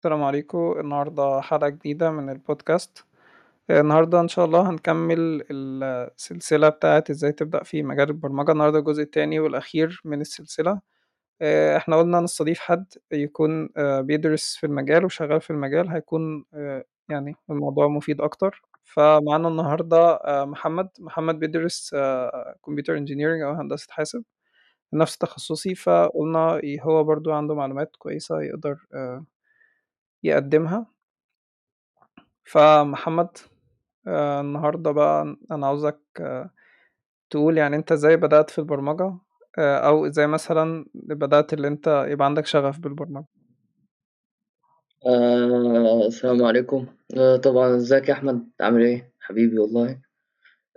السلام 0.00 0.22
عليكم. 0.22 0.74
النهاردة 0.80 1.40
حلقة 1.40 1.68
جديدة 1.68 2.10
من 2.10 2.30
البودكاست. 2.30 3.04
النهاردة 3.70 4.20
إن 4.20 4.28
شاء 4.28 4.44
الله 4.44 4.70
هنكمل 4.70 5.44
السلسلة 5.50 6.68
بتاعة 6.68 7.04
إزاي 7.10 7.32
تبدأ 7.32 7.62
في 7.62 7.82
مجال 7.82 8.08
البرمجة. 8.08 8.52
النهاردة 8.52 8.78
الجزء 8.78 9.02
التاني 9.02 9.40
والأخير 9.40 10.00
من 10.04 10.20
السلسلة. 10.20 10.80
إحنا 11.76 11.96
قلنا 11.96 12.20
نستضيف 12.20 12.60
حد 12.60 12.86
يكون 13.12 13.68
بيدرس 13.76 14.56
في 14.56 14.66
المجال 14.66 15.04
وشغال 15.04 15.40
في 15.40 15.50
المجال 15.50 15.88
هيكون 15.88 16.44
يعني 17.08 17.36
الموضوع 17.50 17.88
مفيد 17.88 18.20
أكتر. 18.20 18.62
فمعانا 18.84 19.48
النهاردة 19.48 20.20
محمد. 20.26 20.88
محمد 20.98 21.38
بيدرس 21.38 21.94
كمبيوتر 22.66 22.96
انجينيرنج 22.96 23.42
أو 23.42 23.52
هندسة 23.52 23.86
حاسب 23.90 24.22
نفس 24.92 25.18
تخصصي. 25.18 25.74
فقلنا 25.74 26.60
هو 26.82 27.04
برضو 27.04 27.32
عنده 27.32 27.54
معلومات 27.54 27.96
كويسة 27.98 28.42
يقدر 28.42 28.76
يقدمها. 30.22 30.86
فمحمد 32.44 33.28
آه 34.06 34.40
النهاردة 34.40 34.90
بقى 34.90 35.36
أنا 35.50 35.66
عاوزك 35.66 36.00
آه 36.20 36.50
تقول 37.30 37.58
يعني 37.58 37.76
أنت 37.76 37.92
إزاي 37.92 38.16
بدأت 38.16 38.50
في 38.50 38.58
البرمجة؟ 38.58 39.18
آه 39.58 39.78
أو 39.78 40.06
إزاي 40.06 40.26
مثلا 40.26 40.86
بدأت 40.94 41.52
اللي 41.52 41.68
أنت 41.68 42.04
يبقى 42.08 42.24
عندك 42.26 42.46
شغف 42.46 42.78
بالبرمجة؟ 42.78 43.24
آه 45.06 46.06
السلام 46.06 46.42
عليكم. 46.44 46.86
آه 47.18 47.36
طبعا 47.36 47.76
إزيك 47.76 48.08
يا 48.08 48.14
أحمد؟ 48.14 48.50
عامل 48.60 48.82
إيه؟ 48.82 49.12
حبيبي 49.20 49.58
والله. 49.58 50.00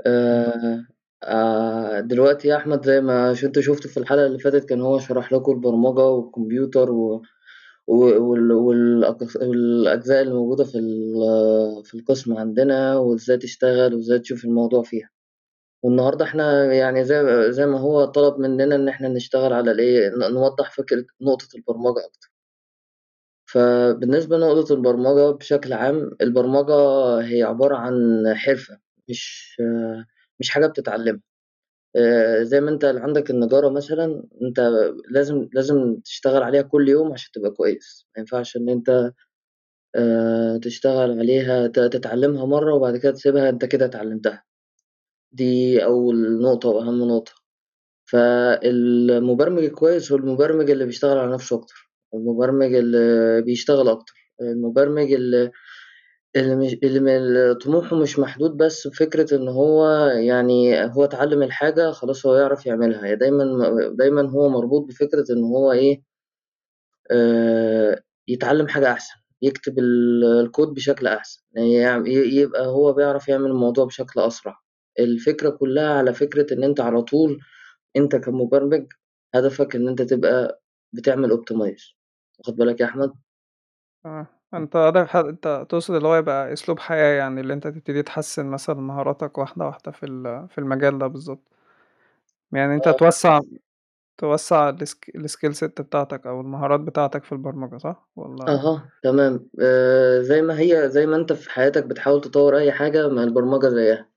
آه 0.08 0.86
آه 1.24 2.00
دلوقتي 2.00 2.48
يا 2.48 2.58
أحمد 2.58 2.86
زي 2.86 3.02
ما 3.02 3.34
ش- 3.34 3.46
أنت 3.46 3.60
شفت 3.60 3.88
في 3.88 3.98
الحلقة 3.98 4.26
اللي 4.26 4.40
فاتت 4.40 4.66
كان 4.70 4.82
هو 4.82 5.00
شرح 5.00 5.34
لكم 5.34 5.52
البرمجة 5.52 6.02
والكمبيوتر 6.06 6.92
و... 6.92 7.22
والأجزاء 7.88 10.22
اللي 10.22 10.34
موجودة 10.34 10.64
في 10.64 10.78
في 11.86 11.94
القسم 11.96 12.38
عندنا 12.38 12.98
وإزاي 12.98 13.38
تشتغل 13.38 13.96
وإزاي 13.96 14.20
تشوف 14.20 14.46
الموضوع 14.46 14.84
فيها. 14.84 15.10
والنهاردة 15.84 16.26
إحنا 16.26 16.74
يعني 16.74 17.06
زي 17.06 17.52
زي 17.52 17.66
ما 17.66 17.80
هو 17.80 18.06
طلب 18.06 18.40
مننا 18.40 18.76
إن 18.76 18.88
إحنا 18.90 19.08
نشتغل 19.10 19.54
على 19.54 19.72
الإيه 19.72 20.10
نوضح 20.34 20.72
فكرة 20.72 21.06
نقطة 21.22 21.48
البرمجة 21.58 22.06
أكتر. 22.06 22.32
فبالنسبة 23.46 24.38
لنقطة 24.38 24.74
البرمجة 24.74 25.32
بشكل 25.32 25.74
عام 25.74 26.12
البرمجة 26.22 26.74
هي 27.22 27.44
عبارة 27.44 27.76
عن 27.78 28.24
حرفة 28.36 28.80
مش 29.10 29.58
مش 30.40 30.50
حاجة 30.50 30.68
بتتعلمها. 30.68 31.22
آه، 31.96 32.44
زي 32.44 32.62
ما 32.62 32.72
انت 32.72 32.86
عندك 32.86 33.30
النجارة 33.32 33.70
مثلا 33.70 34.24
انت 34.42 34.60
لازم 35.12 35.50
لازم 35.54 35.96
تشتغل 36.06 36.44
عليها 36.44 36.62
كل 36.62 36.90
يوم 36.90 37.14
عشان 37.14 37.32
تبقى 37.34 37.52
كويس. 37.52 38.08
ما 38.16 38.20
ينفعش 38.22 38.58
ان 38.58 38.70
انت 38.70 39.12
آه، 39.96 40.58
تشتغل 40.58 41.20
عليها 41.20 41.68
تتعلمها 41.68 42.46
مرة 42.46 42.74
وبعد 42.76 42.98
كده 42.98 43.12
تسيبها 43.12 43.50
انت 43.50 43.66
كده 43.66 43.86
اتعلمتها. 43.86 44.44
دي 45.32 45.84
أول 45.86 46.42
نقطة 46.42 46.70
وأهم 46.70 47.08
نقطة. 47.08 47.32
فالمبرمج 48.12 49.64
الكويس 49.64 50.12
هو 50.12 50.18
المبرمج 50.18 50.70
اللي 50.72 50.86
بيشتغل 50.86 51.18
على 51.18 51.34
نفسه 51.34 51.56
أكتر. 51.58 51.92
المبرمج 52.14 52.74
اللي 52.76 53.42
بيشتغل 53.42 53.90
أكتر. 53.90 54.14
المبرمج 54.42 55.12
اللي 55.14 55.52
اللي 56.36 56.56
مش 56.56 56.74
اللي 56.84 57.56
طموحه 57.56 57.96
مش 57.96 58.20
محدود 58.20 58.58
بس 58.58 58.88
بفكرة 58.88 59.36
إن 59.36 59.48
هو 59.48 59.86
يعني 60.08 60.86
هو 60.86 61.04
اتعلم 61.04 61.44
الحاجة 61.44 61.92
خلاص 61.92 62.26
هو 62.26 62.36
يعرف 62.36 62.66
يعملها 62.66 63.06
هي 63.06 63.16
دايما 63.16 63.46
دايما 64.00 64.30
هو 64.30 64.50
مربوط 64.50 64.86
بفكرة 64.88 65.26
إن 65.32 65.44
هو 65.44 65.72
إيه 65.72 66.02
يتعلم 68.28 68.68
حاجة 68.68 68.92
أحسن 68.92 69.16
يكتب 69.42 69.80
ال- 69.80 70.24
الكود 70.46 70.68
بشكل 70.74 71.08
أحسن 71.08 71.42
يعني 71.56 72.14
يبقى 72.14 72.68
هو 72.68 72.94
بيعرف 72.94 73.28
يعمل 73.28 73.46
الموضوع 73.52 73.86
بشكل 73.86 74.20
أسرع 74.20 74.60
الفكرة 75.00 75.50
كلها 75.50 75.94
على 75.94 76.14
فكرة 76.14 76.54
إن 76.54 76.64
أنت 76.64 76.80
على 76.82 77.02
طول 77.02 77.40
أنت 77.96 78.16
كمبرمج 78.16 78.88
هدفك 79.36 79.76
إن 79.76 79.88
أنت 79.88 80.02
تبقى 80.02 80.62
بتعمل 80.94 81.32
أوبتمايز 81.32 81.84
واخد 82.40 82.56
بالك 82.56 82.82
يا 82.82 82.86
أحمد؟ 82.86 83.14
آه. 84.06 84.28
أنت 84.54 84.76
هدف 84.76 85.08
حد... 85.10 85.26
أنت 85.26 85.66
تقصد 85.70 85.96
اللي 85.96 86.08
هو 86.08 86.16
يبقى 86.16 86.54
أسلوب 86.54 86.80
حياة 86.80 87.14
يعني 87.18 87.42
اللي 87.42 87.54
أنت 87.54 87.68
تبتدي 87.68 88.04
تحسن 88.04 88.46
مثلا 88.46 88.76
مهاراتك 88.76 89.38
واحدة 89.38 89.66
واحدة 89.66 89.92
في 89.92 90.06
ال... 90.06 90.48
في 90.50 90.58
المجال 90.58 91.00
ده 91.00 91.08
بالظبط. 91.08 91.48
يعني 92.52 92.76
أنت 92.76 92.90
توسع 92.90 93.40
توسع 94.18 94.70
ال 94.70 94.77
sk... 94.77 95.12
ال 95.16 95.22
skill 95.22 95.56
set 95.56 95.82
بتاعتك 95.82 96.28
أو 96.28 96.42
المهارات 96.42 96.80
بتاعتك 96.80 97.24
في 97.24 97.32
البرمجة 97.32 97.78
صح؟ 97.78 98.08
ولا؟ 98.16 98.48
أها 98.48 98.90
تمام. 99.04 99.48
آه 99.62 100.22
زي 100.22 100.42
ما 100.42 100.60
هي 100.60 100.90
زي 100.90 101.06
ما 101.06 101.16
أنت 101.16 101.34
في 101.34 101.52
حياتك 101.52 101.86
بتحاول 101.86 102.22
تطور 102.22 102.58
أي 102.58 102.72
حاجة 102.72 103.08
ما 103.10 103.24
البرمجة 103.24 103.68
زيها. 103.70 104.10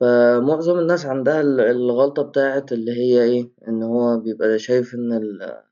فمعظم 0.00 0.78
الناس 0.78 1.06
عندها 1.06 1.40
ال- 1.40 1.60
الغلطة 1.60 2.22
بتاعت 2.22 2.72
اللي 2.72 2.92
هي 2.92 3.22
إيه 3.22 3.50
إن 3.68 3.82
هو 3.82 4.18
بيبقى 4.20 4.58
شايف 4.58 4.94
إن 4.94 5.12
ال- 5.12 5.62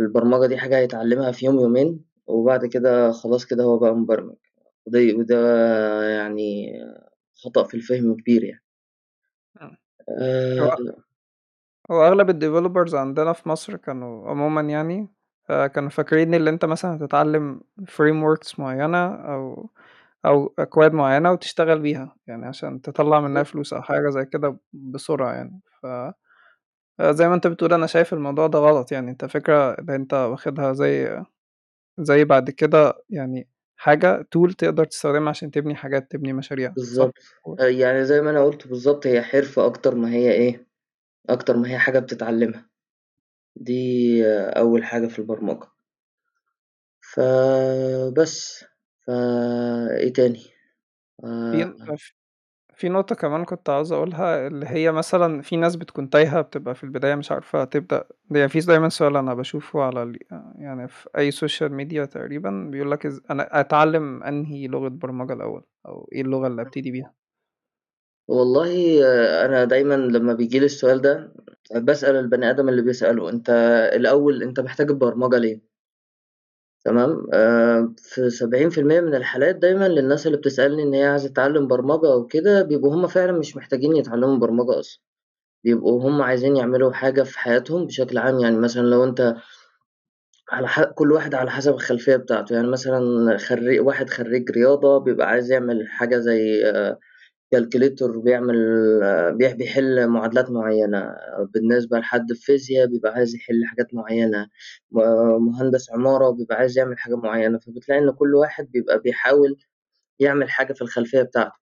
البرمجة 0.00 0.46
دي 0.46 0.58
حاجة 0.58 0.78
هيتعلمها 0.78 1.32
في 1.32 1.46
يوم 1.46 1.60
يومين. 1.60 2.05
وبعد 2.26 2.66
كده 2.66 3.12
خلاص 3.12 3.44
كده 3.46 3.64
هو 3.64 3.78
بقى 3.78 3.94
مبرمج. 3.94 4.36
وده 4.86 5.00
وده 5.18 5.36
يعني 6.10 6.72
خطأ 7.44 7.64
في 7.64 7.74
الفهم 7.74 8.14
كبير 8.16 8.44
يعني. 8.44 8.62
مم. 9.62 9.78
هو 10.60 10.68
آه. 10.70 10.76
هو 11.92 12.06
أغلب 12.08 12.30
ال 12.30 12.36
developers 12.36 12.94
عندنا 12.94 13.32
في 13.32 13.48
مصر 13.48 13.76
كانوا 13.76 14.30
عموما 14.30 14.60
يعني 14.62 15.08
آه، 15.50 15.66
كانوا 15.66 15.90
فاكرين 15.90 16.34
اللي 16.34 16.50
أنت 16.50 16.64
مثلا 16.64 16.96
هتتعلم 16.96 17.60
frame 17.88 18.24
معينة 18.58 19.06
أو 19.16 19.70
أو 20.26 20.54
أكواد 20.58 20.92
معينة 20.94 21.32
وتشتغل 21.32 21.80
بيها 21.80 22.16
يعني 22.26 22.46
عشان 22.46 22.82
تطلع 22.82 23.20
منها 23.20 23.42
فلوس 23.42 23.72
أو 23.74 23.82
حاجة 23.82 24.10
زي 24.10 24.24
كده 24.26 24.58
بسرعة 24.72 25.32
يعني. 25.34 25.60
ف 25.82 25.86
آه، 27.00 27.12
زي 27.12 27.28
ما 27.28 27.34
أنت 27.34 27.46
بتقول 27.46 27.72
أنا 27.74 27.86
شايف 27.86 28.12
الموضوع 28.14 28.46
ده 28.46 28.58
غلط 28.60 28.92
يعني. 28.92 29.10
أنت 29.10 29.24
فكرة 29.24 29.74
اللي 29.74 29.96
أنت 29.96 30.14
واخدها 30.14 30.72
زي 30.72 31.24
زي 31.98 32.24
بعد 32.24 32.50
كده 32.50 32.94
يعني 33.10 33.48
حاجة 33.76 34.22
تول 34.30 34.52
تقدر 34.54 34.84
تستخدمها 34.84 35.28
عشان 35.30 35.50
تبني 35.50 35.74
حاجات 35.74 36.10
تبني 36.10 36.32
مشاريع 36.32 36.74
صح؟ 36.74 36.76
بالظبط 36.76 37.14
آه 37.60 37.64
يعني 37.64 38.04
زي 38.04 38.20
ما 38.20 38.30
أنا 38.30 38.44
قلت 38.44 38.68
بالظبط 38.68 39.06
هي 39.06 39.22
حرفة 39.22 39.66
أكتر 39.66 39.94
ما 39.94 40.10
هي 40.12 40.32
إيه 40.32 40.66
أكتر 41.30 41.56
ما 41.56 41.70
هي 41.70 41.78
حاجة 41.78 41.98
بتتعلمها. 41.98 42.70
دي 43.56 44.24
أول 44.28 44.84
حاجة 44.84 45.06
في 45.06 45.18
البرمجة. 45.18 45.68
فبس. 47.00 48.64
فا 49.06 49.12
إيه 49.96 50.12
تاني؟ 50.12 50.40
آه. 51.24 51.74
في 52.76 52.88
نقطة 52.88 53.14
كمان 53.14 53.44
كنت 53.44 53.68
عاوز 53.70 53.92
أقولها 53.92 54.46
اللي 54.46 54.66
هي 54.66 54.92
مثلا 54.92 55.42
في 55.42 55.56
ناس 55.56 55.76
بتكون 55.76 56.10
تايهة 56.10 56.40
بتبقى 56.40 56.74
في 56.74 56.84
البداية 56.84 57.14
مش 57.14 57.32
عارفة 57.32 57.64
تبدأ 57.64 58.04
يعني 58.30 58.48
في 58.48 58.60
دايما 58.60 58.88
سؤال 58.88 59.16
أنا 59.16 59.34
بشوفه 59.34 59.82
على. 59.82 60.18
يعني 60.58 60.88
في 60.88 61.08
أي 61.18 61.30
social 61.30 61.72
media 61.72 62.04
تقريبا 62.04 62.68
بيقولك 62.72 63.06
إز... 63.06 63.20
أنا 63.30 63.60
أتعلم 63.60 64.22
أنهي 64.22 64.66
لغة 64.66 64.88
برمجة 64.88 65.32
الأول 65.32 65.62
أو 65.86 66.08
إيه 66.12 66.22
اللغة 66.22 66.46
اللي 66.46 66.62
أبتدي 66.62 66.90
بيها 66.90 67.14
والله 68.28 69.00
أنا 69.44 69.64
دايما 69.64 69.94
لما 69.94 70.32
بيجيلي 70.34 70.64
السؤال 70.66 71.00
ده 71.02 71.32
بسأل 71.76 72.16
البني 72.16 72.50
آدم 72.50 72.68
اللي 72.68 72.82
بيسأله 72.82 73.30
أنت 73.30 73.50
الأول 73.94 74.42
أنت 74.42 74.60
محتاج 74.60 74.90
البرمجة 74.90 75.38
ليه؟ 75.38 75.75
تمام؟ 76.86 77.26
آه، 77.32 77.92
في 77.98 78.30
سبعين 78.30 78.70
في 78.70 78.80
المية 78.80 79.00
من 79.00 79.14
الحالات 79.14 79.56
دايما 79.56 79.88
للناس 79.88 80.26
اللي 80.26 80.38
بتسألني 80.38 80.82
إن 80.82 80.94
هي 80.94 81.04
عايزة 81.04 81.28
تتعلم 81.28 81.66
برمجة 81.66 82.12
أو 82.12 82.26
كده 82.26 82.62
بيبقوا 82.62 82.94
هما 82.94 83.08
فعلا 83.08 83.32
مش 83.32 83.56
محتاجين 83.56 83.96
يتعلموا 83.96 84.36
برمجة 84.38 84.78
أصلا. 84.80 85.00
بيبقوا 85.64 86.02
هما 86.02 86.24
عايزين 86.24 86.56
يعملوا 86.56 86.92
حاجة 86.92 87.22
في 87.22 87.38
حياتهم 87.38 87.86
بشكل 87.86 88.18
عام 88.18 88.40
يعني 88.40 88.56
مثلا 88.56 88.82
لو 88.82 89.04
أنت 89.04 89.36
على 90.52 90.68
ح... 90.68 90.82
كل 90.84 91.12
واحد 91.12 91.34
على 91.34 91.50
حسب 91.50 91.74
الخلفية 91.74 92.16
بتاعته. 92.16 92.54
يعني 92.54 92.68
مثلا 92.68 93.36
خريج 93.38 93.80
واحد 93.80 94.10
خريج 94.10 94.50
رياضة 94.50 94.98
بيبقى 94.98 95.28
عايز 95.28 95.52
يعمل 95.52 95.88
حاجة 95.88 96.18
زي 96.18 96.62
كالكوليتور 97.50 98.18
بيعمل 98.18 98.56
بيح- 99.36 99.52
بيحل 99.52 100.06
معادلات 100.06 100.50
معينة. 100.50 101.16
بالنسبة 101.54 101.98
لحد 101.98 102.32
في 102.32 102.56
بيبقى 102.90 103.12
عايز 103.12 103.34
يحل 103.34 103.64
حاجات 103.66 103.94
معينة. 103.94 104.48
مهندس 105.38 105.90
عمارة 105.92 106.30
بيبقى 106.30 106.56
عايز 106.56 106.78
يعمل 106.78 106.98
حاجة 106.98 107.14
معينة. 107.16 107.58
فبتلاقي 107.58 108.00
إن 108.00 108.10
كل 108.10 108.34
واحد 108.34 108.70
بيبقى 108.70 108.98
بيحاول 109.00 109.56
يعمل 110.20 110.50
حاجة 110.50 110.72
في 110.72 110.82
الخلفية 110.82 111.22
بتاعته. 111.22 111.52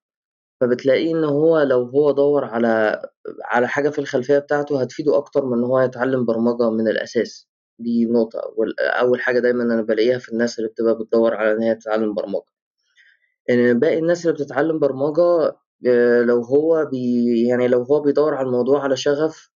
فبتلاقيه 0.61 1.11
إن 1.15 1.23
هو 1.25 1.61
لو 1.61 1.83
هو 1.83 2.11
دور 2.11 2.45
على 2.45 3.01
على 3.45 3.67
حاجة 3.67 3.89
في 3.89 3.99
الخلفية 3.99 4.39
بتاعته 4.39 4.81
هتفيده 4.81 5.17
أكتر 5.17 5.45
من 5.45 5.57
إن 5.59 5.63
هو 5.63 5.79
يتعلم 5.81 6.25
برمجة 6.25 6.69
من 6.71 6.87
الأساس. 6.87 7.47
دي 7.79 8.05
نقطة. 8.05 8.41
أول 8.79 9.21
حاجة 9.21 9.39
دايما 9.39 9.63
أنا 9.63 9.81
بلاقيها 9.81 10.17
في 10.19 10.29
الناس 10.33 10.59
اللي 10.59 10.69
بتبقى 10.69 10.95
بتدور 10.99 11.35
على 11.35 11.51
إن 11.53 11.61
هي 11.63 11.75
تتعلم 11.75 12.13
برمجة. 12.13 12.43
إن 13.49 13.79
باقي 13.79 13.99
الناس 13.99 14.25
اللي 14.27 14.33
بتتعلم 14.37 14.79
برمجة 14.79 15.55
لو 16.27 16.41
هو 16.43 16.85
بي 16.85 17.25
يعني 17.47 17.67
لو 17.67 17.83
هو 17.83 17.99
بيدور 18.01 18.35
على 18.35 18.47
الموضوع 18.47 18.83
على 18.83 18.97
شغف 18.97 19.51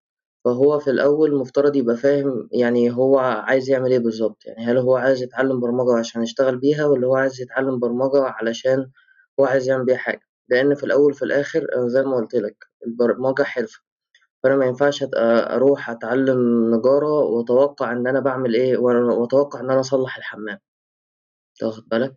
فهو 0.45 0.80
في 0.80 0.92
الأول 0.92 1.36
مفترض 1.36 1.75
يبقى 1.75 1.98
فاهم 1.98 2.50
يعني 2.54 2.92
هو 2.95 3.19
عايز 3.19 3.69
يعمل 3.69 3.92
إيه 3.92 4.00
بالضبط، 4.00 4.45
يعني 4.45 4.66
هل 4.66 4.77
هو 4.77 4.95
عايز 4.98 5.24
يتعلم 5.24 5.60
برمجة 5.60 6.00
عشان 6.00 6.24
يشتغل 6.24 6.57
بيها 6.57 6.86
والّا 6.86 7.07
هو 7.07 7.16
عايز 7.16 7.42
يتعلم 7.42 7.80
برمجة 7.80 8.24
علشان 8.24 8.92
هو 9.39 9.45
عايز 9.45 9.69
يعمل 9.69 9.86
بيها 9.86 9.98
حاجة، 9.98 10.22
لإن 10.50 10.75
في 10.75 10.83
الأول 10.86 11.12
وفي 11.12 11.25
الآخر 11.25 11.68
أنا 11.77 11.88
زي 11.89 12.04
ما 12.04 12.16
قُلت 12.18 12.36
لك 12.36 12.57
البرمجة 12.88 13.44
حرفة، 13.44 13.80
فأنا 14.44 14.56
ما 14.57 14.66
ينفعش 14.66 15.06
أروح 15.18 15.89
أتعلم 15.89 16.71
نجارة 16.75 17.10
وأتوقع 17.19 17.92
إن 17.92 18.07
أنا 18.07 18.19
باعمل 18.19 18.56
إيه 18.56 18.78
وأتوقع 18.78 19.60
إن 19.60 19.71
أنا 19.71 19.80
أصلّح 19.80 20.18
الحمام، 20.18 20.60
أنت 21.54 21.63
واخد 21.63 21.89
بالك؟ 21.89 22.16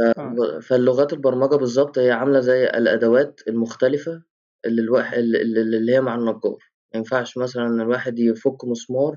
آه، 0.00 0.14
آه، 0.18 0.60
فاللغات 0.60 1.12
البرمجة 1.12 1.56
بالضبط 1.56 1.98
هي 1.98 2.10
عاملة 2.10 2.40
زي 2.40 2.64
الأدوات 2.66 3.40
المختلفة 3.48 4.22
اللي 4.64 4.82
الواح 4.82 5.12
ال 5.12 5.36
ال 5.36 5.74
اللي 5.74 5.92
هي 5.94 6.00
مع 6.00 6.14
النجار، 6.14 6.58
ما 6.94 6.98
ينفعش 6.98 7.36
مثلًا 7.38 7.66
الواحد 7.82 8.18
يفُك 8.18 8.64
مسمار 8.64 9.16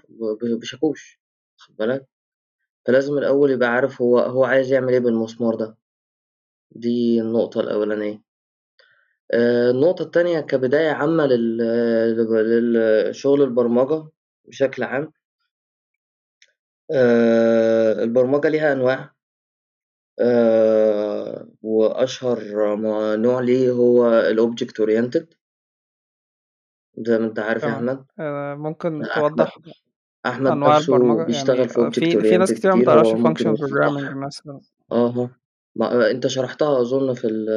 بشاكوش 0.61 1.19
واخد 1.59 1.75
بالك، 1.77 2.05
فلازم 2.87 3.19
الأول 3.19 3.51
يبقى 3.51 3.69
عارف 3.69 4.01
هو 4.03 4.19
هو 4.19 4.45
عايز 4.45 4.73
يعمل 4.73 4.93
إيه 4.93 4.99
بالمسمار 4.99 5.55
ده، 5.55 5.77
دي 6.71 7.21
النقطة 7.21 7.61
الأولانية. 7.61 8.23
آآ 9.33 9.71
النقطة 9.71 10.03
التانية 10.03 10.39
كبداية 10.41 10.89
عامة 10.91 11.25
لل 11.25 11.57
لل 12.31 13.09
لشغل 13.09 13.41
البرمجة 13.41 14.03
بشكل 14.45 14.83
عام، 14.83 15.11
آآ 16.91 18.03
البرمجة 18.03 18.47
ليها 18.49 18.71
أنواع. 18.73 19.13
وأشهر 21.61 22.39
م 22.75 22.85
نوع 23.21 23.39
ليه 23.41 23.71
هو 23.71 24.21
الobject 24.33 24.73
oriented 24.83 25.35
زي 26.97 27.17
ما 27.19 27.25
أنت 27.25 27.39
عارف 27.39 27.65
يا 27.67 27.71
تمام. 27.71 27.73
أحمد، 27.73 28.05
آآ 28.19 28.55
ممكن 28.55 29.09
أحمد 29.11 29.13
توضّح 29.13 29.57
أحمد 30.25 30.53
أنواع 30.53 30.77
نَفْسه 30.77 30.79
البرمجة؟ 30.79 31.27
بيشتغل 31.27 31.69
يعني 31.69 31.69
في 31.69 31.79
object 31.81 32.07
في 32.21 32.23
في 32.23 32.37
ناس 32.37 32.53
ما 32.77 32.83
كتير، 32.83 32.85
تعرفش 32.85 33.15
هو 33.15 33.17
ممكن 33.17 33.47
function 33.47 33.57
يوضّح 33.61 33.65
programming 33.65 34.13
مثلًا. 34.27 34.61
ما 35.75 36.11
أنت 36.11 36.27
شرحتها 36.27 36.81
أظن 36.81 37.13
في 37.13 37.27
ال 37.27 37.49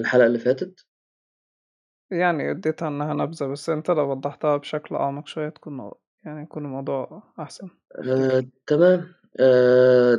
الحلقة 0.00 0.26
اللي 0.26 0.38
فاتت. 0.38 0.86
يعني 2.10 2.50
اديتها 2.50 2.86
عنها 2.86 3.14
نبذة، 3.14 3.46
بس 3.46 3.70
أنت 3.70 3.90
لو 3.90 4.10
وضّحتها 4.10 4.56
بشكل 4.56 4.94
أعمق 4.96 5.26
شوية 5.26 5.48
تكون 5.48 5.90
يعني 6.24 6.42
يكون 6.42 6.64
الموضوع 6.64 7.22
آآ 7.38 7.42
أفتكر. 7.94 8.42
تمام، 8.66 9.00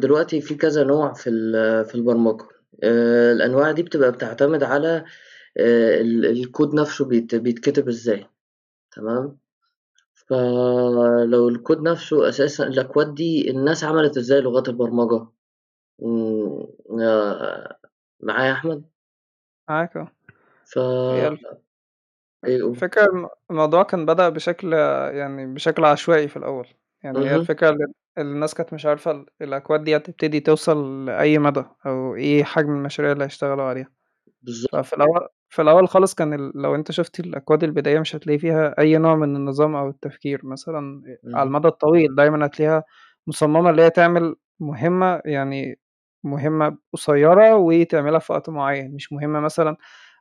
دلوقتي 0.02 0.42
في 0.42 0.56
كذا 0.56 0.84
نوع 0.84 1.14
في 1.14 1.30
ال 1.30 1.86
في 1.86 1.96
البرمجة، 1.96 2.46
آآ 2.84 3.32
الأنواع 3.34 3.72
دي 3.72 3.84
بتبقى 3.84 4.12
بتعتمد 4.12 4.64
على 4.64 4.88
آآ 5.58 6.02
ال 6.02 6.26
الكود 6.26 6.76
نَفْسه 6.76 7.06
بيت 7.06 7.36
بيتكتب 7.36 7.88
إزاي، 7.88 8.28
تمام، 8.92 9.40
فلو 10.16 11.50
الكود 11.50 11.82
نَفْسه 11.84 12.30
أساسًا 12.30 12.68
الأكواد 12.68 13.16
دي 13.16 13.52
الناس 13.52 13.86
عملت 13.86 14.18
إزاي 14.18 14.42
لغات 14.42 14.70
البرمجة؟ 14.70 15.28
إمم، 16.04 16.68
آآ 17.02 17.78
معايا 18.22 18.48
يا 18.50 18.54
أحمد؟ 18.54 18.86
معاك 19.70 19.98
آه. 19.98 20.12
ف 20.66 20.78
هي 21.10 21.28
الف 21.28 21.42
إيه 22.46 22.64
قُل. 22.64 22.84
الفكرة 22.84 23.06
الم 23.06 23.30
الموضوع 23.52 23.84
كان 23.84 24.06
بدأ 24.06 24.30
بشكل 24.30 24.74
يعني 25.14 25.54
بشكل 25.54 25.86
عشوائي 25.86 26.28
في 26.28 26.38
الأول، 26.38 26.68
يعني 27.04 27.26
هي 27.26 27.36
اهم، 27.36 27.36
الفكرة 27.36 27.70
ال 27.70 27.94
الناس 28.18 28.54
كانت 28.54 28.74
مش 28.74 28.86
عارفة 28.86 29.12
ال 29.12 29.26
الأكواد 29.42 29.84
دي 29.84 29.96
هتبتدي 29.96 30.40
توصل 30.40 31.06
لأي 31.06 31.38
مدى، 31.40 31.64
أو 31.86 32.16
إيه 32.16 32.44
حجم 32.44 32.70
المشاريع 32.76 33.12
اللي 33.12 33.24
هيشتغلوا 33.24 33.64
عليها. 33.64 33.88
بالضبط، 34.42 34.76
ففي 34.76 34.94
الأول 34.98 35.28
في 35.50 35.62
الأول 35.62 35.88
خالص 35.90 36.14
كان 36.16 36.34
ال 36.34 36.52
لو 36.56 36.76
أنت 36.76 36.92
شُفت 36.92 37.20
الأكواد 37.20 37.64
البدائية 37.64 38.00
مش 38.00 38.16
هتلاقي 38.16 38.40
فيها 38.40 38.76
أي 38.80 38.98
نوع 38.98 39.16
من 39.16 39.36
النظام 39.36 39.76
أو 39.76 39.90
التفكير، 39.90 40.42
مثلًا 40.48 41.04
آآ 41.08 41.38
على 41.38 41.48
المدى 41.48 41.68
الطويل 41.68 42.16
دايمًا 42.16 42.46
هتلاقيها 42.46 42.84
مصممة 43.28 43.70
اللي 43.70 43.82
هي 43.82 43.90
تعمل 43.90 44.36
مهمة 44.60 45.22
يعني 45.26 45.80
مهمة 46.24 46.78
قصيرة 46.94 47.56
وتعملها 47.58 48.20
في 48.20 48.34
وقت 48.34 48.50
معين، 48.50 48.96
مش 48.96 49.14
مهمة 49.14 49.40
مثلًا 49.40 49.78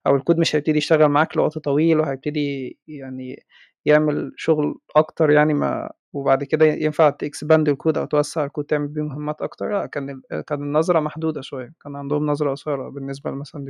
أو 0.06 0.16
الكود 0.16 0.38
مش 0.38 0.56
هيبتدي 0.56 0.78
يشتغل 0.78 1.08
معاك 1.08 1.36
لوقت 1.36 1.58
طويل 1.58 2.00
وهيبتدي 2.00 2.78
يعني 2.88 3.44
يعمل 3.86 4.32
شغل 4.36 4.76
أكتر 4.96 5.30
يعني 5.30 5.54
ما 5.54 5.90
وبعد 6.12 6.44
كده 6.44 6.66
ينفع 6.66 7.10
تexpand 7.10 7.68
الكود 7.68 7.98
أو 7.98 8.04
توسّع 8.06 8.44
الكود 8.44 8.64
تعمل 8.64 8.88
بيه 8.88 9.02
مهمات 9.02 9.42
أكتر، 9.42 9.72
لأ 9.72 9.86
كان 9.86 10.22
كان 10.46 10.62
النظرة 10.62 11.00
محدودة 11.00 11.40
شوية، 11.40 11.72
كان 11.84 11.96
عندهم 11.96 12.26
نظرة 12.26 12.50
قصيرة 12.50 12.88
بالنسبة 12.88 13.30
مثلًا. 13.30 13.64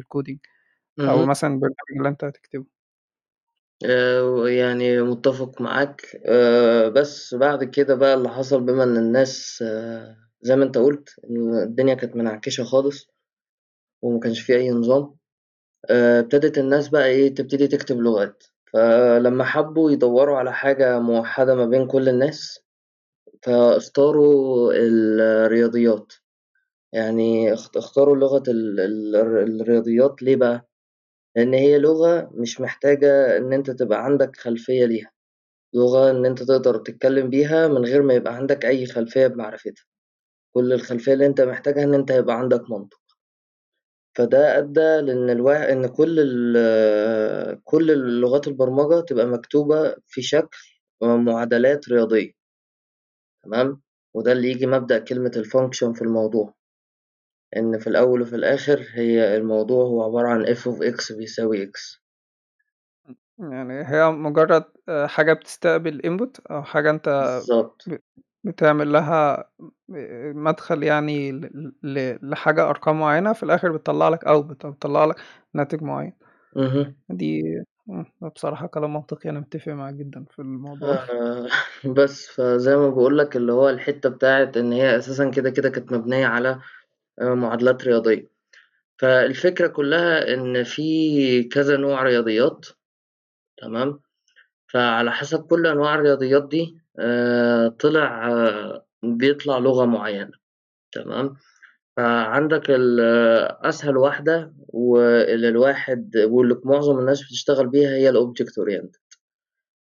أو 1.10 1.22
اهم. 1.22 1.26
مثلًا 1.26 1.50
البرنامج 1.54 1.76
اللي 1.98 2.08
أنت 2.10 2.24
هتكتبه. 2.24 2.66
آآ 3.84 4.48
يعني 4.48 5.02
متّفق 5.02 5.60
معاك، 5.60 6.02
آآ 6.26 6.88
بس 6.88 7.34
بعد 7.34 7.64
كده 7.64 7.94
بقى 7.94 8.14
اللي 8.14 8.28
حصل 8.28 8.60
بما 8.64 8.84
إن 8.84 8.96
الناس 8.96 9.62
آه، 9.66 10.16
زي 10.42 10.56
ما 10.56 10.64
أنت 10.64 10.78
قُلت 10.78 11.08
إن 11.30 11.54
الدنيا 11.62 11.94
كانت 11.94 12.16
منعكشة 12.16 12.64
خالص 12.64 13.08
وما 14.02 14.20
كانش 14.20 14.40
في 14.42 14.56
أي 14.56 14.70
نظام، 14.70 15.16
ابتدت 15.90 16.58
الناس 16.58 16.88
بقى 16.88 17.06
إيه، 17.06 17.34
تبتدي 17.36 17.68
تكتب 17.68 17.98
لغات، 18.00 18.44
فلمّا 18.72 19.44
حبّوا 19.44 19.90
يدوّروا 19.90 20.38
على 20.38 20.52
حاجة 20.52 20.98
موحّدة 20.98 21.54
ما 21.54 21.66
بين 21.66 21.86
كل 21.86 22.08
الناس، 22.08 22.60
فاختاروا 23.42 24.72
الرياضيات، 24.74 26.12
يعني 26.94 27.54
اخت 27.54 27.78
اختاروا 27.78 28.16
لغة 28.16 28.44
ال 28.48 28.80
ال 28.80 29.16
الرياضيات 29.62 30.22
ليه 30.24 30.36
بقى؟ 30.36 30.68
لإن 31.36 31.54
هي 31.54 31.78
لغة 31.78 32.30
مش 32.34 32.62
محتاجة 32.62 33.38
إن 33.38 33.54
أنت 33.54 33.72
تبقى 33.72 34.04
عندك 34.06 34.36
خلفية 34.36 34.86
ليها. 34.86 35.12
لغة 35.74 36.10
إن 36.12 36.26
أنت 36.26 36.44
تقدر 36.44 36.78
تتكلم 36.78 37.30
بيها 37.30 37.68
من 37.68 37.86
غير 37.86 38.02
ما 38.02 38.14
يبقى 38.14 38.34
عندك 38.36 38.66
أي 38.66 38.86
خلفية 38.86 39.28
بمعرفتها، 39.28 39.84
كل 40.56 40.74
الخلفية 40.74 41.14
اللي 41.14 41.26
أنت 41.26 41.42
محتاجها 41.42 41.84
إن 41.84 41.94
أنت 41.94 42.12
يبقى 42.12 42.38
عندك 42.40 42.70
منطق، 42.72 43.01
فده 44.14 44.58
أدّى 44.58 45.00
لإن 45.00 45.30
الوا 45.30 45.72
إن 45.72 45.86
كل 45.86 46.16
ال 46.18 47.64
كل 47.64 47.90
اللغات 47.90 48.48
البرمجة 48.48 49.00
تبقى 49.00 49.26
مكتوبة 49.26 49.96
في 50.06 50.22
شكل 50.22 50.58
معادلات 51.02 51.88
رياضية. 51.88 52.32
تمام، 53.44 53.82
وده 54.14 54.32
اللي 54.32 54.48
ييجي 54.48 54.66
مبدأ 54.66 54.98
كلمة 54.98 55.30
الfunction 55.36 55.92
في 55.92 56.02
الموضوع، 56.02 56.54
إن 57.56 57.78
في 57.78 57.86
الأول 57.86 58.22
وفي 58.22 58.36
الآخر 58.36 58.86
هي 58.94 59.36
الموضوع 59.36 59.84
هو 59.84 60.02
عبارة 60.02 60.28
عن 60.28 60.46
f 60.54 60.58
of 60.58 60.94
x 60.96 61.16
بيساوي 61.16 61.66
x. 61.66 62.02
يعني 63.38 63.88
هي 63.88 64.10
مجرد 64.10 64.64
آآ 64.88 65.06
حاجة 65.06 65.32
بتستقبل 65.32 66.00
input 66.06 66.40
أو 66.50 66.62
حاجة 66.62 66.90
أنت 66.90 67.08
بالضبط، 67.08 67.82
ب 67.86 67.98
بتعمل 68.44 68.92
لها 68.92 69.44
مدخل 70.34 70.82
يعني 70.82 71.32
ل 71.32 71.72
ل 71.82 72.18
لحاجة 72.30 72.70
أرقام 72.70 73.00
معيّنة، 73.00 73.32
في 73.32 73.42
الآخر 73.42 73.72
بتطلّع 73.72 74.08
لك 74.08 74.20
output 74.24 74.64
أو 74.64 74.70
بتطلّع 74.72 75.04
لك 75.04 75.16
ناتج 75.54 75.82
معيّن. 75.82 76.12
اهم. 76.56 76.94
دي 77.10 77.42
ده 78.22 78.28
بصراحة 78.28 78.66
كلام 78.66 78.94
منطقي، 78.94 79.30
أنا 79.30 79.40
متّفق 79.40 79.72
معاك 79.72 79.94
جدًا 79.94 80.24
في 80.30 80.38
الموضوع. 80.38 80.98
آآ 81.10 81.48
بس، 81.96 82.26
فزي 82.28 82.76
ما 82.76 82.88
باقول 82.88 83.18
لك 83.18 83.36
اللي 83.36 83.52
هو 83.52 83.68
الحتّة 83.68 84.08
بتاعة 84.08 84.52
إن 84.56 84.72
هي 84.72 84.96
أساسًا 84.98 85.30
كده، 85.30 85.50
كده 85.50 85.68
كانت 85.70 85.92
مبنية 85.92 86.26
على 86.26 86.60
آآ 87.20 87.34
معادلات 87.36 87.84
رياضية، 87.84 88.28
فالفكرة 88.98 89.68
كلّها 89.68 90.34
إن 90.34 90.64
في 90.64 91.44
كذا 91.44 91.76
نوع 91.76 92.02
رياضيات 92.02 92.66
تمام، 93.62 94.00
فعلى 94.68 95.12
حسب 95.12 95.46
كل 95.46 95.68
أنواع 95.68 95.96
الرياضيات 95.96 96.48
دي 96.48 96.78
طلع 97.68 98.28
آه، 98.32 98.86
بيطلع 99.02 99.58
لغة 99.58 99.84
معيّنة 99.86 100.32
تمام، 100.92 101.36
فعندك 101.96 102.70
ال 102.70 103.00
أسهل 103.66 103.96
واحدة 103.98 104.54
واللي 104.68 105.48
الواحد 105.48 106.16
واللي 106.18 106.60
معظم 106.64 106.98
الناس 107.00 107.22
بتشتغل 107.22 107.68
بيها 107.68 107.90
هي 107.90 108.12
oriented. 108.12 108.98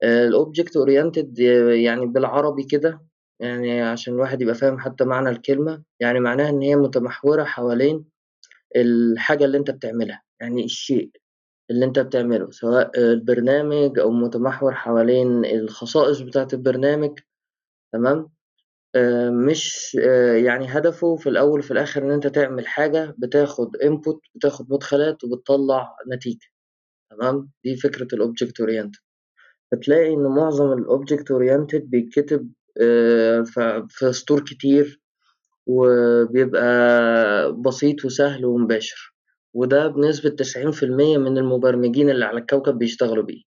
آآ 0.05 0.31
الobject 0.31 0.73
oriented 0.87 1.41
يعني 1.85 2.07
بالعربي 2.07 2.65
كده، 2.65 3.03
يعني 3.41 3.83
عشان 3.83 4.15
الواحد 4.15 4.43
يبقى 4.43 4.55
فاهم 4.55 4.79
حتى 4.81 5.05
معنى 5.05 5.31
الكلمة، 5.31 5.83
يعني 6.01 6.21
معناها 6.21 6.51
إن 6.51 6.63
هي 6.63 6.77
متمحورة 6.77 7.45
حوالين 7.45 8.05
الحاجة 8.77 9.47
اللي 9.47 9.59
أنت 9.59 9.71
بتعملها، 9.73 10.23
يعني 10.41 10.65
الشيء 10.65 11.11
اللي 11.71 11.85
أنت 11.87 11.99
بتعمله، 11.99 12.51
سواء 12.51 12.91
البرنامج 13.01 13.99
أو 13.99 14.11
متمحور 14.11 14.75
حوالين 14.75 15.45
الخصائص 15.45 16.21
بتاعة 16.21 16.49
البرنامج 16.53 17.19
تمام، 17.93 18.29
آآ 18.97 19.31
مش 19.31 19.97
آآ 20.03 20.37
يعني 20.39 20.67
هدفه 20.69 21.17
في 21.17 21.29
الأول 21.29 21.61
وفي 21.61 21.73
الآخر 21.73 22.03
إن 22.05 22.11
أنت 22.11 22.27
تعمل 22.29 22.67
حاجة 22.69 23.15
بتاخد 23.19 23.77
input 23.79 24.19
بتاخد 24.37 24.73
مدخلات 24.73 25.25
وبتطلّع 25.25 25.97
نتيجة 26.15 26.47
تمام، 27.13 27.51
دي 27.65 27.77
فكرة 27.77 28.09
الobject 28.17 28.65
oriented. 28.67 29.01
هتلاقي 29.75 30.15
إن 30.15 30.25
معظم 30.27 30.85
الobject 30.85 31.25
oriented 31.37 31.83
بيتكتب 31.85 32.53
ف 33.55 33.61
في 33.91 34.13
سطور 34.13 34.41
كتير، 34.45 35.01
وبيبقى 35.67 36.67
بسيط 37.63 38.05
وسهل 38.05 38.45
ومباشر، 38.47 39.10
وده 39.55 39.89
بنسبة 39.89 40.31
90% 40.31 41.19
من 41.19 41.39
المبرمجين 41.39 42.11
اللي 42.11 42.25
على 42.25 42.41
الكوكب 42.41 42.79
بيشتغلوا 42.79 43.25
بيه، 43.25 43.43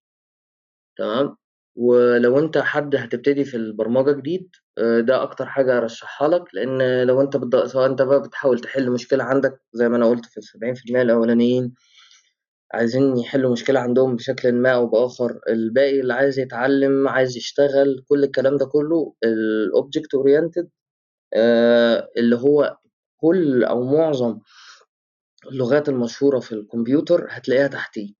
تمام؟ 0.97 1.35
ولو 1.75 2.39
أنت 2.39 2.57
حد 2.57 2.95
هتبتدي 2.95 3.45
في 3.45 3.57
البرمجة 3.57 4.11
جديد 4.11 4.49
آآ 4.77 4.99
ده 5.01 5.23
أكتر 5.23 5.45
حاجة 5.45 5.77
أرشّحها 5.77 6.27
لك، 6.27 6.43
لإن 6.53 7.03
لو 7.07 7.21
أنت 7.21 7.37
بت 7.37 7.55
سواء 7.67 7.85
أنت 7.91 8.01
بقى 8.01 8.21
بتحاول 8.21 8.59
تحل 8.59 8.91
مشكلة 8.91 9.23
عندك 9.23 9.61
زي 9.73 9.89
ما 9.89 9.97
أنا 9.97 10.05
قُلت 10.09 10.25
في 10.25 10.39
ال70% 10.39 11.01
الأولانيين 11.01 11.73
عايزين 12.73 13.17
يحلّوا 13.17 13.51
مشكلة 13.53 13.79
عندهم 13.79 14.15
بشكلٍ 14.15 14.51
ما 14.53 14.69
أو 14.71 14.87
بآخر، 14.87 15.39
الباقي 15.49 15.99
اللي 15.99 16.13
عايز 16.13 16.39
يتعلّم، 16.39 17.07
عايز 17.07 17.37
يشتغل، 17.37 18.05
كل 18.09 18.23
الكلام 18.23 18.57
ده 18.57 18.65
كلّه 18.65 19.13
الobject 19.25 20.19
oriented 20.21 20.67
آآ 21.35 22.09
اللي 22.17 22.35
هو 22.37 22.77
كل 23.17 23.63
أو 23.63 23.83
معظم 23.83 24.39
اللغات 25.51 25.89
المشهورة 25.89 26.39
في 26.39 26.51
الكمبيوتر 26.51 27.27
هتلاقيها 27.29 27.67
تحتيه، 27.67 28.13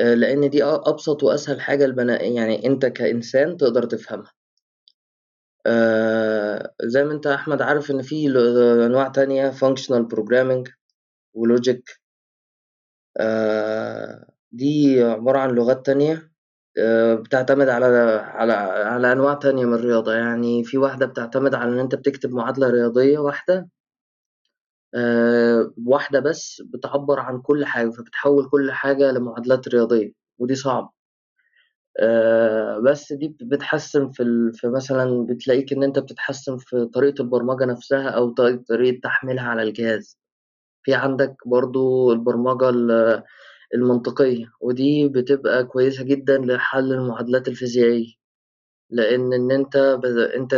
آآ 0.00 0.14
لإن 0.14 0.50
دي 0.50 0.64
أبسط 0.64 1.22
وأسهل 1.22 1.60
حاجة 1.60 1.84
البنا 1.84 2.22
يعني 2.22 2.66
أنت 2.66 2.86
كإنسان 2.86 3.56
تقدر 3.56 3.82
تفهمها. 3.84 4.32
آآ 5.66 6.74
زي 6.82 7.04
ما 7.04 7.12
أنت 7.12 7.26
يا 7.26 7.34
أحمد 7.34 7.62
عارف 7.62 7.90
إن 7.90 8.02
في 8.02 8.28
أنواع 8.86 9.08
تانية 9.08 9.50
functional 9.50 10.04
programming 10.14 10.64
وlogic. 11.38 11.98
آآ 13.16 14.26
دي 14.52 15.02
عبارة 15.02 15.38
عن 15.38 15.50
لغات 15.50 15.86
تانية 15.86 16.32
بتعتمد 17.14 17.68
على 17.68 17.86
على 18.34 18.52
على 18.52 19.12
أنواع 19.12 19.34
تانية 19.34 19.64
من 19.64 19.74
الرياضة، 19.74 20.14
يعني 20.14 20.64
في 20.64 20.78
واحدة 20.78 21.06
بتعتمد 21.06 21.54
على 21.54 21.70
إن 21.72 21.78
أنت 21.78 21.94
بتكتب 21.94 22.30
معادلة 22.32 22.70
رياضية 22.70 23.18
واحدة 23.18 23.68
آآ 24.94 25.72
واحدة 25.86 26.20
بس 26.20 26.62
بتعبّر 26.66 27.20
عن 27.20 27.40
كل 27.42 27.64
حاجة، 27.64 27.90
فبتحوّل 27.90 28.48
كل 28.50 28.72
حاجة 28.72 29.10
لمعادلات 29.12 29.68
رياضية 29.68 30.12
ودي 30.38 30.54
صعبة. 30.54 30.90
آآ 32.00 32.78
بس 32.84 33.12
دي 33.12 33.28
بت 33.28 33.44
بتحسّن 33.44 34.10
في 34.10 34.50
في 34.54 34.68
مثلًا 34.68 35.26
بتلاقيك 35.26 35.72
إن 35.72 35.82
أنت 35.82 35.98
بتتحسّن 35.98 36.56
في 36.58 36.86
طريقة 36.94 37.22
البرمجة 37.22 37.64
نفسها 37.64 38.26
ط 38.30 38.40
طريقة 38.68 39.00
تحميلها 39.02 39.44
على 39.48 39.62
الجهاز. 39.62 40.18
في 40.84 40.94
عندك 40.94 41.36
برضه 41.46 42.12
البرمجة 42.12 42.70
ال 42.70 43.22
المنطقية، 43.74 44.46
ودي 44.62 45.08
بتبقى 45.08 45.64
كويسة 45.64 46.04
جدًا 46.04 46.38
لحل 46.38 46.92
المعادلات 46.94 47.48
الفيزيائية، 47.48 48.14
لإن 48.90 49.32
إن 49.32 49.50
أنت 49.52 49.76
ب 49.76 50.04
أنت 50.06 50.54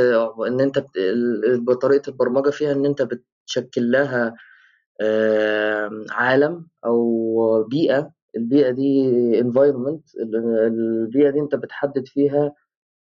إن 0.48 0.60
أنت 0.60 0.78
بت 0.78 0.96
ال 0.96 1.60
بطريقة 1.64 2.10
البرمجة 2.10 2.50
فيها 2.50 2.72
إن 2.72 2.86
أنت 2.86 3.02
بتشكِّل 3.02 3.90
لها 3.92 4.34
عالم 6.12 6.66
أو 6.86 7.64
بيئة، 7.70 8.12
البيئة 8.36 8.70
دي 8.70 9.12
environment 9.42 10.02
ال 10.22 10.36
البيئة 10.66 11.30
دي 11.30 11.40
أنت 11.40 11.54
بتحدد 11.54 12.08
فيها 12.08 12.54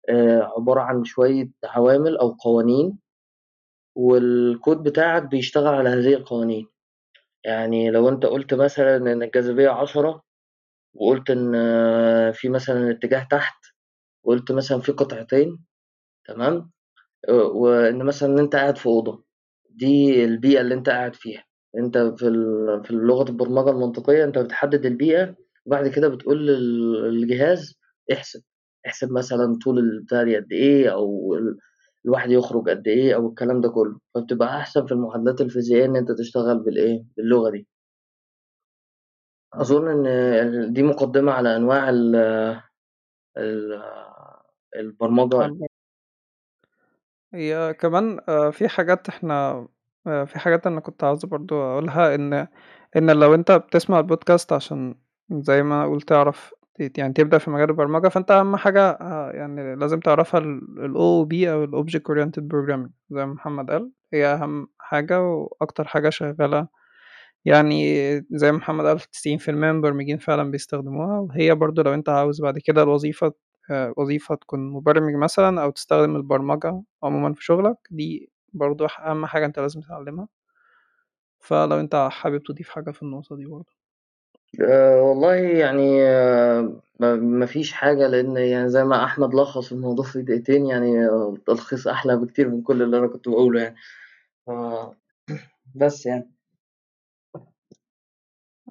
آآ 0.09 0.43
عبارة 0.57 0.81
عن 0.81 1.03
شوية 1.05 1.49
عوامل 1.65 2.17
أو 2.17 2.29
قوانين، 2.31 2.99
والكود 3.95 4.83
بتاعك 4.83 5.23
بيشتغل 5.23 5.67
على 5.75 5.89
هذه 5.89 6.13
القوانين. 6.15 6.67
يعني 7.45 7.91
لو 7.91 8.09
أنت 8.09 8.25
قُلت 8.27 8.53
مثلًا 8.55 8.97
إن 8.97 9.23
الجاذبية 9.23 9.69
10 9.69 10.23
وقُلت 10.95 11.29
إن 11.31 11.53
في 12.33 12.49
مثلًا 12.49 12.91
اتجاه 12.91 13.27
تحت، 13.31 13.55
وقُلت 14.25 14.53
مثلًا 14.53 14.79
في 14.81 14.91
قطعتين 14.93 15.59
تمام، 16.27 16.71
وإن 17.29 18.03
مثلًا 18.05 18.41
أنت 18.41 18.55
قاعد 18.57 18.77
في 18.77 18.85
أوضة، 18.87 19.25
دي 19.71 20.25
البيئة 20.25 20.61
اللي 20.61 20.75
أنت 20.75 20.89
قاعد 20.89 21.15
فيها، 21.15 21.43
أنت 21.77 21.97
في 21.97 22.25
في 22.85 22.93
لغة 22.93 23.29
البرمجة 23.31 23.69
المنطقية 23.71 24.23
أنت 24.25 24.37
بتحدد 24.39 24.85
البيئة، 24.87 25.35
وبعد 25.67 25.87
كده 25.87 26.07
بتقول 26.09 26.47
لل 26.47 26.93
للجهاز 27.13 27.75
احسب، 28.13 28.41
احسب 28.87 29.11
مثلًا 29.13 29.59
طول 29.65 29.79
دي 29.79 30.37
قد 30.37 30.53
أو 30.93 31.35
ال 31.35 31.57
الواحد 32.05 32.31
يخرج 32.31 32.69
قد 32.69 32.87
إيه 32.87 33.15
أو 33.15 33.29
الكلام 33.29 33.61
ده 33.61 33.69
كلّه، 33.69 33.99
فبتبقى 34.15 34.57
أحسن 34.57 34.85
في 34.85 34.91
المعادلات 34.93 35.41
الفيزيائية 35.41 35.85
إن 35.85 35.95
أنت 35.97 36.11
تشتغل 36.11 36.59
بالإيه، 36.59 37.05
باللغة 37.17 37.51
دي. 37.51 37.67
إن 39.91 40.07
ال 40.07 40.73
دي 40.73 40.83
مقدمة 40.83 41.31
على 41.31 41.55
أنواع 41.55 41.89
ال 43.37 43.73
ال 43.73 44.79
البرمجة. 44.79 45.45
الب 45.45 45.65
هي 47.33 47.73
كمان 47.79 48.19
آآ 48.29 48.51
في 48.51 48.67
حاجات 48.67 49.09
إحنا 49.09 49.67
آآ 50.07 50.25
في 50.25 50.39
حاجات 50.39 50.67
أنا 50.67 50.79
كنت 50.79 51.03
عاوز 51.03 51.25
برضه 51.25 51.55
أقولها 51.73 52.15
إن 52.15 52.47
إن 52.97 53.11
لو 53.11 53.33
أنت 53.35 53.51
بتسمع 53.51 53.99
البودكاست 53.99 54.53
عشان 54.53 54.95
زي 55.31 55.63
ما 55.63 55.83
أقول 55.83 56.01
تعرف 56.01 56.53
ت 56.75 56.97
يعني 56.97 57.13
تبدأ 57.13 57.37
في 57.37 57.49
مجال 57.51 57.69
البرمجة، 57.69 58.07
فأنت 58.09 58.31
أهم 58.31 58.55
حاجة 58.55 58.81
آآ 58.91 59.31
يعني 59.35 59.75
لازم 59.75 59.99
تعرفها 59.99 60.39
ال 60.39 60.61
الOOP 60.93 61.33
أو 61.47 61.65
الobject 61.67 62.01
oriented 62.11 62.43
programming 62.53 62.89
زي 63.11 63.25
ما 63.25 63.33
محمد 63.33 63.71
قال، 63.71 63.91
هي 64.13 64.25
أهم 64.27 64.67
حاجة 64.79 65.21
وأكتر 65.23 65.87
حاجة 65.87 66.09
شغّالة 66.09 66.67
يعني 67.45 67.85
زي 68.31 68.51
ما 68.51 68.57
محمد 68.57 68.85
قال 68.85 68.99
90% 68.99 69.67
من 69.71 69.75
المبرمجين 69.75 70.17
فعلًا 70.17 70.51
بيستخدموها، 70.51 71.19
وهي 71.19 71.55
برضه 71.55 71.83
لو 71.83 71.93
أنت 71.93 72.09
عاوز 72.09 72.41
بعد 72.41 72.59
كده 72.59 72.83
الوظيفة 72.83 73.33
آآ 73.71 73.93
وظيفة 73.97 74.35
تكون 74.35 74.69
مبرمج 74.71 75.15
مثلًا 75.15 75.63
أو 75.63 75.69
تستخدم 75.71 76.15
البرمجة 76.15 76.83
عمومًا 77.03 77.33
في 77.33 77.43
شغلك، 77.45 77.77
دي 77.91 78.29
برضه 78.53 78.87
ح 78.87 79.01
أهم 79.01 79.25
حاجة 79.25 79.45
أنت 79.45 79.59
لازم 79.59 79.81
تتعلمها. 79.81 80.27
فلو 81.39 81.79
أنت 81.79 82.09
حابب 82.11 82.43
تضيف 82.43 82.69
حاجة 82.69 82.91
في 82.91 83.03
النقطة 83.03 83.35
دي 83.35 83.45
برضه. 83.45 83.65
آآ 84.61 85.01
والله 85.01 85.33
يعني 85.35 85.99
ما 86.99 87.15
ما 87.15 87.45
فيش 87.45 87.73
حاجة، 87.73 88.07
لإن 88.07 88.37
يعني 88.37 88.69
زي 88.69 88.83
ما 88.85 89.03
أحمد 89.05 89.35
لخّص 89.35 89.71
الموضوع 89.71 90.05
في 90.05 90.21
دقيقتين، 90.21 90.65
يعني 90.67 91.07
تلخيص 91.47 91.87
أحلى 91.87 92.17
بكتير 92.17 92.49
من 92.49 92.61
كل 92.61 92.81
اللي 92.83 92.99
أنا 92.99 93.07
كنت 93.07 93.29
باقوله 93.29 93.61
يعني. 93.61 93.75
ف 94.47 94.51
بس 95.75 96.05
يعني. 96.05 96.34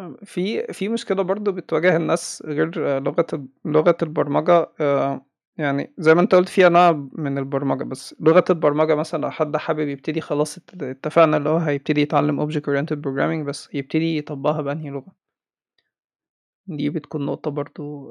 آه، 0.01 0.17
في 0.25 0.73
في 0.73 0.89
مشكلة 0.89 1.23
برضه 1.23 1.53
بتواجه 1.53 1.97
الناس 1.97 2.43
غير 2.47 2.99
لغة 3.01 3.27
لغة 3.65 3.97
البرمجة 4.03 4.71
آآ 4.81 5.21
يعني 5.59 5.93
زي 5.99 6.15
ما 6.15 6.21
أنت 6.21 6.35
قُلت 6.35 6.49
في 6.49 6.67
أنواع 6.67 6.93
من 7.13 7.39
البرمجة، 7.39 7.85
بس 7.85 8.15
لغة 8.21 8.45
البرمجة 8.51 8.95
مثلًا 8.95 9.21
لو 9.23 9.31
حد 9.31 9.57
حابب 9.57 9.89
يبتدي 9.89 10.21
خلاص 10.21 10.59
ات 10.59 10.83
اتفقنا 10.83 11.37
اللي 11.37 11.49
هو 11.49 11.57
هيبتدي 11.57 12.01
يتعلم 12.01 12.47
object 12.51 12.63
oriented 12.63 12.97
programming 12.97 13.47
بس 13.47 13.69
يبتدي 13.75 14.17
يطبّقها 14.19 14.61
بأنهي 14.63 14.91
لغة؟ 14.91 15.25
دي 16.67 16.91
بتكون 16.91 17.27
نقطة 17.27 17.51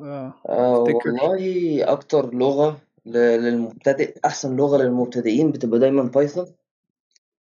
آآ 0.06 0.34
آآ 0.50 0.76
أفتكر 0.76 1.10
والله 1.10 1.84
أكتر 1.92 2.34
لغة 2.34 2.82
للمبتدئ 3.06 4.20
أحسن 4.26 4.56
لغة 4.56 4.78
للمبتدئين 4.84 5.52
بتبقى 5.52 5.80
دايمًا 5.80 6.12
Python 6.16 6.48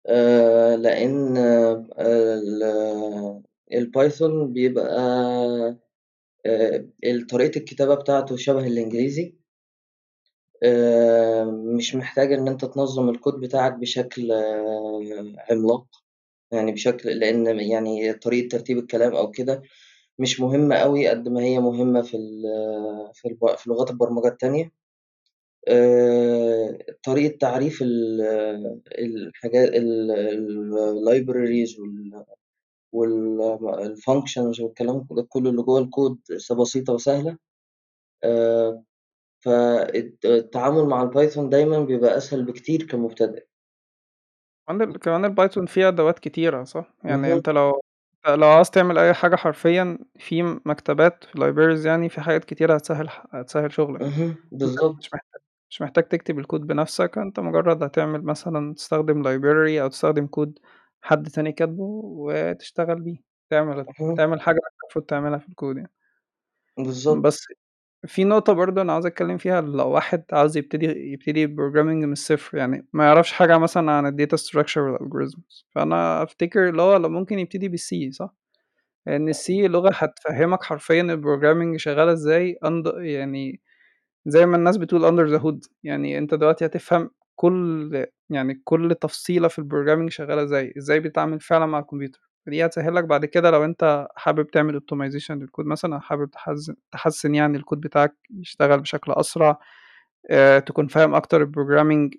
آآ 0.06 0.76
لإن 3.72 3.82
ال 3.82 3.92
الPython 3.92 4.52
بيبقى 4.52 5.00
ال 7.04 7.26
طريقة 7.26 7.58
الكتابة 7.58 7.94
بتاعته 7.94 8.36
شبه 8.36 8.66
الإنجليزي. 8.66 9.34
آآ 10.62 11.44
مش 11.44 11.94
محتاج 11.94 12.32
إن 12.32 12.48
أنت 12.48 12.64
تنظّم 12.64 13.08
الكود 13.10 13.34
بتاعك 13.40 13.72
بشكل 13.74 14.32
عملاق، 15.50 15.86
يعني 16.52 16.72
بشكل 16.72 17.10
لإن 17.10 17.60
يعني 17.60 18.12
طريقة 18.12 18.48
ترتيب 18.48 18.78
الكلام 18.78 19.14
أو 19.16 19.30
كده 19.30 19.62
مش 20.18 20.40
مهمة 20.40 20.76
أوي 20.76 21.08
قد 21.08 21.28
ما 21.28 21.40
هي 21.42 21.60
مهمة 21.60 22.02
في 22.02 22.18
في 23.14 23.36
في 23.58 23.70
لغات 23.70 23.90
البرمجة 23.90 24.28
التانية. 24.28 24.72
طريقة 27.04 27.36
تعريف 27.38 27.82
ال 27.82 28.20
الحاجا 28.98 29.64
ال 32.94 33.40
الlibraries 33.40 33.40
وال 33.40 33.40
وال 33.40 33.96
الfunctions 33.96 34.60
والكلام 34.60 35.06
ده 35.10 35.26
كلّه 35.28 35.50
اللي 35.50 35.62
جوّه 35.62 35.80
الكود 35.80 36.18
بسيطة 36.60 36.92
وسهلة. 36.94 37.36
آآ 38.24 38.84
فالت 39.44 40.24
التعامل 40.26 40.84
مع 40.86 41.10
الPython 41.10 41.40
دايمًا 41.40 41.80
بيبقى 41.80 42.16
أسهل 42.16 42.44
بكتير 42.44 42.82
كمبتدئ. 42.88 43.46
كمان 44.68 44.82
ال 44.82 44.98
كمان 44.98 45.34
الPython 45.36 45.64
فيه 45.66 45.88
أدوات 45.88 46.18
كتيرة 46.18 46.64
صح؟ 46.64 46.94
يعني 47.04 47.32
اهم. 47.32 47.32
أنت 47.32 47.48
لو 47.48 47.82
لو 48.28 48.48
عاوز 48.48 48.70
تعمل 48.70 48.98
أي 48.98 49.14
حاجة 49.14 49.36
حرفيًا 49.36 49.98
في 50.18 50.42
مكتبات 50.66 51.24
في 51.24 51.38
libraries 51.38 51.86
يعني 51.86 52.08
في 52.08 52.20
حاجات 52.20 52.44
كتيرة 52.44 52.74
هتسهّل 52.74 53.08
هتسهّل 53.30 53.72
شغلك. 53.72 54.02
مش 54.98 55.08
محتاج 55.14 55.40
مش 55.70 55.82
محتاج 55.82 56.04
تكتب 56.08 56.38
الكود 56.38 56.66
بنفسك، 56.66 57.18
أنت 57.18 57.40
مجرد 57.40 57.82
هتعمل 57.82 58.22
مثلًا 58.24 58.74
تستخدم 58.74 59.22
library 59.24 59.80
أو 59.82 59.88
تستخدم 59.88 60.26
كود 60.26 60.58
حد 61.02 61.28
تاني 61.28 61.52
كاتبه 61.52 61.84
وتشتغل 62.04 63.00
بيه، 63.00 63.18
تعمل 63.50 63.86
تعمل 64.16 64.40
حاجة 64.40 64.60
المفروض 64.84 65.04
تعملها 65.06 65.38
في 65.38 65.48
الكود 65.48 65.76
يعني. 65.76 65.90
بالضبط. 66.78 67.18
بس 67.18 67.46
في 68.06 68.24
نقطة 68.24 68.54
برضه 68.54 68.82
أنا 68.82 68.92
عاوز 68.94 69.06
أتكلم 69.06 69.38
فيها 69.38 69.62
لو 69.62 69.90
واحد 69.90 70.24
عاوز 70.32 70.56
يبتدي 70.58 70.86
يبتدي 71.12 71.48
programming 71.48 71.78
من 72.06 72.12
الصفر، 72.12 72.58
يعني 72.58 72.88
ما 72.92 73.04
يعرفش 73.06 73.32
حاجة 73.32 73.58
مثلًا 73.58 73.92
عن 73.92 74.12
الdata 74.18 74.38
structure 74.38 74.78
والalgorithms، 74.78 75.64
فأنا 75.70 76.24
أفتكر 76.24 76.68
اللي 76.70 76.82
هو 76.82 76.96
لو 76.96 77.10
ممكن 77.10 77.40
يبتدي 77.40 77.70
بالC 77.70 78.10
صح؟ 78.12 78.34
لإن 79.06 79.34
الC 79.34 79.50
لغة 79.50 79.90
هتفهمك 79.94 80.64
حرفيًا 80.64 81.02
الprogramming 81.02 81.76
شغالة 81.78 82.56
and 82.66 82.86
يعني 82.98 83.60
زي 84.26 84.46
ما 84.46 84.56
الناس 84.58 84.78
بتقول 84.78 85.02
under 85.02 85.38
the 85.40 85.44
hood 85.44 85.70
يعني 85.84 86.18
أنت 86.18 86.34
دلوقتي 86.34 86.66
هتفهم 86.66 87.10
كل 87.42 88.06
يعني 88.30 88.60
كل 88.64 88.94
تفصيلة 89.00 89.48
في 89.48 89.58
ال 89.58 89.62
programming 89.62 90.10
شغالة 90.10 90.42
إزاي؟ 90.42 90.74
إزاي 90.78 91.00
بتتعامل 91.00 91.40
فعلا 91.40 91.66
مع 91.66 91.78
الكمبيوتر؟ 91.78 92.20
دي 92.46 92.64
هتسهلك 92.66 93.04
بعد 93.04 93.24
كده 93.24 93.50
لو 93.50 93.64
أنت 93.64 94.08
حابب 94.16 94.50
تعمل 94.50 94.74
optimization 94.74 95.38
للكود 95.38 95.66
مثلا 95.66 96.00
حابب 96.00 96.30
تحسن 96.92 97.34
يعني 97.34 97.56
الكود 97.56 97.80
بتاعك 97.80 98.14
يشتغل 98.40 98.80
بشكل 98.80 99.12
أسرع 99.12 99.58
آه، 100.30 100.58
تكون 100.58 100.86
فاهم 100.86 101.14
أكتر 101.14 101.40
ال 101.40 101.46
programming 101.46 102.14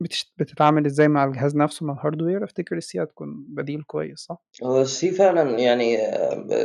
بتش- 0.00 0.34
بتتعامل 0.36 0.86
إزاي 0.86 1.08
مع 1.08 1.24
الجهاز 1.24 1.56
نفسه 1.56 1.86
مع 1.86 1.94
ال 1.94 2.00
hardware 2.00 2.44
أفتكر 2.44 2.76
ال 2.76 2.89
C 2.89 3.02
هتكون 3.02 3.44
بديل 3.48 3.82
كويس 3.82 4.18
صح؟ 4.18 4.42
هو 4.64 4.80
ال 4.80 4.95
C 4.95 5.10
فعلا 5.10 5.58
يعني 5.58 5.96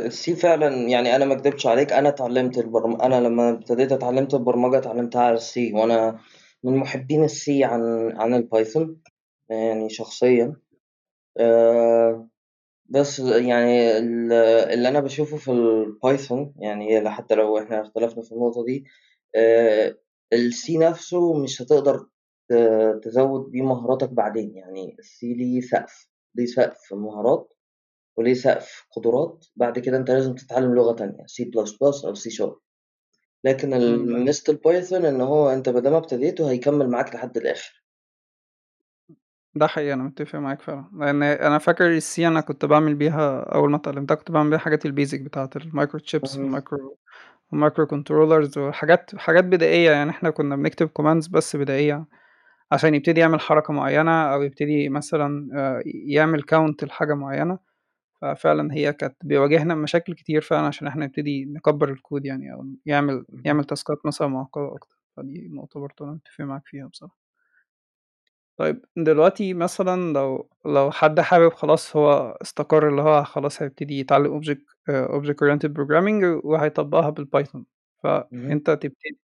ال 0.06 0.21
C 0.21 0.36
فعلا 0.36 0.68
يعني 0.88 1.16
أنا 1.16 1.24
ما 1.24 1.34
أكدبش 1.34 1.66
عليك 1.66 1.92
أنا 1.92 2.08
اتعلمت 2.08 2.58
البرم... 2.58 3.00
أنا 3.02 3.20
لما 3.20 3.50
ابتديت 3.50 3.92
اتعلمت 3.92 4.34
البرمجة 4.34 4.78
اتعلمتها 4.78 5.22
على 5.22 5.34
ال 5.34 5.53
C 5.53 5.72
وأنا 5.72 6.18
من 6.64 6.76
محبين 6.76 7.24
ال 7.24 7.44
C 7.44 7.64
عن 7.64 8.12
عن 8.16 8.34
ال 8.34 8.43
Python 8.43 9.00
يعني 9.50 9.88
شخصيا. 9.90 10.56
آه، 11.38 12.28
بس 12.86 13.18
يعني 13.20 13.98
ال- 13.98 14.32
اللي 14.74 14.88
أنا 14.88 15.00
بشوفه 15.00 15.36
في 15.36 15.50
ال 15.52 15.67
Python 15.67 16.54
يعني 16.58 17.10
حتى 17.10 17.34
لو 17.34 17.58
إحنا 17.58 17.82
اختلفنا 17.82 18.22
في 18.22 18.32
النقطة 18.32 18.64
دي 18.64 18.84
ال 20.32 20.55
C 20.55 20.78
نفسه 20.78 21.34
مش 21.42 21.62
هتقدر 21.62 22.06
تزود 23.02 23.50
بيه 23.50 23.62
مهاراتك 23.62 24.08
بعدين. 24.10 24.56
يعني 24.56 24.96
ال 24.98 25.16
C 25.16 25.34
ليه 25.34 25.60
سقف 25.60 26.08
ليه 26.34 26.46
سقف 26.46 26.92
مهارات 26.94 27.52
وليه 28.18 28.34
سقف 28.34 28.86
قدرات. 28.96 29.46
بعد 29.56 29.78
كده 29.78 29.96
أنت 29.96 30.10
لازم 30.10 30.34
تتعلم 30.34 30.74
لغة 30.74 30.94
تانية 30.94 31.26
plus 31.82 32.04
أو 32.04 32.14
C 32.14 32.30
sharp. 32.30 32.58
لكن 33.44 33.70
ميزة 34.24 34.52
ال 34.52 34.59
Python 34.59 35.04
إن 35.04 35.20
هو 35.20 35.50
أنت 35.50 35.68
مادام 35.68 35.94
ابتديته 35.94 36.50
هيكمل 36.50 36.90
معاك 36.90 37.14
لحد 37.14 37.36
الآخر. 37.36 37.84
ده 39.54 39.66
حقيقي 39.66 39.92
أنا 39.94 40.02
متفق 40.02 40.38
معاك 40.38 40.62
فعلا. 40.62 40.90
لأن 40.92 41.22
أنا 41.22 41.58
فاكر 41.58 41.90
ال 41.90 42.08
C 42.08 42.26
أنا 42.28 42.40
كنت 42.40 42.64
بعمل 42.64 42.94
بيها 42.94 43.40
أول 43.40 43.70
ما 43.70 43.76
اتعلمتها 43.76 44.14
كنت 44.14 44.30
بعمل 44.30 44.50
بيها 44.50 44.58
حاجات 44.58 44.86
ال 44.86 44.92
basic 44.92 45.20
بتاعة 45.20 45.50
ال 45.56 46.00
microchips. 46.00 46.36
وال 46.36 46.50
micro 46.50 46.84
وال 46.84 46.98
microcontrollers 47.52 48.58
وحاجات 48.58 49.16
حاجات 49.16 49.44
بدائية. 49.44 49.90
يعني 49.90 50.10
إحنا 50.10 50.30
كنا 50.30 50.56
بنكتب 50.56 50.88
commands 50.88 51.26
بس 51.26 51.56
بدائية 51.56 52.06
عشان 52.72 52.94
يبتدي 52.94 53.20
يعمل 53.20 53.40
حركة 53.40 53.72
معينة 53.72 54.34
أو 54.34 54.42
يبتدي 54.42 54.88
مثلا 54.88 55.48
آه، 55.54 55.82
يعمل 55.86 56.42
count 56.42 56.84
لحاجة 56.84 57.14
معينة. 57.14 57.58
ففعلا 58.22 58.74
هي 58.74 58.92
كانت 58.92 59.16
بيواجهنا 59.24 59.74
مشاكل 59.74 60.14
كتير 60.14 60.40
فعلا 60.42 60.66
عشان 60.66 60.86
إحنا 60.86 61.06
نبتدي 61.06 61.44
نكبر 61.44 61.90
الكود 61.90 62.26
يعني 62.26 62.52
أو 62.54 62.66
يعمل 62.86 63.24
يعمل 63.44 63.64
task 63.64 63.98
ات 63.98 64.06
مثلا 64.06 64.28
معقدة 64.28 64.74
أكتر. 64.76 64.96
فدي 65.16 65.48
نقطة 65.52 65.80
برضه 65.80 66.04
أنا 66.04 66.12
متفق 66.12 66.40
معاك 66.44 66.62
فيها 66.66 66.86
بصراحة. 66.86 67.16
طيب 68.56 68.84
دلوقتي 68.96 69.54
مثلا 69.54 70.12
لو 70.12 70.48
لو 70.66 70.90
حد 70.90 71.20
حابب 71.20 71.52
خلاص 71.52 71.96
هو 71.96 72.38
استقر 72.42 72.88
اللي 72.88 73.02
هو 73.02 73.24
خلاص 73.24 73.62
هيبتدي 73.62 73.98
يتعلم 74.00 74.40
object 74.42 74.58
آه، 74.88 75.06
object 75.20 75.34
oriented 75.44 75.70
programming 75.78 76.44
وهيطبقها 76.44 77.10
بال 77.10 77.22
Python. 77.22 77.66
فأنت 78.02 78.70
تبتدي 78.70 79.18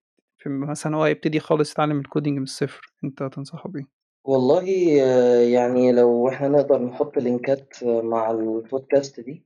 مثلا 0.47 0.97
هو 0.97 1.05
هيبتدي 1.05 1.41
خالص 1.41 1.73
يتعلم 1.73 1.99
ال 2.01 2.06
coding 2.06 2.37
من 2.39 2.43
الصفر 2.45 2.93
أنت 3.05 3.23
تنصحه 3.23 3.69
بيه؟ 3.71 4.00
والله 4.25 4.97
آه، 5.03 5.41
يعني 5.41 5.93
لو 5.93 6.29
إحنا 6.29 6.49
نقدر 6.49 6.83
نحط 6.83 7.19
link 7.19 7.70
ات 7.70 7.83
آه، 7.83 8.01
مع 8.01 8.31
البودكاست 8.31 9.21
دي 9.21 9.45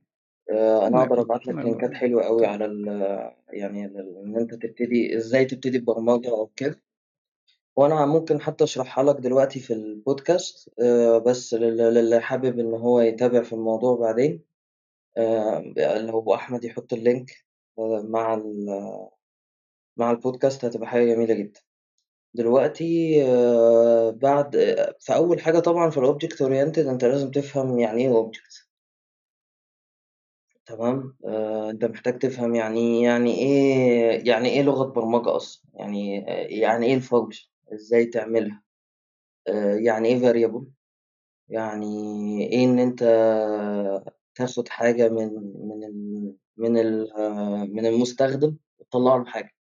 آه، 0.51 0.87
أنا 0.87 1.01
أقدر 1.03 1.15
نقدر 1.15 1.21
أبعت 1.21 1.47
لك 1.47 1.55
link 1.65 1.87
ات 1.87 1.93
حلوة 1.93 2.23
قوي 2.23 2.45
على 2.45 2.65
ال 2.65 2.87
يعني 3.49 3.85
إن 3.85 4.35
أنت 4.37 4.53
تبتدي 4.53 5.17
إزاي 5.17 5.45
تبتدي 5.45 5.79
برمجة 5.79 6.29
أو 6.29 6.47
كده. 6.55 6.81
وأنا 7.75 8.05
ممكن 8.05 8.41
حتى 8.41 8.63
أشرحها 8.63 9.03
لك 9.03 9.15
دلوقتي 9.15 9.59
في 9.59 9.73
البودكاست 9.73 10.69
بس 11.25 11.53
لل- 11.53 11.93
للي 11.93 12.19
حابب 12.21 12.59
إن 12.59 12.73
هو 12.73 12.99
يتابع 12.99 13.41
في 13.43 13.53
الموضوع 13.53 13.95
بعدين 13.95 14.43
لو 16.07 16.33
أحمد 16.35 16.63
يحط 16.65 16.93
ال 16.93 17.01
link 17.01 17.31
مع 18.03 18.33
ال- 18.33 19.07
مع 19.97 20.11
البودكاست 20.11 20.65
هتبقى 20.65 20.87
حاجة 20.87 21.05
جميلة 21.13 21.33
جدا. 21.33 21.59
دلوقتي 22.35 23.23
آه، 23.27 24.09
بعد 24.11 24.57
فأول 25.07 25.41
حاجة 25.41 25.59
طبعا 25.59 25.89
في 25.89 25.97
ال 25.97 26.03
object 26.03 26.41
oriented 26.41 26.87
أنت 26.87 27.05
لازم 27.05 27.31
تفهم 27.31 27.79
يعني 27.79 28.01
إيه 28.01 28.09
object 28.09 28.67
تمام؟ 30.65 31.15
آه، 31.25 31.69
أنت 31.69 31.85
محتاج 31.85 32.19
تفهم 32.19 32.55
يعني 32.55 33.01
يعني 33.03 33.35
إيه 33.39 34.27
يعني 34.27 34.49
إيه 34.49 34.61
لغة 34.63 34.83
برمجة 34.85 35.35
أصلا؟ 35.35 35.63
يعني 35.73 36.19
آه، 36.31 36.47
يعني 36.47 36.85
إيه 36.85 36.95
ال 36.95 37.01
function 37.01 37.49
إزاي 37.73 38.05
تعملها؟ 38.05 38.61
يعني 39.85 40.07
إيه 40.09 40.19
variable 40.21 40.63
يعني 41.49 41.87
إيه 42.53 42.65
إن 42.65 42.79
أنت 42.79 43.03
تاخد 44.35 44.67
حاجة 44.69 45.09
من 45.09 45.33
من 45.67 45.79
من 46.57 46.73
من 47.75 47.85
المستخدم 47.85 48.57
وتطلع 48.79 49.15
له 49.15 49.25
حاجة. 49.25 49.55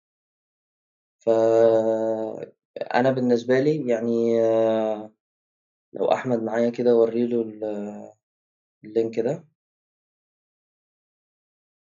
فأنا 2.81 3.11
بالنسبة 3.11 3.59
لي 3.59 3.87
يعني 3.87 4.41
آه، 4.41 5.11
لو 5.93 6.05
أحمد 6.11 6.43
معايا 6.43 6.69
كده 6.69 6.95
وريله 6.95 7.41
ال- 7.41 8.11
ال 8.83 8.90
link 8.90 9.19
ده. 9.19 9.43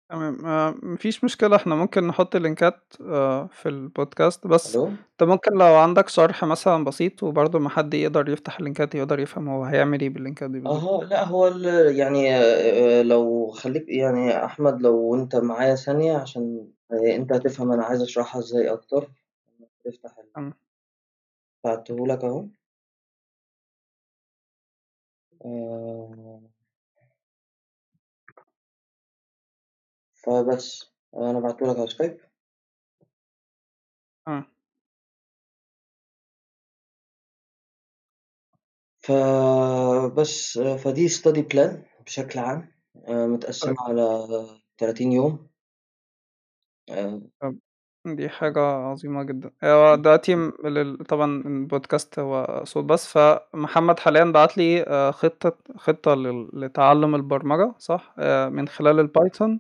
تمام. 0.09 0.45
آه، 0.45 0.75
مفيش 0.83 1.23
مشكلة 1.23 1.55
إحنا 1.55 1.75
ممكن 1.75 2.07
نحط 2.07 2.35
ال 2.35 2.45
link 2.45 2.84
ات 2.84 2.93
آه، 3.01 3.47
في 3.47 3.69
البودكاست. 3.69 4.47
بس 4.47 4.75
ألو؟ 4.75 4.87
أنت 4.87 5.23
ممكن 5.23 5.53
لو 5.53 5.75
عندك 5.75 6.09
شرح 6.09 6.45
مثلا 6.45 6.83
بسيط 6.85 7.23
وبرضه 7.23 7.59
ما 7.59 7.69
حد 7.69 7.93
يقدر 7.93 8.29
يفتح 8.29 8.57
ال 8.57 8.63
link 8.63 8.89
ات 8.89 8.95
يقدر 8.95 9.19
يفهم 9.19 9.49
هو 9.49 9.63
هيعمل 9.63 10.01
إيه 10.01 10.09
بال 10.09 10.21
link 10.21 10.43
ات 10.43 10.49
دي 10.51 10.67
أها. 10.67 11.03
لا 11.03 11.23
هو 11.25 11.47
ال- 11.47 11.95
يعني 11.97 12.29
لو 13.03 13.47
خليك 13.51 13.85
يعني 13.89 14.45
أحمد 14.45 14.81
لو 14.81 15.15
أنت 15.15 15.35
معايا 15.35 15.75
ثانية 15.75 16.17
عشان 16.17 16.67
أنت 16.91 17.33
هتفهم 17.33 17.71
أنا 17.71 17.83
عايز 17.83 18.01
أشرحها 18.01 18.39
إزاي 18.39 18.69
أكتر. 18.73 19.11
تفتح 19.85 20.17
ال- 20.19 20.31
تمام. 20.33 20.53
بعتهولك 21.63 22.23
أهو. 22.23 22.47
آه، 25.45 26.41
فبس 30.13 30.91
أنا 31.15 31.39
بعتهولك 31.39 31.77
على 31.79 31.87
سكايب 31.87 32.17
تمام 34.25 34.45
فبس 38.99 40.57
آه، 40.57 40.77
فدي 40.77 41.07
study 41.07 41.41
plan 41.41 41.83
بشكل 42.05 42.39
عام. 42.39 42.71
آه، 43.07 43.25
متقسمة 43.25 43.75
طيب. 43.75 43.79
على 43.79 44.27
30 44.77 45.11
يوم. 45.11 45.49
آه، 46.89 47.21
طب 47.41 47.59
دي 48.05 48.29
حاجة 48.29 48.59
عظيمة 48.61 49.23
جدا. 49.23 49.51
هو 49.63 49.95
دلوقتي 49.95 50.51
طبعا 51.09 51.41
البودكاست 51.45 52.19
هو 52.19 52.61
صوت 52.65 52.83
بس 52.85 53.07
فمحمد 53.17 53.99
حاليا 53.99 54.23
بعت 54.23 54.57
لي 54.57 54.83
آه، 54.83 55.11
خطة 55.11 55.57
خطة 55.77 56.15
لتعلم 56.53 57.15
البرمجة 57.15 57.73
صح؟ 57.77 58.13
آه، 58.19 58.49
من 58.49 58.67
خلال 58.67 58.99
ال 58.99 59.08
Python 59.08 59.59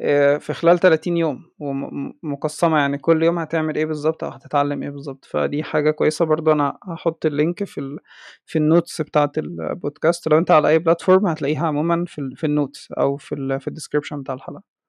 آه، 0.00 0.36
في 0.38 0.52
خلال 0.54 0.78
30 0.78 1.16
يوم 1.16 1.44
ومقسمة 1.58 2.78
يعني 2.78 2.98
كل 2.98 3.22
يوم 3.22 3.38
هتعمل 3.38 3.76
إيه 3.76 3.86
بالظبط 3.86 4.24
أو 4.24 4.30
هتتعلم 4.30 4.82
إيه 4.82 4.90
بالظبط. 4.90 5.24
فدي 5.24 5.62
حاجة 5.64 5.90
كويسة 5.90 6.24
برضو. 6.24 6.52
أنا 6.52 6.78
هحط 6.84 7.26
ال 7.26 7.34
link 7.34 7.64
في 7.64 7.78
ال 7.80 7.98
في 8.46 8.58
ال 8.58 8.65
notes 8.65 9.02
بتاعة 9.02 9.32
البودكاست. 9.38 10.28
لو 10.28 10.38
أنت 10.38 10.50
على 10.50 10.68
أي 10.68 10.78
platform 10.78 11.26
هتلاقيها 11.26 11.66
عموما 11.66 12.04
في 12.08 12.20
ال 12.20 12.36
في 12.36 12.44
ال 12.46 12.54
notes 12.54 12.92
أو 12.92 13.16
في 13.16 13.34
ال 13.34 13.60
في 13.60 13.68
ال 13.68 13.72
description 13.72 14.22
بتاع 14.22 14.34
الحلقة. 14.34 14.79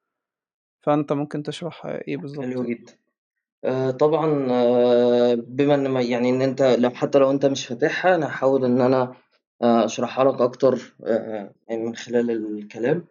فأنت 0.82 1.14
ممكن 1.14 1.44
تشرح 1.44 1.86
إيه 1.86 2.18
حلو 2.18 2.64
جدا. 2.64 2.94
آه، 3.64 3.92
طبعا 3.92 4.48
آه، 4.52 5.34
بما 5.34 5.76
ما- 5.78 6.02
يعني 6.02 6.30
إن 6.30 6.42
أنت 6.42 6.62
لو 6.62 6.90
حتى 6.90 7.20
لو 7.20 7.32
أنت 7.32 7.46
مش 7.46 7.66
فاتحها 7.68 8.16
أنا 8.16 8.28
هحاول 8.28 8.66
إن 8.66 8.82
أنا 8.82 9.14
آه، 9.62 9.86
أشرحها 9.86 10.26
لك 10.32 10.42
أكتر 10.42 10.96
آه، 11.06 11.54
يعني 11.70 11.84
من 11.84 11.96
خلال 11.96 12.32
الكلام. 12.32 13.06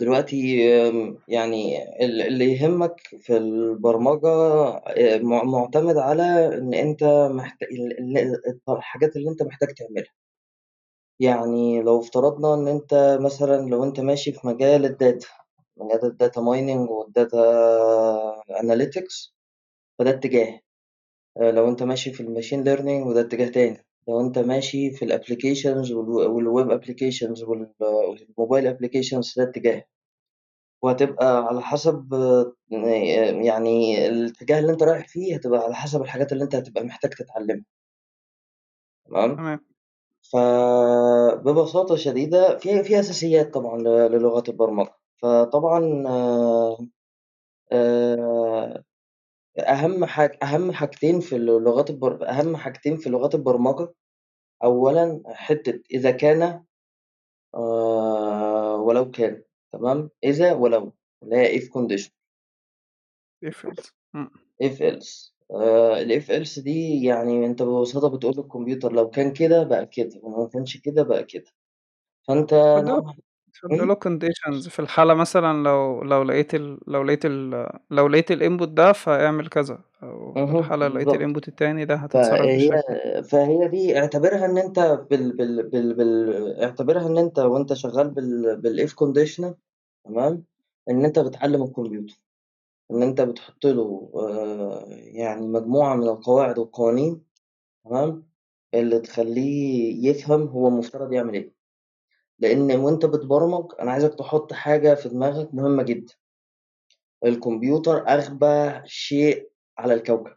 دلوقتي 0.00 0.58
يعني 1.28 1.82
ال- 2.04 2.22
اللي 2.22 2.52
يهمك 2.52 3.00
في 3.18 3.36
البرمجة 3.36 4.28
مع- 5.22 5.44
معتمد 5.44 5.96
على 5.96 6.58
إن 6.58 6.74
أنت 6.74 7.04
محتاج 7.32 7.68
الحاجات 8.68 9.16
اللي 9.16 9.30
أنت 9.30 9.42
محتاج 9.42 9.68
تعملها. 9.74 10.12
يعني 11.20 11.82
لو 11.82 12.00
افترضنا 12.00 12.54
إن 12.54 12.68
أنت 12.68 13.18
مثلا 13.20 13.68
لو 13.68 13.84
أنت 13.84 14.00
ماشي 14.00 14.32
في 14.32 14.46
مجال 14.46 14.84
ال 15.80 15.83
data 15.83 15.96
مجال 15.96 16.10
ال 16.12 16.18
data 16.18 16.40
mining 16.40 16.90
وال 16.90 17.06
data 17.06 17.38
analytics 18.60 19.34
فده 19.98 20.10
اتجاه. 20.10 20.60
آه، 21.38 21.50
لو 21.50 21.68
انت 21.68 21.82
ماشي 21.82 22.12
في 22.12 22.20
ال 22.22 22.27
machine 22.27 22.64
learning 22.64 23.06
وده 23.06 23.20
اتجاه 23.20 23.48
تاني. 23.48 23.86
لو 24.08 24.20
انت 24.20 24.38
ماشي 24.38 24.90
في 24.90 25.04
ال 25.04 25.11
applications 25.11 25.92
وال 25.92 26.23
web 26.23 26.70
applications 26.70 27.42
وال 27.44 27.74
mobile 27.74 28.66
applications 28.66 29.34
ده 29.38 29.44
اتجاه. 29.44 29.84
وهتبقى 30.82 31.46
على 31.46 31.62
حسب 31.62 32.14
يعني 33.44 34.06
الاتجاه 34.08 34.58
اللي 34.60 34.72
أنت 34.72 34.82
رايح 34.82 35.08
فيه 35.08 35.36
هتبقى 35.36 35.60
على 35.60 35.74
حسب 35.74 36.02
الحاجات 36.02 36.32
اللي 36.32 36.44
أنت 36.44 36.54
هتبقى 36.54 36.84
محتاج 36.84 37.10
تتعلمها. 37.14 37.64
تمام؟ 39.04 39.36
تمام. 39.36 39.60
فببساطة 40.32 41.96
شديدة 41.96 42.58
في 42.58 42.82
في 42.84 43.00
أساسيات 43.00 43.54
طبعا 43.54 43.78
للغات 44.08 44.48
البرمجة. 44.48 44.94
فطبعا 45.22 46.04
آه، 46.06 46.78
آه، 47.72 48.84
أهم 49.58 50.04
أهم 50.42 50.72
حاجتين 50.72 51.20
في 51.20 51.36
اللغات 51.36 51.90
البر... 51.90 52.28
أهم 52.28 52.56
حاجتين 52.56 52.96
في 52.96 53.10
لغات 53.10 53.34
البرمجة 53.34 53.94
أولا 54.64 55.22
حتة 55.26 55.82
إذا 55.92 56.10
كان 56.10 56.64
آه، 57.54 58.76
ولو 58.76 59.10
كان 59.10 59.42
تمام؟ 59.72 60.10
إذا 60.24 60.52
ولو 60.52 60.92
اللي 61.22 61.36
هي 61.36 61.60
if 61.60 61.64
condition. 61.64 62.10
يفرز 63.42 63.92
مم. 64.14 64.30
if 64.64 64.78
else. 64.80 65.32
آه 65.50 66.00
ال 66.02 66.22
if 66.22 66.24
else 66.26 66.62
دي 66.62 67.04
يعني 67.04 67.46
أنت 67.46 67.62
ببساطة 67.62 68.16
بتقول 68.16 68.34
للكمبيوتر 68.36 68.92
لو 68.92 69.10
كان 69.10 69.32
كده 69.32 69.64
بقى 69.64 69.86
كده 69.86 70.20
وما 70.22 70.48
كانش 70.48 70.76
كده 70.76 71.02
بقى 71.02 71.24
كده. 71.24 71.50
فأنت 72.28 72.54
تحط 73.64 73.86
له 73.86 73.94
conditions 73.94 74.68
في 74.68 74.78
الحالة 74.78 75.14
مثلا 75.14 75.62
لو 75.62 76.02
لو 76.02 76.22
لقيت 76.22 76.54
ال... 76.54 76.78
لو 76.86 77.02
لقيت 77.02 77.26
ال... 77.26 77.68
لو 77.90 78.08
لقيت 78.08 78.30
ال 78.30 78.36
input 78.36 78.68
ده 78.68 78.92
فاعمل 78.92 79.48
كذا 79.48 79.78
أو 80.02 80.62
في 80.62 80.76
لو 80.76 80.86
لقيت 80.86 81.08
ال 81.08 81.15
input 81.15 81.48
التاني 81.48 81.84
ده 81.84 81.94
هتتصرف 81.94 82.28
فهي 82.28 82.68
بالشكل 82.68 83.24
فهي 83.24 83.68
دي 83.68 83.98
اعتبرها 83.98 84.44
إن 84.44 84.58
أنت 84.58 85.00
بال 85.10 85.36
بال 85.36 85.68
بال 85.70 85.94
بال 85.94 86.60
اعتبرها 86.62 87.06
إن 87.06 87.18
أنت 87.18 87.38
وأنت 87.38 87.72
شغال 87.72 88.10
بال 88.10 88.60
بال 88.60 88.76
if 88.76 88.92
conditional 88.94 89.54
تمام؟ 90.04 90.44
إن 90.90 91.04
أنت 91.04 91.18
بتعلم 91.18 91.62
الكمبيوتر. 91.62 92.20
إن 92.90 93.02
أنت 93.02 93.20
بتحط 93.20 93.66
له 93.66 94.10
آه، 94.14 94.84
يعني 94.88 95.46
مجموعة 95.48 95.94
من 95.94 96.08
القواعد 96.08 96.58
والقوانين 96.58 97.22
تمام؟ 97.84 98.26
اللي 98.74 99.00
تخليه 99.00 100.08
يفهم 100.10 100.42
هو 100.48 100.68
المفترض 100.68 101.12
يعمل 101.12 101.34
إيه. 101.34 101.55
لأن 102.38 102.70
وأنت 102.70 103.06
بتبرمج 103.06 103.72
أنا 103.80 103.92
عايزك 103.92 104.14
تحط 104.14 104.52
حاجة 104.52 104.94
في 104.94 105.08
دماغك 105.08 105.54
مهمة 105.54 105.82
جدا. 105.82 106.14
الكمبيوتر 107.24 108.08
أغبى 108.08 108.80
شيء 108.84 109.50
على 109.78 109.94
الكوكب. 109.94 110.36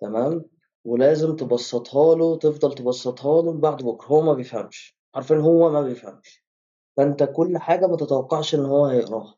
تمام؟ 0.00 0.44
ولازم 0.84 1.36
تبسطها 1.36 2.14
له 2.14 2.36
تفضل 2.38 2.74
تبسطها 2.74 3.42
له 3.42 3.52
بعد 3.52 3.82
بكرة. 3.82 4.06
هو 4.06 4.22
ما 4.22 4.32
بيفهمش. 4.32 4.96
عارفين 5.14 5.38
هو 5.38 5.70
ما 5.70 5.82
بيفهمش. 5.82 6.44
فأنت 6.96 7.22
كل 7.22 7.58
حاجة 7.58 7.86
ما 7.86 7.96
تتوقعش 7.96 8.54
إن 8.54 8.64
هو 8.64 8.86
هيقراها. 8.86 9.36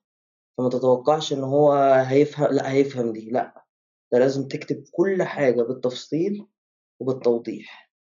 فما 0.59 0.69
تتوقعش 0.69 1.33
إن 1.33 1.45
هو 1.45 1.73
هيفهم 2.07 2.53
لأ 2.53 2.73
هيفهم 2.73 3.13
دي. 3.13 3.31
لأ 3.31 3.65
أنت 4.13 4.21
لازم 4.21 4.49
تكتب 4.49 4.85
كل 4.93 5.23
حاجة 5.23 5.63
بالتفصيل 5.63 6.47
وبالتوضيح. 7.01 7.93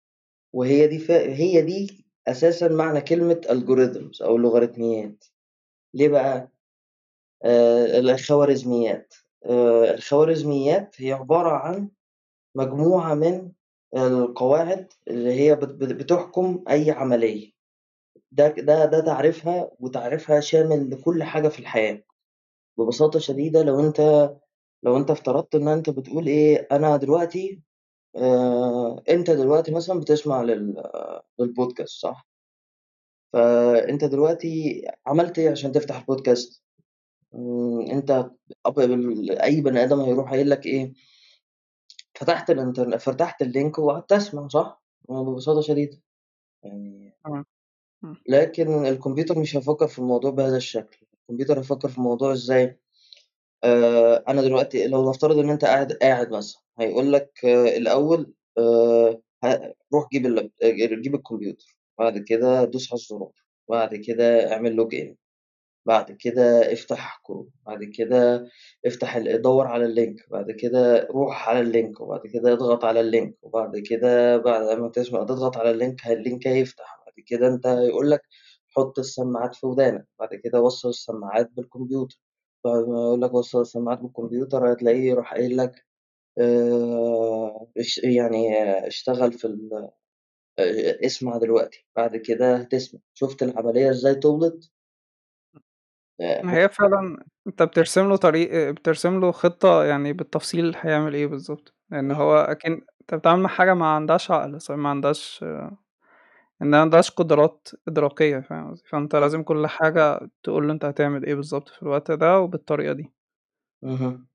وهي 0.53 0.87
دي 0.87 0.99
ف... 0.99 1.11
هي 1.11 1.63
دي 1.63 2.06
أساسا 2.29 2.69
معنى 2.69 3.01
كلمة 3.01 3.41
algorithms 3.49 4.23
أو 4.23 4.37
لوغاريتميات 4.39 5.25
ليه 5.95 6.09
بقى؟ 6.09 6.51
آه 7.45 7.99
الخوارزميات. 7.99 9.15
آه 9.47 9.95
الخوارزميات 9.95 10.95
هي 10.99 11.13
عبارة 11.13 11.51
عن 11.51 11.89
مجموعة 12.55 13.15
من 13.15 13.53
القواعد 13.97 14.93
اللي 15.09 15.33
هي 15.41 15.55
بت- 15.57 15.93
بتحكم 15.93 16.65
أي 16.71 16.91
عملية. 16.91 17.53
ده 18.33 18.49
ده 18.49 18.85
ده 18.85 19.01
تعريفها 19.01 19.71
وتعريفها 19.81 20.41
شامل 20.41 20.91
لكل 20.91 21.23
حاجة 21.23 21.49
في 21.49 21.59
الحياة. 21.59 22.03
ببساطة 22.79 23.19
شديدة 23.19 23.63
لو 23.63 23.81
أنت 23.81 24.31
لو 24.83 24.97
أنت 24.97 25.11
افترضت 25.11 25.55
إن 25.55 25.69
أنت 25.69 25.91
بتقول 25.91 26.27
إيه 26.27 26.69
أنا 26.73 26.97
دلوقتي 26.97 27.63
آه 28.17 29.03
أنت 29.09 29.31
دلوقتي 29.31 29.73
مثلا 29.73 30.01
بتسمع 30.01 30.43
لل 30.43 30.83
للبودكاست 31.39 32.01
صح؟ 32.01 32.27
فأنت 33.33 34.05
دلوقتي 34.05 34.83
عملت 35.07 35.39
إيه 35.39 35.51
عشان 35.51 35.73
تفتح 35.73 35.99
البودكاست؟ 35.99 36.63
مم، 37.33 38.03
أب- 38.69 38.79
أي 39.43 39.61
بني 39.61 39.85
آدم 39.85 40.01
هيروح 40.01 40.31
قايل 40.31 40.51
لك 40.51 40.67
إيه؟ 40.67 40.93
فتحت 42.15 42.51
الإنترنت 42.51 42.95
فتحت 43.03 43.43
اللينك 43.43 43.79
وقعدت 43.79 44.13
أسمع 44.13 44.49
صح؟ 44.49 44.83
ببساطة 45.09 45.61
شديدة 45.61 46.01
يعني. 46.65 47.17
لكن 48.29 48.87
الكمبيوتر 48.87 49.39
مش 49.39 49.57
هيفكر 49.57 49.89
في 49.89 49.99
الموضوع 49.99 50.31
بهذا 50.31 50.57
الشكل 50.57 51.07
الكمبيوتر 51.21 51.59
هيفكر 51.59 51.89
في 51.89 51.99
الموضوع 51.99 52.33
إزاي 52.33 52.81
آه 53.67 54.25
أنا 54.29 54.43
دلوقتي 54.43 54.87
لو 54.89 55.11
نفترض 55.11 55.39
إن 55.39 55.51
أنت 55.51 55.65
قاعد 55.65 55.93
قاعد 55.93 56.31
مثلا 56.31 56.63
هيقول 56.79 57.13
لك 57.13 57.45
آه 57.45 57.77
الأول 57.77 58.35
آه 58.59 59.23
روح 59.95 60.09
جيب 60.13 60.27
ال 60.27 60.33
lap 60.33 60.51
آه، 60.63 60.71
جيب 60.71 61.15
الكمبيوتر 61.15 61.77
بعد 61.99 62.19
كده 62.19 62.65
دوس 62.65 62.93
على 62.93 62.99
الزرار 63.01 63.33
بعد 63.69 63.95
كده 63.97 64.53
اعمل 64.53 64.73
log 64.77 64.95
in 64.95 65.17
بعد 65.87 66.13
كده 66.13 66.73
افتح 66.73 67.21
كروم 67.25 67.51
بعد 67.67 67.85
كده 67.85 68.49
افتح 68.87 69.19
دور 69.19 69.67
على 69.67 69.85
ال 69.87 69.95
link 69.95 70.31
بعد 70.31 70.51
كده 70.53 71.09
روح 71.11 71.49
على 71.49 71.61
ال 71.61 71.69
link 71.69 72.01
وبعد 72.01 72.23
كده 72.27 72.53
اضغط 72.53 72.85
على 72.85 73.01
ال 73.01 73.08
link 73.08 73.37
وبعد 73.43 73.79
كده 73.79 74.37
بعد 74.39 74.79
ما 74.81 74.89
تسمع 74.91 75.25
تضغط 75.25 75.57
على 75.59 75.71
ال 75.71 75.78
link 75.78 76.07
ال 76.09 76.17
link 76.17 76.49
هيفتح 76.49 76.99
بعد 77.07 77.15
كده 77.29 77.49
أنت 77.49 77.67
هيقول 77.69 78.11
لك 78.11 78.23
حط 78.77 78.99
السماعات 78.99 79.57
في 79.57 79.67
ودانك 79.67 80.07
بعد 80.21 80.35
كده 80.45 80.61
وصل 80.63 80.89
السماعات 80.89 81.51
بالكمبيوتر. 81.53 82.19
ما 82.73 82.81
يقول 82.81 83.23
لك 83.23 83.35
وصل 83.35 83.61
السماعات 83.61 83.99
بالكمبيوتر 84.01 84.73
هتلاقيه 84.73 85.11
يروح 85.11 85.35
قايل 85.35 85.57
لك 85.57 85.87
اش- 87.77 87.99
يعني 88.05 88.63
آه، 88.63 88.87
اشتغل 88.87 89.33
في 89.33 89.45
ال- 89.45 89.91
آه، 90.59 91.07
اسمع 91.07 91.37
دلوقتي 91.39 91.87
بعد 91.97 92.17
كده 92.17 92.57
هتسمع. 92.57 93.01
شفت 93.15 93.43
العملية 93.43 93.91
إزاي 93.91 94.15
طولت 94.15 94.71
آه، 96.21 96.43
هي 96.45 96.69
فعلا 96.69 97.25
أنت 97.47 97.63
بترسم 97.63 98.09
له 98.09 98.17
طريق 98.17 98.71
بترسم 98.71 99.21
له 99.21 99.33
خطة 99.33 99.85
يعني 99.85 100.13
بالتفصيل 100.13 100.77
هيعمل 100.77 101.15
إيه 101.15 101.27
بالظبط؟ 101.27 101.75
لأن 101.91 102.11
هو 102.13 102.37
أكيد 102.37 102.73
أنت 102.73 103.15
بتتعامل 103.15 103.43
مع 103.43 103.49
حاجة 103.49 103.75
ما 103.75 103.87
عندهاش 103.87 104.31
عقل 104.31 104.59
ما 104.71 104.89
عندهاش 104.89 105.45
إن 106.63 106.71
ما 106.71 106.81
عندهاش 106.81 107.11
قدرات 107.11 107.69
إدراكية 107.89 108.39
فاهم 108.41 108.71
قصدي؟ 108.71 108.89
فأنت 108.89 109.17
لازم 109.17 109.43
كل 109.43 109.67
حاجة 109.67 110.21
تقول 110.43 110.67
له 110.69 110.73
أنت 110.73 110.85
هتعمل 110.85 111.27
إيه 111.27 111.35
بالظبط 111.35 111.69
في 111.69 111.83
الوقت 111.83 112.11
ده 112.11 112.41
وبالطريقة 112.41 112.93
دي. 112.93 113.13
مهم. 113.83 114.27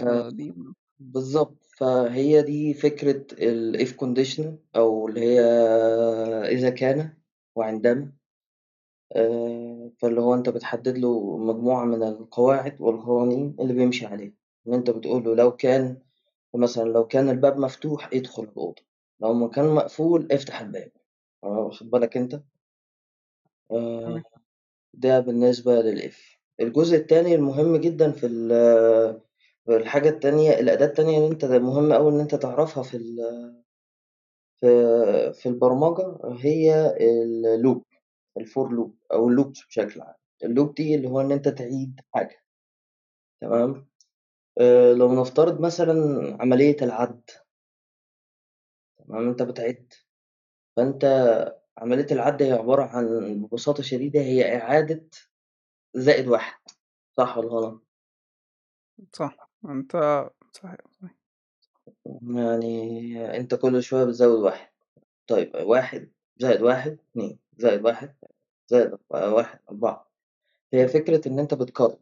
آه، 0.00 0.28
فدي 0.30 0.54
بالضبط، 1.00 1.64
فهي 1.78 2.42
دي 2.42 2.74
فكرة 2.74 3.24
الif 3.34 3.88
conditional 4.04 4.54
أو 4.76 5.08
اللي 5.08 5.20
هي 5.20 5.40
إذا 6.48 6.70
كان 6.70 7.14
وعندما 7.56 8.12
آآ، 9.16 9.90
فاللي 9.98 10.20
هو 10.20 10.34
أنت 10.34 10.48
بتحدد 10.48 10.98
له 10.98 11.38
مجموعة 11.38 11.84
من 11.84 12.02
القواعد 12.02 12.80
والقوانين 12.80 13.56
اللي 13.60 13.72
بيمشي 13.74 14.06
عليها، 14.06 14.32
إن 14.68 14.74
أنت 14.74 14.90
بتقول 14.90 15.24
له 15.24 15.34
لو 15.36 15.56
كان 15.56 15.98
مثلًا 16.54 16.84
لو 16.90 17.06
كان 17.06 17.30
الباب 17.30 17.58
مفتوح 17.58 18.10
ادخل 18.14 18.42
الأوضة، 18.44 18.82
لو 19.20 19.34
ما 19.34 19.48
كان 19.48 19.66
مقفول 19.74 20.28
افتح 20.32 20.60
الباب، 20.60 20.92
آه، 21.44 21.48
واخد 21.64 21.90
بالك 21.90 22.16
أنت؟ 22.16 22.42
آآ، 23.70 23.78
تمام 24.04 24.22
ده 24.94 25.20
بالنسبة 25.20 25.82
للif. 25.82 26.16
الجزء 26.60 26.96
التاني 26.96 27.34
المهم 27.34 27.76
جدًا 27.76 28.12
في 28.12 28.26
ال 28.26 28.50
في 29.66 29.76
الحاجة 29.76 30.08
التانية 30.08 30.50
الأداة 30.60 30.86
التانية 30.86 31.18
اللي 31.18 31.28
أنت 31.32 31.44
مهم 31.44 31.92
أوي 31.92 32.12
إن 32.12 32.20
أنت 32.20 32.34
تعرفها 32.34 32.82
في 32.82 32.96
ال 32.96 33.16
في 34.60 34.66
في 35.34 35.46
البرمجة 35.48 36.18
هي 36.40 36.94
الloop 37.00 37.82
الfor 38.40 38.68
loop 38.70 38.90
أو 39.12 39.30
الloops 39.30 39.66
بشكل 39.68 40.00
عام. 40.00 40.14
الloop 40.44 40.74
دي 40.74 40.94
اللي 40.94 41.08
هو 41.08 41.20
إن 41.20 41.32
أنت 41.32 41.48
تعيد 41.48 42.00
حاجة 42.14 42.36
تمام؟ 43.40 43.88
آآ 44.60 44.94
لو 44.94 45.22
نفترض 45.22 45.60
مثلًا 45.60 45.94
عملية 46.42 46.76
العَد 46.82 47.22
تمام، 48.98 49.28
أنت 49.28 49.42
بتعِد، 49.42 49.92
فأنت 50.76 51.04
عملية 51.78 52.06
العَد 52.12 52.42
هي 52.42 52.52
عبارة 52.52 52.82
عن 52.84 53.06
ببساطة 53.42 53.82
شديدة 53.82 54.20
هي 54.20 54.56
إعادة 54.56 55.06
زائد 55.94 56.28
1 56.28 56.60
صح 57.18 57.38
والّا 57.38 57.50
غلط؟ 57.52 57.86
صح. 59.12 59.50
أنت 59.64 59.92
صحيح 60.52 60.76
صحيح. 60.90 61.14
يعني 62.22 63.36
أنت 63.36 63.54
كل 63.54 63.82
شوية 63.82 64.04
بتزوّد 64.04 64.40
1 64.44 64.72
طيب 65.28 65.52
1 65.56 66.12
زائد 66.38 66.62
1 66.62 66.98
2 67.12 67.38
زائد 67.58 67.84
1 67.84 68.16
زائد 68.68 68.98
1 69.10 69.60
4 69.70 70.10
هي 70.74 70.88
فكرة 70.88 71.28
إن 71.28 71.38
أنت 71.40 71.54
بتكرّر. 71.54 71.98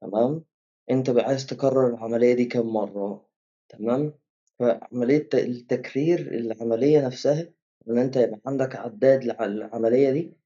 تمام، 0.00 0.44
أنت 0.90 1.10
بقى 1.10 1.24
عايز 1.24 1.46
تكرّر 1.46 1.86
العملية 1.86 2.34
دي 2.34 2.44
كام 2.44 2.66
مرّة؟ 2.66 3.26
تمام، 3.68 4.14
فعملية 4.58 5.18
ت 5.28 5.34
التكرير 5.34 6.20
العملية 6.20 7.06
نفسها 7.06 7.48
إن 7.88 7.98
أنت 7.98 8.16
يبقى 8.16 8.40
عندك 8.46 8.76
عدّاد 8.76 9.24
لع 9.24 9.44
للعملية 9.46 10.10
دي 10.10 10.36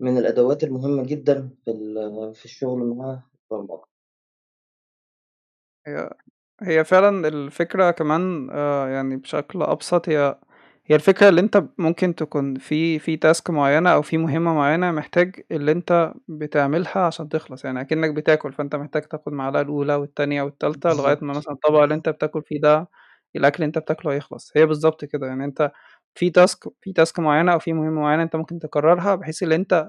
من 0.00 0.18
الأدوات 0.18 0.64
المهمة 0.64 1.04
جدًا 1.06 1.50
في 1.64 1.70
ال 1.70 2.34
في 2.36 2.46
الشغل 2.46 2.80
مع 2.96 3.22
البرمجة. 3.52 3.84
هي 5.86 6.10
هي 6.62 6.84
فعلًا 6.84 7.28
الفكرة 7.28 7.90
كمان 7.90 8.48
آآ 8.52 8.88
يعني 8.88 9.16
بشكل 9.16 9.62
أبسط 9.62 10.08
هي 10.08 10.38
هي 10.86 10.96
الفكرة 10.96 11.28
اللي 11.28 11.40
أنت 11.40 11.64
ممكن 11.78 12.14
تكون 12.14 12.54
في 12.56 12.98
في 12.98 13.16
task 13.24 13.50
معيّنة 13.50 13.90
أو 13.90 14.02
في 14.02 14.18
مهمة 14.18 14.54
معيّنة 14.54 14.90
محتاج 14.92 15.40
اللي 15.52 15.72
أنت 15.72 16.14
بتعملها 16.28 16.98
عشان 16.98 17.28
تخلص، 17.28 17.64
يعني 17.64 17.80
أكنّك 17.80 18.10
بتاكل 18.10 18.52
فأنت 18.52 18.76
محتاج 18.76 19.02
تاخد 19.02 19.22
المعلقة 19.28 19.60
الأولى 19.62 19.94
والتانية 19.94 20.42
والتالتة 20.42 20.92
لغاية 20.92 21.18
ما 21.22 21.34
بالضبط. 21.34 21.38
مثلًا 21.38 21.54
الطبق 21.54 21.78
اللي 21.82 21.94
أنت 21.94 22.08
بتاكل 22.08 22.42
فيه 22.42 22.60
ده 22.60 22.88
الأكل 23.36 23.54
اللي 23.56 23.66
أنت 23.66 23.78
بتاكله 23.78 24.12
هيخلص، 24.12 24.52
هي 24.56 24.66
بالضبط 24.66 25.04
كده، 25.04 25.26
يعني 25.26 25.44
أنت 25.44 25.72
في 26.14 26.32
task 26.38 26.68
في 26.80 26.92
task 27.00 27.18
معيّنة 27.20 27.52
أو 27.52 27.58
في 27.58 27.72
مهمة 27.72 28.00
معيّنة 28.00 28.22
أنت 28.22 28.36
ممكن 28.36 28.58
تكررها 28.58 29.14
بحيث 29.14 29.42
اللي 29.42 29.54
أنت 29.54 29.88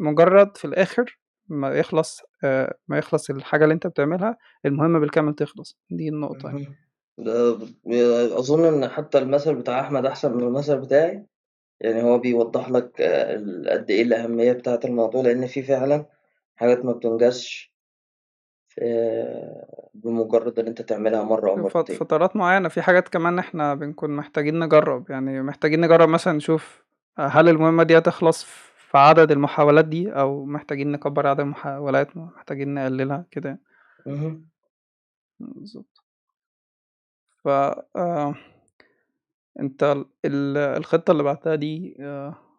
مجرد 0.00 0.56
في 0.56 0.64
الآخر 0.64 1.18
ما 1.48 1.68
يخلص 1.68 2.20
آآ 2.44 2.74
ما 2.88 2.98
يخلص 2.98 3.30
الحاجة 3.30 3.64
اللي 3.64 3.74
أنت 3.74 3.86
بتعملها، 3.86 4.36
المهمة 4.66 4.98
بالكامل 4.98 5.34
تخلص، 5.34 5.78
دي 5.90 6.08
النقطة 6.08 6.48
يعني. 6.48 6.76
أظن 8.38 8.64
إن 8.64 8.88
حتى 8.88 9.18
المثل 9.18 9.54
بتاع 9.54 9.80
أحمد 9.80 10.06
أحسن 10.06 10.32
من 10.36 10.42
المثل 10.42 10.80
بتاعي، 10.80 11.26
يعني 11.80 12.02
هو 12.02 12.18
بيوضّح 12.18 12.70
لك 12.70 13.00
ال 13.00 13.68
قد 13.70 13.90
إيه 13.90 14.02
الأهمية 14.02 14.52
بتاعة 14.52 14.80
الموضوع، 14.84 15.22
لإن 15.22 15.46
في 15.46 15.62
فعلًا 15.62 16.06
حاجات 16.56 16.84
ما 16.84 16.92
بتنجزش. 16.92 17.74
آآ 18.82 19.90
بمجرد 19.94 20.58
إن 20.58 20.66
أنت 20.66 20.82
تعملها 20.82 21.24
في 21.24 21.68
فت 21.68 21.76
مرّتين. 21.76 21.96
فترات 21.96 22.36
معيّنة، 22.36 22.68
في 22.68 22.82
حاجات 22.82 23.08
كمان 23.08 23.38
إحنا 23.38 23.74
بنكون 23.74 24.10
محتاجين 24.10 24.58
نجرّب، 24.58 25.10
يعني 25.10 25.42
محتاجين 25.42 25.80
نجرّب 25.80 26.08
مثلًا 26.08 26.32
نشوف 26.32 26.84
هل 27.18 27.48
المهمة 27.48 27.82
دي 27.82 27.98
هتخلص 27.98 28.44
في 28.44 28.98
عدد 28.98 29.30
المحاولات 29.32 29.84
دي 29.84 30.12
أو 30.12 30.44
محتاجين 30.44 30.92
نكبّر 30.92 31.26
عدد 31.26 31.40
المحاولات، 31.40 32.16
محتاجين 32.16 32.74
نقللها 32.74 33.24
كده 33.30 33.48
يعني. 33.48 33.60
اهم. 34.06 34.48
بالضبط. 35.40 36.04
ف 37.44 37.48
آآ 37.48 38.34
أنت 39.60 39.82
ال 39.82 40.06
ال 40.24 40.56
الخطة 40.56 41.10
اللي 41.10 41.22
بعتها 41.22 41.54
دي 41.54 41.96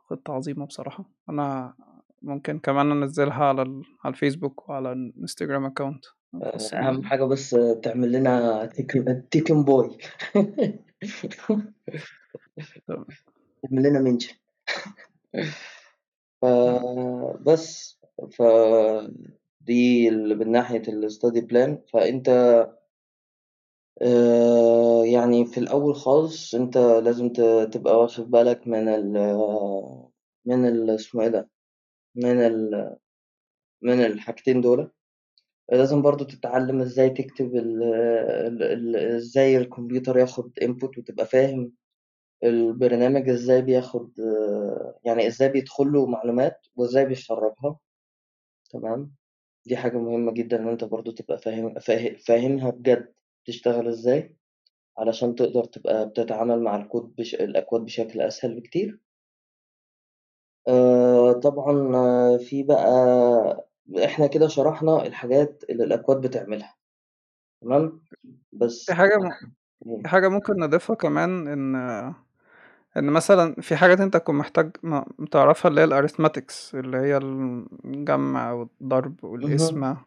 خطة 0.09 0.33
عظيمة 0.33 0.65
بصراحة، 0.65 1.05
أنا 1.29 1.73
ممكن 2.21 2.59
كمان 2.59 2.91
أنزّلها 2.91 3.45
على 3.45 3.61
ال 3.61 3.83
على 4.03 4.13
الفيسبوك 4.13 4.69
وعلى 4.69 4.91
آآ 6.35 6.57
بينا 6.79 6.89
أهم 6.89 6.95
يعني. 6.95 7.03
حاجة 7.03 7.23
بس 7.23 7.49
تعمل 7.83 8.11
لنا 8.11 8.65
تيكن 8.65 9.29
تيكن 9.31 9.63
تمام. 9.65 9.97
تعمل 13.63 13.83
لنا 13.83 13.99
تمام. 16.65 16.79
فبس، 17.45 17.99
فدي 18.37 20.09
ال 20.09 20.37
من 20.39 20.51
ناحية 20.51 20.81
الstudy 20.83 21.41
plan 21.51 21.91
فأنت 21.93 22.29
آآ 24.01 25.05
يعني 25.05 25.45
في 25.45 25.57
الأول 25.59 25.95
خالص 25.95 26.55
أنت 26.55 26.77
لازم 26.77 27.29
تبقى 27.71 27.99
واخد 27.99 28.31
بالك 28.31 28.67
من 28.67 28.87
ال 28.89 29.13
من 30.45 30.65
ال 30.67 30.89
اسمه 30.89 31.23
إيه 31.23 31.29
ده، 31.29 31.49
من 32.15 32.37
ال 32.47 32.95
من 33.83 34.05
الحاجتين 34.05 34.61
دُولة، 34.61 34.91
لازم 35.73 36.01
برضه 36.01 36.25
تتعلّم 36.25 36.81
إزاي 36.81 37.09
تكتب 37.09 37.55
ال 37.55 37.83
ال 38.63 38.95
إزاي 38.97 39.57
الكمبيوتر 39.57 40.17
ياخد 40.19 40.51
input 40.63 40.97
وتبقى 40.99 41.25
فاهم 41.27 41.73
البرنامج 42.43 43.29
إزاي 43.29 43.63
بياخد 43.63 44.11
يعني 45.05 45.27
إزاي 45.27 45.49
بيدخل 45.49 45.93
له 45.93 46.07
معلومات 46.07 46.67
وإزاي 46.77 47.05
بيخرّجها، 47.05 47.79
تمام، 48.71 49.15
دي 49.67 49.77
حاجة 49.77 49.97
مهمة 49.97 50.33
جدًا 50.33 50.57
إن 50.63 50.69
أنت 50.69 50.83
برضه 50.85 51.13
تبقى 51.13 51.37
فاهم 51.39 51.79
فاه 51.79 52.15
فاهمها 52.27 52.69
بجد 52.71 53.13
بتشتغل 53.45 53.87
إزاي، 53.89 54.35
علشان 54.97 55.35
تقدر 55.35 55.65
تبقى 55.65 56.09
بتتعامل 56.09 56.61
مع 56.63 56.77
الكود 56.77 57.15
بش 57.17 57.35
الأكواد 57.35 57.81
بشكل 57.85 58.21
أسهل 58.21 58.55
بكتير. 58.61 58.99
آآ 60.67 61.33
طبعًا 61.33 61.91
في 62.37 62.63
بقى 62.63 62.85
إحنا 64.05 64.27
كده 64.27 64.47
شرحنا 64.47 65.05
الحاجات 65.07 65.63
اللي 65.69 65.83
الأكواد 65.83 66.21
بتعملها، 66.21 66.75
تمام، 67.61 68.01
في 68.85 68.93
بس 68.93 68.95
حاجة 68.95 69.17
م 69.17 69.29
إمم. 69.87 70.03
في 70.03 70.09
حاجة 70.09 70.29
ممكن 70.29 70.53
نضيفها 70.59 70.95
كمان 70.95 71.47
إن 71.47 71.75
إن 72.97 73.05
مثلًا 73.11 73.55
في 73.61 73.77
حاجات 73.77 74.01
أنت 74.01 74.17
تكون 74.17 74.35
محتاج 74.35 74.71
م 74.83 75.01
تعرفها 75.31 75.69
اللي 75.71 75.81
هي 75.81 75.87
الarithmetics 75.87 76.75
اللي 76.75 76.97
هي 76.97 77.17
الجمع 77.17 78.51
والضرب 78.53 79.25
اهم. 79.43 79.83
والقسمة 79.83 79.97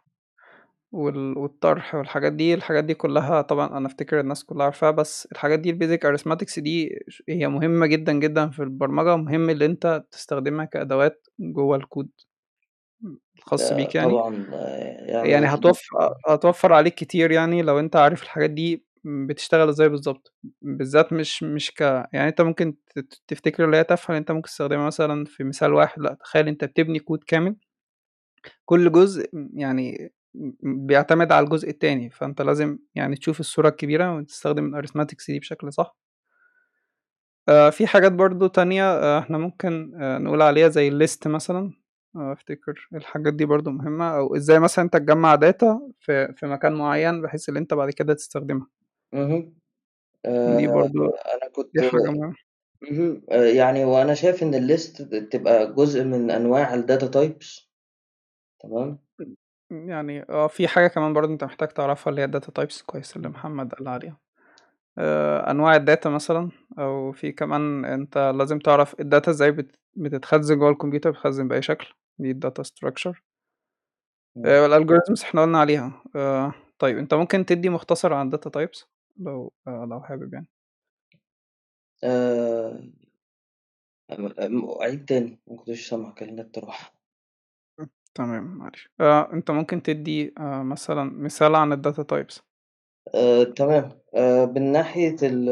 وال 0.92 1.38
والطرح 1.38 1.94
والحاجات 1.94 2.32
دي، 2.32 2.54
الحاجات 2.54 2.84
دي 2.84 2.94
كلّها 2.94 3.42
طبعًا 3.42 3.78
أنا 3.78 3.86
أفتكر 3.86 4.20
الناس 4.20 4.44
كلّها 4.44 4.64
عارفاها، 4.64 4.90
بس 4.90 5.28
الحاجات 5.32 5.58
دي 5.60 5.72
ال 5.72 5.77
basic 5.77 6.00
arithmetics 6.00 6.58
دي 6.60 7.00
ش 7.08 7.22
هي 7.28 7.48
مهمة 7.48 7.86
جدًا، 7.86 8.12
جدًا 8.12 8.50
في 8.50 8.62
البرمجة، 8.62 9.14
ومهم 9.14 9.50
اللي 9.50 9.66
أنت 9.66 10.04
تستخدمها 10.10 10.64
كأدوات 10.64 11.26
جوّه 11.40 11.76
الكود 11.76 12.10
الخاص 13.38 13.72
آآ 13.72 13.72
بيك 13.72 13.94
يعني. 13.94 14.20
طبعًا 14.20 14.46
يعني 15.06 15.30
يعني 15.30 15.46
هتوف 15.54 15.80
هتوفّر 16.28 16.72
عليك 16.72 16.94
كتير 16.94 17.30
يعني 17.30 17.62
لو 17.62 17.78
أنت 17.78 17.96
عارف 17.96 18.22
الحاجات 18.22 18.50
دي 18.50 18.84
بتشتغل 19.04 19.68
إزاي 19.68 19.88
بالضبط، 19.88 20.34
بالذات 20.62 21.12
مش 21.12 21.42
مش 21.42 21.70
ك 21.72 21.80
يعني 22.12 22.28
أنت 22.28 22.40
ممكن 22.40 22.76
ت 22.96 22.98
ت 22.98 23.22
تفتكر 23.28 23.64
اللي 23.64 23.76
هي 23.76 23.84
تافهة، 23.84 24.16
أنت 24.18 24.30
ممكن 24.32 24.48
تستخدمها 24.48 24.86
مثلًا 24.86 25.24
في 25.24 25.44
مثال 25.44 25.72
واحد، 25.74 26.00
لأ 26.02 26.14
تخيل 26.14 26.48
أنت 26.48 26.64
بتبني 26.64 26.98
كود 26.98 27.24
كامل، 27.26 27.56
كل 28.64 28.92
جزء 28.92 29.30
يعني 29.54 30.12
بيعتمد 30.62 31.32
على 31.32 31.44
الجزء 31.44 31.70
التاني، 31.70 32.10
فأنت 32.10 32.42
لازم 32.42 32.78
يعني 32.94 33.16
تشوف 33.16 33.40
الصورة 33.40 33.68
الكبيرة 33.68 34.16
وتستخدم 34.16 34.82
الarithmetics 34.82 35.26
دي 35.28 35.38
بشكل 35.38 35.72
صح. 35.72 35.94
آآ 37.48 37.70
في 37.70 37.86
حاجات 37.86 38.12
برضه 38.12 38.48
تانية 38.48 38.82
آآ 38.92 39.18
إحنا 39.18 39.38
ممكن 39.38 39.94
آآ 40.02 40.18
نقول 40.18 40.42
عليها 40.42 40.68
زي 40.68 40.90
الlist 40.90 41.26
مثلًا، 41.26 41.72
آآ 42.16 42.32
أفتكر 42.32 42.88
الحاجات 42.94 43.34
دي 43.34 43.44
برضه 43.44 43.70
مهمة، 43.70 44.16
أو 44.16 44.36
إزاي 44.36 44.58
مثلًا 44.60 44.84
أنت 44.84 44.96
تجمّع 44.96 45.36
data 45.36 45.66
في 46.00 46.32
في 46.36 46.46
مكان 46.46 46.72
معيّن 46.72 47.22
بحيث 47.22 47.48
اللي 47.48 47.60
أنت 47.60 47.74
بعد 47.74 47.90
كده 47.90 48.14
تستخدمها. 48.14 48.66
دي 50.56 50.66
برضه 50.68 51.00
أنا 51.34 51.48
كنت 51.52 51.70
دي 51.74 51.82
حاجة 51.82 52.10
مهمة. 52.10 52.34
يعني 53.56 53.84
وأنا 53.84 54.14
شايف 54.14 54.42
إن 54.42 54.52
الlist 54.68 55.02
تبقى 55.32 55.74
جزء 55.74 56.04
من 56.04 56.30
أنواع 56.30 56.76
الdata 56.76 57.04
types 57.16 57.68
تمام؟ 58.60 58.98
يعني 59.72 60.22
آه، 60.30 60.46
في 60.46 60.68
حاجة 60.68 60.86
كمان 60.88 61.12
برضه 61.12 61.32
أنت 61.32 61.44
محتاج 61.44 61.68
تعرفها 61.68 62.10
اللي 62.10 62.22
هي 62.22 62.26
الdata 62.28 62.62
types 62.62 62.82
كويس 62.86 63.16
اللي 63.16 63.28
محمد 63.28 63.74
قال 63.74 63.88
عليها. 63.88 64.18
آآ 64.98 65.50
أنواع 65.52 65.78
الdata 65.78 66.06
مثلًا، 66.08 66.50
أو 66.80 67.12
في 67.12 67.32
كمان 67.32 67.84
أنت 67.84 68.18
لازم 68.18 68.60
تعرف 68.60 68.96
إزاي 69.30 69.52
بت 69.52 69.76
بتتخزن 69.96 70.58
جوّه 70.58 70.70
الكمبيوتر، 70.70 71.10
بتتخزن 71.10 71.48
بأي 71.48 71.62
شكل، 71.62 71.94
دي 72.18 72.34
structure. 72.64 73.22
إمم. 74.36 74.46
آآ 74.46 74.68
الalgorithms 74.68 75.22
إحنا 75.24 75.42
قُلنا 75.42 75.58
عليها. 75.60 76.02
آآ 76.16 76.52
طيب 76.78 76.98
أنت 76.98 77.14
ممكن 77.14 77.46
تدّي 77.46 77.68
مختصر 77.68 78.12
عن 78.12 78.30
الdata 78.32 78.50
types 78.60 78.84
لو 79.16 79.52
لو 79.66 80.00
حابب 80.02 80.34
يعني. 80.34 80.46
آآ 82.04 82.70
م 84.10 84.24
م 84.56 84.82
عيد 84.82 85.04
تاني، 85.04 85.40
ما 85.46 85.56
كنتش 85.56 85.80
النت 86.28 86.58
راح. 86.58 86.92
تمام 88.14 88.44
معلش. 88.58 88.88
آآ 89.00 89.28
أنت 89.32 89.50
ممكن 89.50 89.82
تدّي 89.82 90.34
آآ 90.38 90.62
مثلًا 90.62 91.04
مثال 91.04 91.54
عن 91.54 91.82
الdata 91.82 92.04
types. 92.12 92.42
آآ 93.14 93.44
تمام. 93.44 93.90
آآ 94.14 94.46
من 94.46 94.72
ناحية 94.72 95.16
ال 95.22 95.46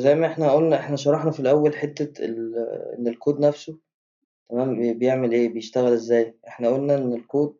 زي 0.00 0.14
ما 0.14 0.26
إحنا 0.26 0.50
قُلنا 0.52 0.76
إحنا 0.80 0.96
شرحنا 0.96 1.30
في 1.30 1.40
الأول 1.40 1.76
حتّة 1.76 2.24
ال 2.24 2.54
إن 2.98 3.08
الكود 3.08 3.40
نَفْسه 3.40 3.78
تمام، 4.50 4.76
بي 4.80 4.94
بيعمل 4.94 5.32
إيه، 5.32 5.48
بيشتغل 5.54 5.92
إزاي. 5.92 6.38
إحنا 6.48 6.68
قُلنا 6.68 6.96
إن 6.98 7.14
الكود 7.14 7.56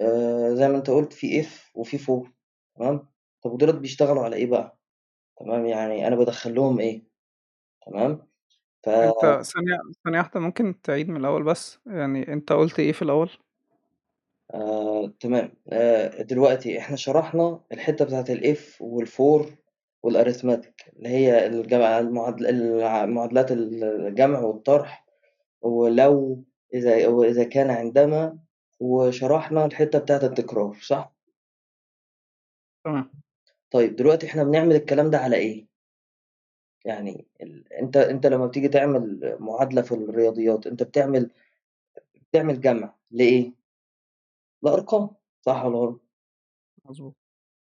آآ 0.00 0.54
زي 0.54 0.68
ما 0.68 0.76
أنت 0.78 0.90
قُلت 0.90 1.14
في 1.14 1.42
if 1.44 1.48
وفي 1.74 1.98
for 1.98 2.28
تمام، 2.76 3.08
طَب 3.42 3.52
ودُولَة 3.52 3.72
بيشتغلوا 3.72 4.24
على 4.24 4.36
إيه 4.36 4.46
بقى، 4.46 4.78
تمام، 5.40 5.66
يعني 5.66 6.08
أنا 6.08 6.16
بادخّل 6.16 6.54
لهم 6.56 6.80
إيه، 6.80 7.04
تمام، 7.86 8.28
ف 8.84 8.90
أنت 9.02 9.20
ثانية 9.24 9.78
ثانية 10.04 10.18
واحدة 10.18 10.40
ممكن 10.40 10.80
تعيد 10.80 11.08
من 11.08 11.16
الأول 11.16 11.42
بس؟ 11.42 11.78
يعني 11.86 12.32
أنت 12.32 12.52
قُلت 12.52 12.78
إيه 12.80 12.92
في 12.92 13.02
الأول؟ 13.02 13.30
آآ 14.54 15.12
تمام. 15.20 15.52
آآ 15.72 16.22
دلوقتي 16.22 16.78
إحنا 16.78 16.96
شرحنا 16.96 17.60
الحتّة 17.72 18.04
بتاعة 18.04 18.24
الif 18.24 18.82
والfor 18.82 19.46
والarithmetic 20.06 20.88
اللي 20.96 21.08
هي 21.08 21.46
الجمع 21.46 21.98
المعادل 21.98 22.46
الع 22.46 23.06
معادلات 23.06 23.52
ال 23.52 23.84
الجمع 23.84 24.40
والطرح 24.40 25.06
ولو 25.62 26.44
إذا 26.74 27.08
وإذا 27.08 27.44
كان 27.44 27.70
عندما 27.70 28.38
وشرحنا 28.80 29.64
الحتّة 29.66 29.98
بتاعة 29.98 30.24
التكرار 30.24 30.78
صح؟ 30.82 31.12
تمام. 32.84 33.10
طيب 33.70 33.96
دلوقتي 33.96 34.26
إحنا 34.26 34.44
بنعمل 34.44 34.76
الكلام 34.76 35.10
ده 35.10 35.18
على 35.18 35.36
إيه؟ 35.36 35.66
يعني 36.84 37.26
ال 37.42 37.72
أنت 37.72 37.96
أنت 37.96 38.26
لمّا 38.26 38.46
بتيجي 38.46 38.68
تعمل 38.68 39.36
معادلة 39.40 39.82
في 39.82 39.92
الرياضيات، 39.92 40.66
أنت 40.66 40.82
بتعمل 40.82 41.30
بتعمل 42.32 42.60
جمع 42.60 42.94
لإيه؟ 43.10 43.52
لأرقام 44.66 45.10
صح 45.46 45.64
والّا 45.64 45.78
غلط؟ 45.78 46.02
مضبوط. 46.84 47.16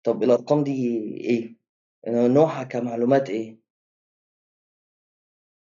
طب 0.04 0.24
الأرقام 0.24 0.64
دي 0.64 0.72
إيه؟ 1.18 1.56
نوعها 2.08 2.64
كمعلومات 2.64 3.30
إيه؟ 3.30 3.64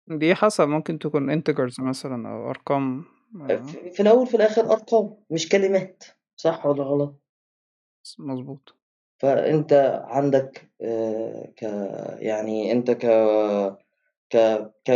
دي 0.09 0.35
حسب 0.35 0.68
ممكن 0.68 0.99
تكون 0.99 1.40
integers 1.42 1.81
مثلًا 1.81 2.29
أو 2.29 2.51
أرقام 2.51 3.05
آه. 3.51 3.61
في 3.66 3.90
في 3.90 4.01
الأول 4.03 4.27
في 4.27 4.37
الآخر 4.37 4.62
أرقام 4.73 5.16
مش 5.31 5.49
كلمات 5.49 6.05
صح 6.37 6.66
والّا 6.66 6.83
غلط؟ 6.85 7.20
س 8.03 8.20
مضبوط. 8.20 8.75
فأنت 9.18 9.73
عندك 10.05 10.70
ك 11.57 11.62
يعني 12.18 12.73
أنت 12.73 12.90
ك 12.90 13.07
ك 14.31 14.37
ك 14.85 14.90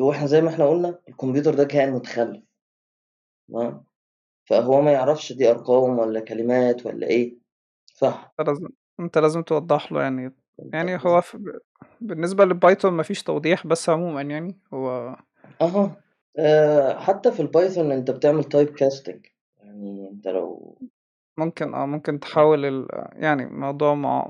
وإحنا 0.00 0.26
زي 0.26 0.40
ما 0.40 0.48
إحنا 0.50 0.68
قُلنا 0.68 0.98
الكمبيوتر 1.08 1.54
ده 1.54 1.64
كائن 1.64 1.92
متخلّف 1.92 2.42
تمام؟ 3.48 3.89
فهو 4.50 4.80
ما 4.82 4.92
يعرفش 4.92 5.32
دي 5.32 5.50
أرقام 5.50 5.98
والّا 5.98 6.20
كلمات 6.20 6.86
والّا 6.86 7.06
إيه، 7.06 7.38
صح. 7.86 8.34
أنت 8.40 8.48
لازم 8.48 8.68
أنت 9.00 9.18
لازم 9.18 9.42
توضّح 9.42 9.92
له 9.92 10.02
يعني 10.02 10.34
يعني 10.72 10.96
هو 10.96 11.20
ف 11.20 11.36
ب 11.36 11.58
بالنسبة 12.00 12.44
للPython 12.46 12.84
ما 12.86 13.02
فيش 13.02 13.22
توضيح 13.22 13.66
بس 13.66 13.88
عمومًا 13.88 14.22
يعني 14.22 14.58
هو 14.74 15.16
أها. 15.60 15.96
آآ 16.38 16.98
حتى 16.98 17.32
في 17.32 17.42
الPython 17.42 17.78
أنت 17.78 18.10
بتعمل 18.10 18.44
type 18.44 18.70
casting 18.84 19.30
يعني 19.58 20.08
أنت 20.10 20.28
لو 20.28 20.78
ممكن 21.38 21.74
آه، 21.74 21.86
ممكن 21.86 22.20
تحوّل 22.20 22.64
ال 22.64 22.88
يعني 23.12 23.42
الموضوع 23.42 23.94
مع 23.94 24.26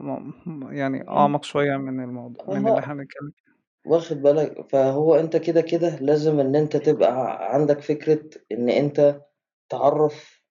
يعني. 0.71 1.09
أعمق 1.09 1.45
شوية 1.45 1.77
من 1.77 2.01
الموضوع 2.05 2.45
من 2.49 2.69
اللي 2.69 2.79
أها. 2.79 2.81
إحنا 2.81 2.95
بنتكلّم 2.95 3.31
فيه. 3.37 3.61
واخد 3.87 4.23
بالك، 4.23 4.71
فهو 4.73 5.15
أنت 5.15 5.37
كده، 5.37 5.61
كده 5.61 5.97
لازم 5.97 6.41
إن 6.41 6.57
أنت 6.57 6.77
تبقى 6.77 7.39
عندك 7.55 7.81
فكرة 7.81 8.31
إن 8.53 8.69
أنت 8.71 9.21
تعرّف 9.71 10.43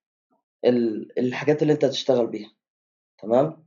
ال 0.66 1.18
الحاجات 1.20 1.62
اللي 1.62 1.72
أنت 1.72 1.84
هتشتغل 1.84 2.26
بيها 2.28 2.50
تمام؟ 3.22 3.66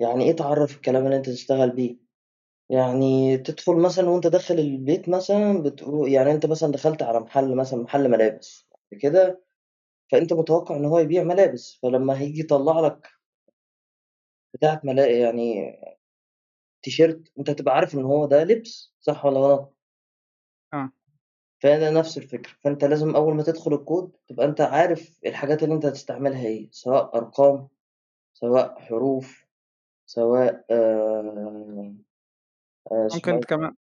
يعني 0.00 0.24
إيه 0.24 0.32
تعرّف 0.36 0.76
الكلام 0.76 1.06
اللي 1.06 1.16
أنت 1.16 1.30
تشتغل 1.30 1.70
بيه؟ 1.70 1.98
يعني 2.70 3.38
تدخل 3.38 3.76
مثلًا 3.76 4.10
وأنت 4.10 4.26
داخل 4.28 4.54
البيت 4.60 5.10
مثلًا 5.10 5.62
بتقو 5.62 6.06
يعني 6.06 6.32
أنت 6.32 6.46
مثلًا 6.46 6.72
دخلت 6.72 7.02
على 7.02 7.20
محل 7.20 7.56
مثلًا 7.56 7.82
محل 7.82 8.10
ملابس 8.10 8.68
كده، 9.02 9.42
فأنت 10.12 10.34
متوقع 10.34 10.76
إن 10.76 10.84
هو 10.86 10.98
يبيع 10.98 11.22
ملابس، 11.24 11.80
فلمّا 11.82 12.20
هييجي 12.20 12.40
يطلّع 12.40 12.80
لك 12.80 13.08
بتاعة 14.54 14.80
ملا 14.84 15.06
يعني 15.06 15.76
تيشيرت 16.82 17.22
أنت 17.38 17.50
هتبقى 17.50 17.76
عارف 17.76 17.94
إن 17.94 18.04
هو 18.04 18.26
ده 18.26 18.44
لبس 18.44 18.94
صح 19.00 19.24
والّا 19.26 19.40
غلط؟ 19.40 19.74
آه. 20.74 20.92
فهي 21.62 21.90
نفس 21.90 22.18
الفكرة، 22.18 22.52
فأنت 22.60 22.84
لازم 22.84 23.16
أول 23.16 23.34
ما 23.34 23.42
تدخل 23.42 23.74
الكود 23.74 24.12
تبقى 24.28 24.46
أنت 24.46 24.60
عارف 24.60 25.18
الحاجات 25.26 25.62
اللي 25.62 25.74
أنت 25.74 25.86
هتستعملها 25.86 26.46
إيه، 26.46 26.68
سواء 26.70 27.16
أرقام، 27.16 27.68
سواء 28.34 28.80
حروف، 28.80 29.46
سواء 30.06 30.64
آآ 30.70 31.94
اسمه 32.92 33.34
ممكن 33.34 33.40
كمان 33.40 33.74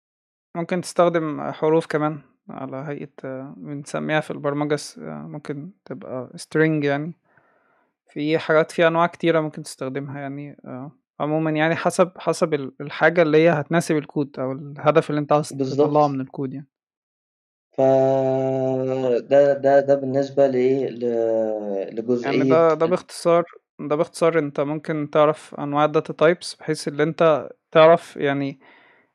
ممكن 0.55 0.81
تستخدم 0.81 1.53
حروف 1.53 1.87
كمان 1.87 2.19
على 2.49 2.77
هيئة 2.77 3.11
بنسميها 3.57 4.21
في 4.21 4.31
البرمجة 4.31 4.77
س 4.77 4.99
ممكن 4.99 5.71
تبقى 5.85 6.31
string 6.37 6.85
يعني. 6.85 7.12
في 8.09 8.38
حاجات 8.38 8.71
في 8.71 8.87
أنواع 8.87 9.07
كتيرة 9.07 9.40
ممكن 9.40 9.62
تستخدمها 9.62 10.21
يعني 10.21 10.57
آه، 10.64 10.93
عمومًا 11.21 11.51
يعني 11.51 11.77
حسب 11.77 12.12
حسب 12.19 12.55
ال 12.55 12.73
الحاجة 12.81 13.23
اللي 13.23 13.38
هي 13.38 13.51
هتناسب 13.51 13.97
الكود 13.97 14.38
أو 14.38 14.53
الهدف 14.53 15.11
اللي 15.11 15.21
أنت 15.21 15.33
عاوز 15.33 15.49
تطلّعه. 15.49 16.09
من 16.09 16.21
الكود 16.21 16.53
يعني. 16.55 16.70
فده 17.73 19.53
ده 19.55 19.81
ده 19.81 19.95
بالنسبة 19.95 20.47
لإيه، 20.47 20.89
ل 20.91 21.01
يعني 22.23 22.45
لجزئية 22.45 22.45
ده 22.45 22.75
ده 22.75 22.87
ال 22.87 22.87
باختصار 22.87 23.45
ده 23.81 23.97
باختصار 23.97 24.39
أنت 24.39 24.61
ممكن 24.61 25.11
تعرف 25.13 25.55
أنواع 25.55 25.87
الdata 25.89 26.13
types 26.25 26.57
بحيث 26.61 26.89
اللي 26.89 27.03
أنت 27.03 27.49
تعرف 27.71 28.17
يعني 28.17 28.61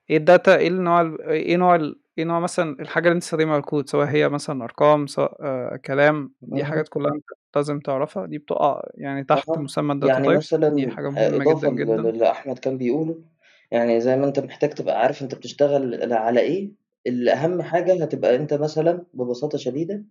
إيه 0.10 0.20
الdata 0.26 0.50
إيه 0.50 0.68
النوع 0.68 1.02
ال 1.02 1.22
إيه 1.30 1.58
نوع 1.58 1.76
ال 1.76 2.00
إيه 2.18 2.24
نوع 2.26 2.40
مثلًا 2.40 2.82
الحاجة 2.82 3.04
اللي 3.08 3.16
أنت 3.16 3.24
تستخدمها 3.24 3.58
الكود 3.58 3.90
سواء 3.90 4.08
هي 4.08 4.30
مثلًا 4.30 4.64
أرقام 4.64 5.08
سواء 5.08 5.78
كلام، 5.78 6.34
دي 6.42 6.64
اهم. 6.64 6.66
حاجات 6.66 6.90
كلّها 6.90 7.12
أنت 7.16 7.26
لازم 7.56 7.80
تعرفها، 7.80 8.26
دي 8.26 8.38
بتُقع 8.38 8.82
يعني 8.96 9.24
تحت 9.24 9.58
أها. 9.58 9.60
مسمى 9.60 9.96
الdata 10.02 10.20
يعني 10.20 10.30
types 10.30 10.48
دي 10.70 10.90
مثلًا 10.90 10.90
حاجة 10.90 11.10
أ 11.18 11.38
مهمة 11.38 11.54
جدًا، 11.54 11.70
ل 11.70 11.86
جدًا. 11.86 12.04
للي 12.04 12.32
أحمد 12.32 12.60
كان 12.60 12.78
بيقوله، 12.78 13.24
يعني 13.72 14.02
زي 14.02 14.16
ما 14.16 14.26
أنت 14.28 14.40
محتاج 14.40 14.70
تبقى 14.74 15.00
عارف 15.02 15.22
أنت 15.22 15.36
بتشتغل 15.36 16.14
على 16.14 16.40
إيه، 16.40 16.72
ال 17.08 17.30
أهم 17.30 17.62
حاجة 17.62 18.04
هتبقى 18.04 18.36
أنت 18.36 18.54
مثلًا 18.54 19.06
ببساطة 19.14 19.58
شديدة، 19.58 20.06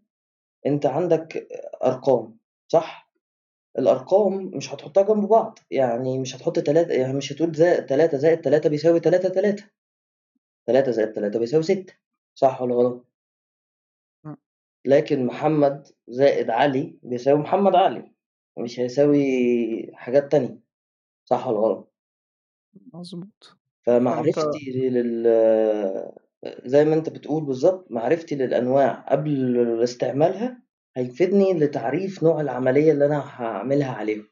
أنت 0.66 0.86
عندك 0.86 1.48
أرقام 1.84 2.38
صح؟ 2.68 3.10
الأرقام 3.78 4.34
مش 4.54 4.74
هتحطها 4.74 5.02
جنب 5.04 5.26
بعض، 5.28 5.58
يعني 5.72 6.18
مش 6.20 6.36
هتحط 6.36 6.58
تلاتة 6.60 6.92
يعني 6.94 7.14
مش 7.14 7.32
هتقول 7.34 7.52
زا 7.56 7.80
3 7.80 8.18
زائد 8.18 8.40
3 8.42 8.70
بيساوي 8.70 9.00
3، 9.00 9.28
3. 9.30 9.64
3 10.68 10.92
زائد 10.92 11.12
3 11.12 11.38
بيساوي 11.40 11.62
6 11.64 11.94
صح 12.36 12.62
والّا 12.62 12.76
غلط؟ 12.76 13.06
إمم. 14.26 14.36
لكن 14.84 15.26
محمد 15.26 15.88
زائد 16.08 16.50
علي 16.50 16.98
بيساوي 17.02 17.38
محمد 17.40 17.74
علي، 17.76 18.12
مش 18.58 18.80
هيساوي 18.80 19.18
حاجات 19.94 20.32
تانية، 20.32 20.58
صح 21.26 21.46
والّا 21.48 21.60
غلط؟ 21.60 21.92
مضبوط. 22.92 23.58
فأنت 24.10 24.34
فمعرفتي 24.36 24.70
لل 24.90 25.26
زي 26.64 26.84
ما 26.84 26.94
أنت 26.94 27.08
بتقول 27.08 27.44
بالضبط، 27.44 27.86
معرفتي 27.90 28.34
للأنواع 28.34 28.92
قبل 29.08 29.56
استعمالها 29.82 30.62
هيفيدني 30.96 31.54
لتعريف 31.54 32.22
نوع 32.22 32.40
العملية 32.40 32.92
اللي 32.92 33.06
أنا 33.06 33.18
هاعملها 33.40 33.92
عليهم. 33.92 34.28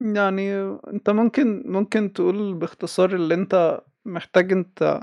يعني 0.00 0.54
أنت 0.92 1.10
ممكن 1.10 1.62
ممكن 1.66 2.12
تقول 2.12 2.54
باختصار 2.54 3.14
اللي 3.14 3.34
أنت 3.34 3.80
محتاج 4.04 4.52
أنت 4.52 5.00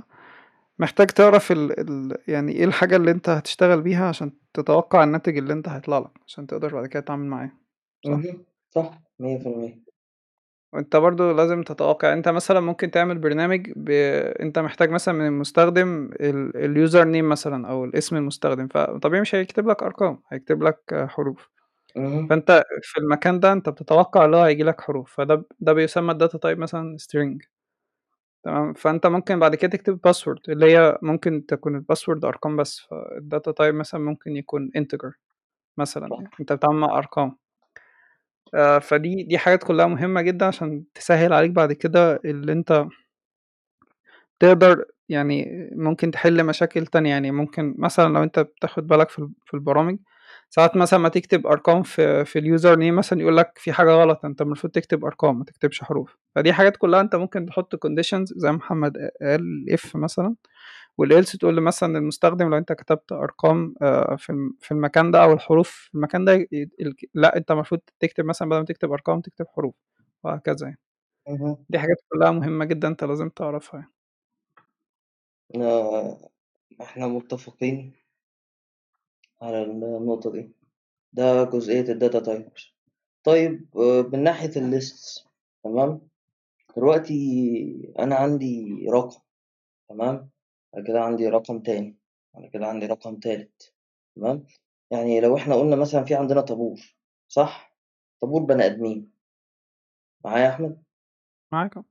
محتاج 0.80 1.08
تعرف 1.08 1.54
ال 1.54 1.80
ال 1.80 2.18
يعني 2.30 2.54
إيه 2.54 2.66
الحاجة 2.66 2.96
اللي 2.98 3.12
أنت 3.12 3.30
هتشتغل 3.30 3.82
بيها 3.82 4.10
عشان 4.10 4.34
تتوقع 4.56 5.04
الناتج 5.06 5.38
اللي 5.40 5.54
أنت 5.54 5.70
هيطلع 5.70 6.00
لك، 6.00 6.12
عشان 6.28 6.48
تقدر 6.48 6.76
بعد 6.76 6.88
كده 6.88 7.02
تتعامل 7.02 7.26
معاه، 7.28 7.52
صح؟ 8.08 8.12
اهم، 8.14 8.46
صح 8.72 9.02
100%. 9.20 9.87
وأنت 10.74 10.96
برضه 10.96 11.32
لازم 11.34 11.64
تتوقع. 11.64 12.14
أنت 12.14 12.30
مثلًا 12.30 12.60
ممكن 12.60 12.92
تعمل 12.92 13.18
برنامج 13.18 13.72
ب 13.76 13.90
أنت 14.42 14.60
محتاج 14.60 14.90
مثلًا 14.90 15.14
من 15.14 15.26
المستخدم 15.28 16.10
ال 16.22 16.52
الuser 16.90 17.04
name 17.06 17.24
مثلًا 17.24 17.68
أو 17.70 17.86
الاسم 17.86 18.16
المستخدم، 18.16 18.68
فطبيعي 18.68 19.22
مش 19.22 19.36
هيكتب 19.36 19.68
لك 19.70 19.84
أرقام، 19.84 20.20
هيكتب 20.32 20.64
لك 20.64 21.06
حروف،. 21.10 21.50
فأنت 22.30 22.64
في 22.84 23.00
المكان 23.00 23.40
ده 23.40 23.54
أنت 23.54 23.70
بتتوقع 23.70 24.26
اللي 24.26 24.38
هو 24.38 24.44
هييجي 24.44 24.64
لك 24.64 24.82
حروف، 24.82 25.14
فده 25.18 25.46
ده 25.60 25.74
بيسمى 25.74 26.14
الdata 26.14 26.38
type 26.46 26.58
مثلًا 26.60 26.98
string. 27.02 27.48
تمام، 28.44 28.74
فأنت 28.74 29.08
ممكن 29.08 29.40
بعد 29.40 29.56
كده 29.56 29.72
تكتب 29.72 30.00
password 30.10 30.40
اللي 30.50 30.74
هي 30.78 31.00
ممكن 31.04 31.46
تكون 31.48 31.82
الpassword 31.82 32.26
أرقام 32.26 32.58
بس، 32.58 32.80
فالdata 32.82 33.52
type 33.62 33.74
مثلًا 33.76 34.02
ممكن 34.02 34.38
يكون 34.38 34.72
integer 34.80 35.12
مثلًا. 35.78 36.14
أنت 36.42 36.54
بتتعامل 36.54 36.80
مع 36.80 36.98
أرقام. 36.98 37.38
آآ، 38.56 38.80
فدي 38.80 39.24
دي 39.24 39.38
حاجات 39.38 39.64
كلّها 39.64 39.86
مهمة 39.88 40.22
جدًا 40.22 40.46
عشان 40.46 40.84
تسهّل 40.96 41.34
عليك 41.34 41.52
بعد 41.52 41.74
كده 41.74 42.20
اللي 42.26 42.52
أنت 42.52 42.88
تقدر 44.40 44.86
يعني 45.10 45.70
ممكن 45.76 46.12
تحل 46.12 46.44
مشاكل 46.44 46.86
تانية، 46.86 47.10
يعني 47.10 47.32
ممكن 47.32 47.76
مثلًا 47.78 48.14
لو 48.14 48.24
أنت 48.24 48.40
بتاخد 48.40 48.88
بالك 48.88 49.10
في 49.10 49.20
ال 49.20 49.30
في 49.46 49.54
البرامج، 49.54 49.98
ساعات 50.50 50.78
مثلًا 50.78 51.00
أمّا 51.00 51.10
تكتب 51.10 51.48
أرقام 51.48 51.84
في 51.84 52.26
في 52.26 52.42
الuser 52.42 52.76
name 52.78 52.94
مثلًا 52.98 53.22
يقول 53.22 53.38
لك 53.38 53.52
في 53.58 53.74
حاجة 53.74 53.92
غلط، 53.92 54.26
أنت 54.26 54.42
المفروض 54.42 54.74
تكتب 54.74 55.06
أرقام 55.06 55.40
ما 55.40 55.46
تكتبش 55.46 55.84
حروف، 55.84 56.18
فدي 56.36 56.54
حاجات 56.54 56.78
كلّها 56.78 57.02
أنت 57.02 57.16
ممكن 57.16 57.46
تحط 57.46 57.76
conditions 57.88 58.24
زي 58.38 58.52
ما 58.52 58.58
محمد 58.58 58.98
قال 59.22 59.66
if 59.72 59.96
مثلًا. 59.96 60.36
والelse 61.02 61.38
تقول 61.40 61.56
له 61.56 61.62
مثلًا 61.62 61.94
للمستخدم 61.98 62.50
لو 62.50 62.58
أنت 62.58 62.74
كتبت 62.74 63.12
أرقام 63.12 63.76
آآ، 63.82 64.16
في 64.18 64.30
الم 64.30 64.54
في 64.62 64.72
المكان 64.72 65.12
ده 65.12 65.24
أو 65.24 65.34
الحروف 65.34 65.70
في 65.72 65.96
المكان 65.96 66.26
ده 66.26 66.48
لأ 67.14 67.38
أنت 67.38 67.52
المفروض 67.52 67.82
تكتب 68.00 68.26
مثلًا 68.26 68.50
بدل 68.50 68.60
ما 68.60 68.66
تكتب 68.66 68.92
أرقام 68.92 69.22
تكتب 69.22 69.48
حروف 69.48 69.76
وهكذا 70.24 70.68
يعني. 70.68 70.80
دي 71.70 71.80
حاجات 71.80 71.98
كلّها 72.10 72.32
مهمة 72.32 72.66
جدًا 72.66 72.88
أنت 72.88 73.04
لازم 73.06 73.30
تعرفها 73.30 73.80
يعني. 73.82 73.94
آآ، 75.56 76.18
إحنا 76.82 77.08
متفقين 77.08 77.94
على 79.42 79.64
النقطة 79.64 80.32
دي، 80.32 80.52
ده 81.14 81.44
جزئية 81.44 81.86
الdata 81.86 82.22
types. 82.28 82.74
طيب 83.26 83.68
من 84.14 84.24
ناحية 84.24 84.52
الlists 84.52 85.24
تمام، 85.64 86.02
دلوقتي 86.78 87.94
أنا 88.00 88.16
عندي 88.16 88.86
رقم 88.94 89.20
تمام، 89.90 90.30
بعد 90.74 90.84
كده 90.88 91.02
عندي 91.02 91.28
رقم 91.30 91.60
تاني، 91.60 91.98
بعد 92.34 92.46
كده 92.54 92.68
عندي 92.68 92.86
رقم 92.86 93.16
تالت 93.20 93.74
تمام، 94.16 94.46
يعني 94.92 95.20
لو 95.22 95.38
إحنا 95.38 95.56
قُلنا 95.56 95.76
مثلًا 95.76 96.04
في 96.04 96.16
عندنا 96.16 96.42
طابور 96.42 96.80
صح؟ 97.28 97.78
طابور 98.22 98.42
بني 98.44 98.66
آدمين. 98.66 99.12
معايا 100.26 100.44
يا 100.46 100.50
أحمد؟ 100.50 100.84
معاك 101.52 101.78
أهو. 101.78 101.86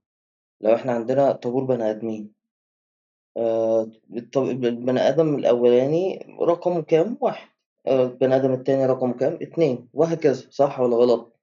لو 0.61 0.75
إحنا 0.75 0.91
عندنا 0.93 1.31
طابور 1.31 1.63
بني 1.63 1.89
آدمين 1.91 2.33
آآ، 3.37 3.91
الط 4.17 4.37
البني 4.37 4.99
آدم 5.09 5.35
الأولاني 5.35 6.25
رقمه 6.41 6.81
كام؟ 6.81 7.17
1 7.21 7.49
آآ 7.87 8.03
البني 8.03 8.35
آدم 8.35 8.51
التاني 8.53 8.85
رقمه 8.85 9.13
كام؟ 9.13 9.33
2 9.41 9.89
وهكذا، 9.93 10.47
صح 10.51 10.79
والّا 10.79 10.95
غلط؟ 10.95 11.37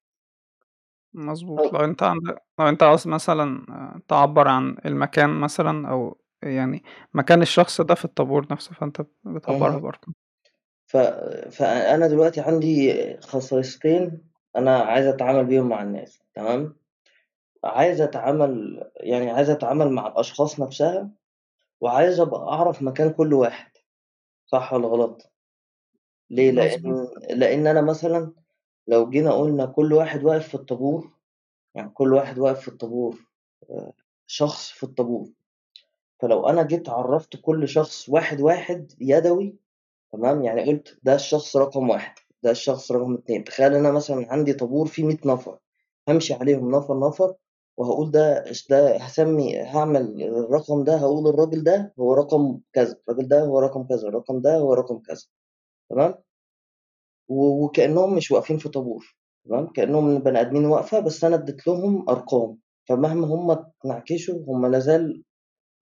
مضبوط، 1.12 1.72
أ 1.72 1.74
لو 1.74 1.80
أنت 1.84 2.02
عند 2.02 2.22
لو 2.58 2.68
أنت 2.68 2.82
عاوز 2.82 3.08
مثلًا 3.08 3.66
آآ 3.70 4.00
تعبّر 4.08 4.48
عن 4.48 4.76
المكان 4.86 5.30
مثلًا 5.40 5.88
أو 5.90 6.18
يعني 6.44 6.82
مكان 7.14 7.42
الشخص 7.42 7.80
ده 7.80 7.94
في 7.94 8.04
الطابور 8.04 8.46
نفسه، 8.50 8.74
فأنت 8.74 9.02
بتعبّرها. 9.24 9.78
بأرقام. 9.78 10.14
ف 10.86 10.96
فأنا 11.56 12.06
دلوقتي 12.06 12.40
عندي 12.40 13.16
خصائصتين 13.20 14.22
أنا 14.56 14.78
عايز 14.78 15.06
أتعامل 15.06 15.44
بيهم 15.44 15.68
مع 15.68 15.82
الناس، 15.82 16.22
تمام؟ 16.34 16.76
عايز 17.64 18.00
أتعامل 18.00 18.82
يعني 18.96 19.30
عايز 19.30 19.50
أتعامل 19.50 19.90
مع 19.90 20.06
الأشخاص 20.06 20.60
نفسها، 20.60 21.10
وعايز 21.80 22.20
أبقى 22.20 22.40
أعرف 22.40 22.82
مكان 22.82 23.10
كل 23.10 23.34
واحد، 23.34 23.70
صح 24.46 24.72
والّا 24.72 24.86
غلط؟ 24.88 25.32
ليه؟ 26.30 26.52
مضبوط. 26.52 27.14
لإن 27.18 27.38
لإن 27.38 27.66
أنا 27.66 27.80
مثلًا 27.80 28.32
لو 28.86 29.10
جينا 29.10 29.32
قُلنا 29.32 29.66
كل 29.66 29.92
واحد 29.92 30.24
واقف 30.24 30.48
في 30.48 30.54
الطابور، 30.54 31.10
يعني 31.74 31.90
كل 31.90 32.12
واحد 32.12 32.38
واقف 32.38 32.60
في 32.60 32.68
الطابور 32.68 33.18
آآ 33.70 33.92
شخص 34.26 34.70
في 34.70 34.82
الطابور، 34.82 35.28
فلو 36.24 36.48
أنا 36.48 36.64
جيت 36.64 36.90
عرّفت 36.90 37.36
كل 37.42 37.68
شخص 37.68 38.10
واحد، 38.10 38.42
واحد 38.42 38.92
يدوي 39.00 39.56
تمام، 40.12 40.42
يعني 40.44 40.64
قُلت 40.72 40.98
ده 41.04 41.14
الشخص 41.16 41.56
رقم 41.56 41.90
1 41.90 42.14
ده 42.42 42.52
الشخص 42.52 42.92
رقم 42.92 43.14
2 43.14 43.44
تخيل 43.44 43.74
أنا 43.74 43.92
مثلًا 43.92 44.32
عندي 44.32 44.52
طابور 44.52 44.86
فيه 44.88 45.04
100 45.04 45.18
نفر، 45.26 45.58
هامشي 46.08 46.34
عليهم 46.34 46.70
نفر، 46.76 47.00
نفر 47.08 47.34
وهاقول 47.78 48.10
ده 48.10 48.44
ده 48.70 48.96
هاسمّي 48.98 49.58
هاعمل 49.58 50.22
الرقم 50.22 50.84
ده 50.84 50.96
هاقول 50.98 51.28
الراجل 51.28 51.64
ده 51.64 51.94
هو 52.00 52.14
رقم 52.14 52.60
كذا، 52.74 52.96
الراجل 53.08 53.28
ده 53.28 53.40
هو 53.44 53.60
رقم 53.60 53.84
كذا، 53.84 54.08
الرقم 54.08 54.40
ده 54.42 54.56
هو 54.58 54.74
رقم 54.74 54.98
كذا، 54.98 55.24
تمام؟ 55.90 56.14
و 57.28 57.64
وكأنهم 57.64 58.14
مش 58.16 58.30
واقفين 58.30 58.58
في 58.58 58.68
طابور، 58.68 59.16
تمام، 59.48 59.66
كأنهم 59.66 60.18
بني 60.18 60.40
آدمين 60.40 60.64
واقفة 60.66 61.00
بس 61.00 61.24
أنا 61.24 61.34
اديت 61.36 61.66
لهم 61.66 62.08
أرقام، 62.10 62.58
فمهما 62.88 63.26
هم 63.26 63.50
اتنعكشوا 63.50 64.44
هم 64.48 64.66
لا 64.66 64.78
زال 64.78 65.22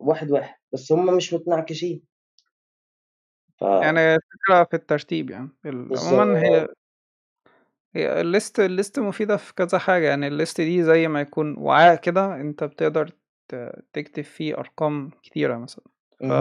واحد، 0.03 0.31
واحد، 0.31 0.55
بس 0.73 0.93
هم 0.93 1.17
مش 1.17 1.35
متنعكشين. 1.35 2.03
ف 3.61 3.65
يعني 3.81 4.15
الفكرة 4.15 4.65
في 4.65 4.75
الترتيب 4.77 5.31
يعني، 5.31 5.49
عمومًا 5.97 6.39
هي 6.41 6.67
بالضبط. 6.67 6.77
هي 7.97 8.23
الlist 8.23 8.53
الlist 8.69 8.99
مفيدة 8.99 9.37
في 9.37 9.55
كذا 9.55 9.79
حاجة، 9.79 10.07
يعني 10.09 10.31
الlist 10.31 10.57
دي 10.57 10.83
زي 10.83 11.09
ما 11.09 11.21
يكون 11.21 11.55
وعاء 11.59 11.97
كده 12.01 12.35
أنت 12.41 12.65
بتقدر 12.65 13.11
تكتب 13.93 14.23
فيه 14.25 14.59
أرقام 14.59 15.11
كتيرة 15.23 15.57
مثلًا، 15.59 15.85
ف 16.29 16.33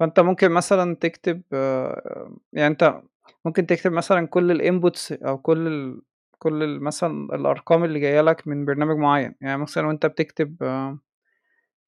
فأنت 0.00 0.20
ممكن 0.20 0.52
مثلًا 0.52 0.96
تكتب 0.96 1.42
آآ، 1.52 2.30
يعني 2.52 2.68
أنت 2.72 3.02
ممكن 3.46 3.66
تكتب 3.66 3.92
مثلًا 3.92 4.28
كل 4.28 4.58
الinputs 4.60 5.26
أو 5.26 5.38
كل 5.38 5.66
ال 5.68 6.02
كل 6.38 6.80
مثلًا 6.80 7.12
الأرقام 7.36 7.84
اللي 7.84 8.00
جاية 8.00 8.22
لك 8.22 8.48
من 8.48 8.66
برنامج 8.66 8.96
معين، 8.98 9.34
يعني 9.40 9.58
مثلًا 9.62 9.86
وأنت 9.88 10.06
بتكتب 10.06 10.56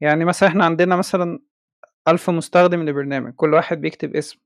يعني 0.01 0.24
مثلًا 0.24 0.48
إحنا 0.48 0.64
عندنا 0.64 0.96
مثلًا 0.96 1.38
1000 2.09 2.30
مستخدم 2.30 2.82
لبرنامج، 2.84 3.34
كل 3.36 3.55
واحد 3.55 3.80
بيكتب 3.80 4.16
اسم، 4.16 4.38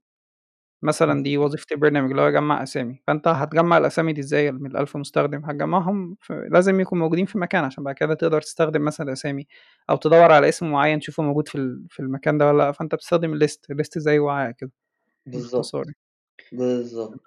مثلًا 0.83 1.13
اهم، 1.13 1.23
دي 1.23 1.39
وظيفة 1.39 1.67
البرنامج 1.73 2.11
اللي 2.11 2.23
هو 2.23 2.27
يجمّع 2.29 2.63
أسامي، 2.63 3.03
فأنت 3.07 3.29
هتجمّع 3.29 3.79
الأسامي 3.79 4.13
دي 4.13 4.21
إزاي 4.21 4.53
من 4.53 4.71
ال1000 4.71 4.97
مستخدم؟ 4.97 5.45
هتجمّعهم 5.47 6.17
لازم 6.51 6.81
يكونوا 6.81 7.05
موجودين 7.05 7.27
في 7.27 7.39
مكان 7.39 7.65
عشان 7.65 7.85
بعد 7.85 7.95
كده 7.95 8.15
تقدر 8.15 8.43
تستخدم 8.43 8.85
مثلًا 8.85 9.07
الأسامي، 9.09 9.47
أو 9.91 9.97
تدوّر 9.97 10.33
على 10.33 10.49
اسم 10.49 10.73
معين 10.73 11.01
تشوفه 11.01 11.23
موجود 11.23 11.49
في 11.49 11.55
ال 11.59 11.87
في 11.91 12.01
المكان 12.01 12.39
ده 12.39 12.49
والّا 12.49 12.59
لأ، 12.65 12.73
فأنت 12.73 12.95
بتستخدم 12.95 13.41
الlist، 13.41 13.59
الlist 13.75 13.99
زي 13.99 14.19
وعاء 14.19 14.53
كده. 14.53 14.73
باختصار 15.27 15.87
بالضبط، 16.53 17.21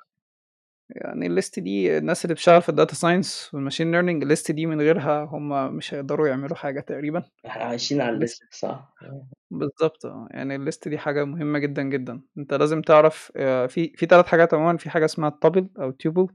يعني. 0.90 1.30
الlist 1.30 1.60
دي 1.60 1.98
الناس 1.98 2.26
اللي 2.26 2.34
بتشتغل 2.34 2.62
في 2.62 2.72
الdata 2.72 2.96
science 2.96 3.50
والmachine 3.56 3.94
learning 3.94 4.24
الlist 4.28 4.52
دي 4.52 4.66
من 4.66 4.82
غيرها 4.82 5.24
هم 5.26 5.76
مش 5.76 5.94
هيقدروا 5.94 6.28
يعملوا 6.28 6.56
حاجة 6.58 6.80
تقريبًا. 6.80 7.24
إحنا 7.46 7.64
عايشين 7.64 8.02
على 8.02 8.20
الlist 8.20 8.40
صح؟ 8.52 8.94
آه. 9.02 9.28
بالضبط 9.52 10.06
آه، 10.06 10.28
يعني 10.32 10.58
الlist 10.58 10.90
دي 10.90 10.98
حاجة 10.98 11.24
مهمة 11.26 11.60
جدًا، 11.60 11.84
جدًا، 11.84 12.22
أنت 12.38 12.54
لازم 12.54 12.82
تعرف 12.82 13.32
آآ 13.36 13.68
في 13.68 13.94
في 13.96 14.06
3 14.06 14.28
حاجات 14.28 14.54
عمومًا، 14.54 14.78
في 14.78 14.90
حاجة 14.90 15.06
اسمها 15.06 15.30
الtuple 15.30 15.64
أو 15.80 15.92
الtuple 15.92 16.28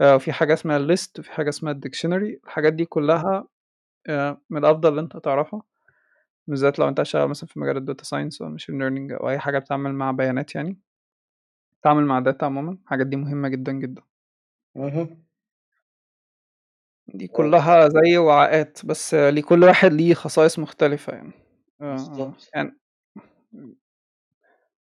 آآ 0.00 0.14
وفي 0.14 0.32
حاجة 0.32 0.54
اسمها 0.54 0.78
الlist 0.78 1.10
وفي 1.18 1.32
حاجة 1.32 1.48
اسمها 1.48 1.74
الdictionary 1.74 2.38
الحاجات 2.46 2.72
دي 2.72 2.84
كلّها 2.84 3.48
من 4.50 4.58
الأفضل 4.58 4.92
إن 4.92 4.98
أنت 4.98 5.16
تعرفها، 5.18 5.62
بالذات 6.48 6.80
لو 6.80 6.88
أنت 6.88 7.00
هتشتغل 7.00 7.28
مثلًا 7.28 7.48
في 7.50 7.60
مجال 7.60 7.86
الdata 7.86 8.04
science 8.06 8.42
أو 8.42 8.56
الmachine 8.58 8.74
learning 8.82 9.20
أو 9.22 9.30
أي 9.30 9.40
حاجة 9.40 9.58
بتتعامل 9.60 9.94
مع 9.94 10.10
بيانات 10.12 10.56
يعني، 10.56 10.78
بتتعامل 11.86 12.06
مع 12.06 12.24
data 12.24 12.42
عمومًا، 12.44 12.78
الحاجات 12.84 13.06
دي 13.06 13.16
مهمة 13.16 13.48
جدًا، 13.48 13.72
جدًا، 13.72 14.02
اهم. 14.76 15.24
دي 17.14 17.24
آه، 17.24 17.28
كلّها 17.32 17.88
زي 17.88 18.18
وعاءات 18.18 18.78
بس 18.86 19.14
لكل 19.14 19.64
واحد 19.64 19.92
ليه 19.92 20.14
خصائص 20.14 20.58
مختلفة 20.58 21.12
يعني، 21.12 21.32
بالضبط. 21.80 22.50
يعني 22.54 22.76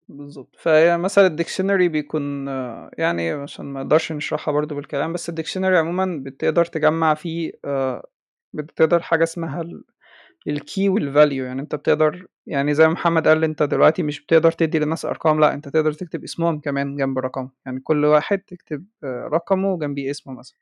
بالضبط. 0.07 0.55
فهي 0.59 0.97
مثلًا 0.97 1.35
الdictionary 1.37 1.83
بيكون 1.91 2.47
آه، 2.47 2.91
يعني 2.97 3.31
عشان 3.31 3.65
ما 3.65 3.83
نقدرش 3.83 4.11
نشرحها 4.11 4.51
برضه 4.51 4.75
بالكلام، 4.75 5.13
بس 5.13 5.31
الdictionary 5.31 5.57
عمومًا 5.65 6.19
بتقدر 6.25 6.65
تجمّع 6.65 7.13
فيه 7.13 7.51
آآ 7.65 8.03
بتقدر 8.53 9.01
حاجة 9.01 9.23
اسمها 9.23 9.61
ال 9.61 9.83
الkey 10.49 10.89
والvalue 10.95 11.33
يعني 11.33 11.61
أنت 11.61 11.75
بتقدر 11.75 12.27
يعني 12.47 12.73
زي 12.73 12.87
محمد 12.87 13.27
قال 13.27 13.43
أنت 13.43 13.63
دلوقتي 13.63 14.03
مش 14.03 14.21
بتقدر 14.25 14.51
تدّي 14.51 14.79
للناس 14.79 15.05
أرقام، 15.05 15.39
لأ 15.39 15.53
أنت 15.53 15.69
تقدر 15.69 15.93
تكتب 15.93 16.23
اسمهم 16.23 16.59
كمان 16.59 16.95
جنب 16.95 17.19
رقمهم، 17.19 17.51
يعني 17.65 17.79
كل 17.79 18.05
واحد 18.05 18.39
تكتب 18.39 18.85
آآ 19.03 19.29
رقمه 19.33 19.73
وجنبيه 19.73 20.11
اسمه 20.11 20.33
مثلًا، 20.33 20.57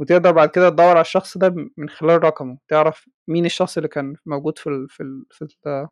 وتقدر 0.00 0.32
بعد 0.32 0.48
كده 0.50 0.70
تدوّر 0.70 0.86
على 0.88 1.00
الشخص 1.00 1.38
ده 1.38 1.54
من 1.78 1.88
خلال 1.90 2.24
رقمه، 2.24 2.58
تعرف 2.68 3.08
مين 3.28 3.46
الشخص 3.46 3.76
اللي 3.78 3.88
كان 3.88 4.16
موجود 4.26 4.58
في 4.58 4.68
ال 4.70 4.88
في 4.90 5.02
ال 5.02 5.26
في 5.30 5.42
ال 5.66 5.88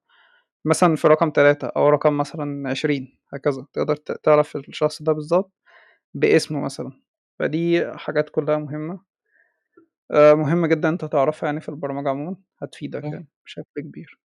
مثلًا 0.64 0.96
في 0.96 1.08
رقم 1.08 1.30
3 1.30 1.68
أو 1.68 1.88
رقم 1.88 2.16
مثلًا 2.18 2.70
20 2.70 3.18
هكذا، 3.34 3.66
تقدر 3.72 3.96
تعرف 3.96 4.56
الشخص 4.56 5.02
ده 5.02 5.12
بالضبط 5.12 5.52
باسمه 6.14 6.60
مثلًا، 6.60 6.92
فدي 7.40 7.86
حاجات 7.98 8.30
كلّها 8.30 8.58
مهمة، 8.58 9.00
آآ 10.10 10.34
مهمة 10.34 10.66
جدًا 10.68 10.88
أنت 10.88 11.04
تعرفها 11.04 11.46
يعني 11.46 11.60
في 11.60 11.68
البرمجة 11.68 12.08
عمومًا، 12.08 12.36
هتفيدك 12.62 13.04
إمم. 13.04 13.12
يعني 13.12 13.28
بشكل 13.44 13.80
كبير. 13.82 14.20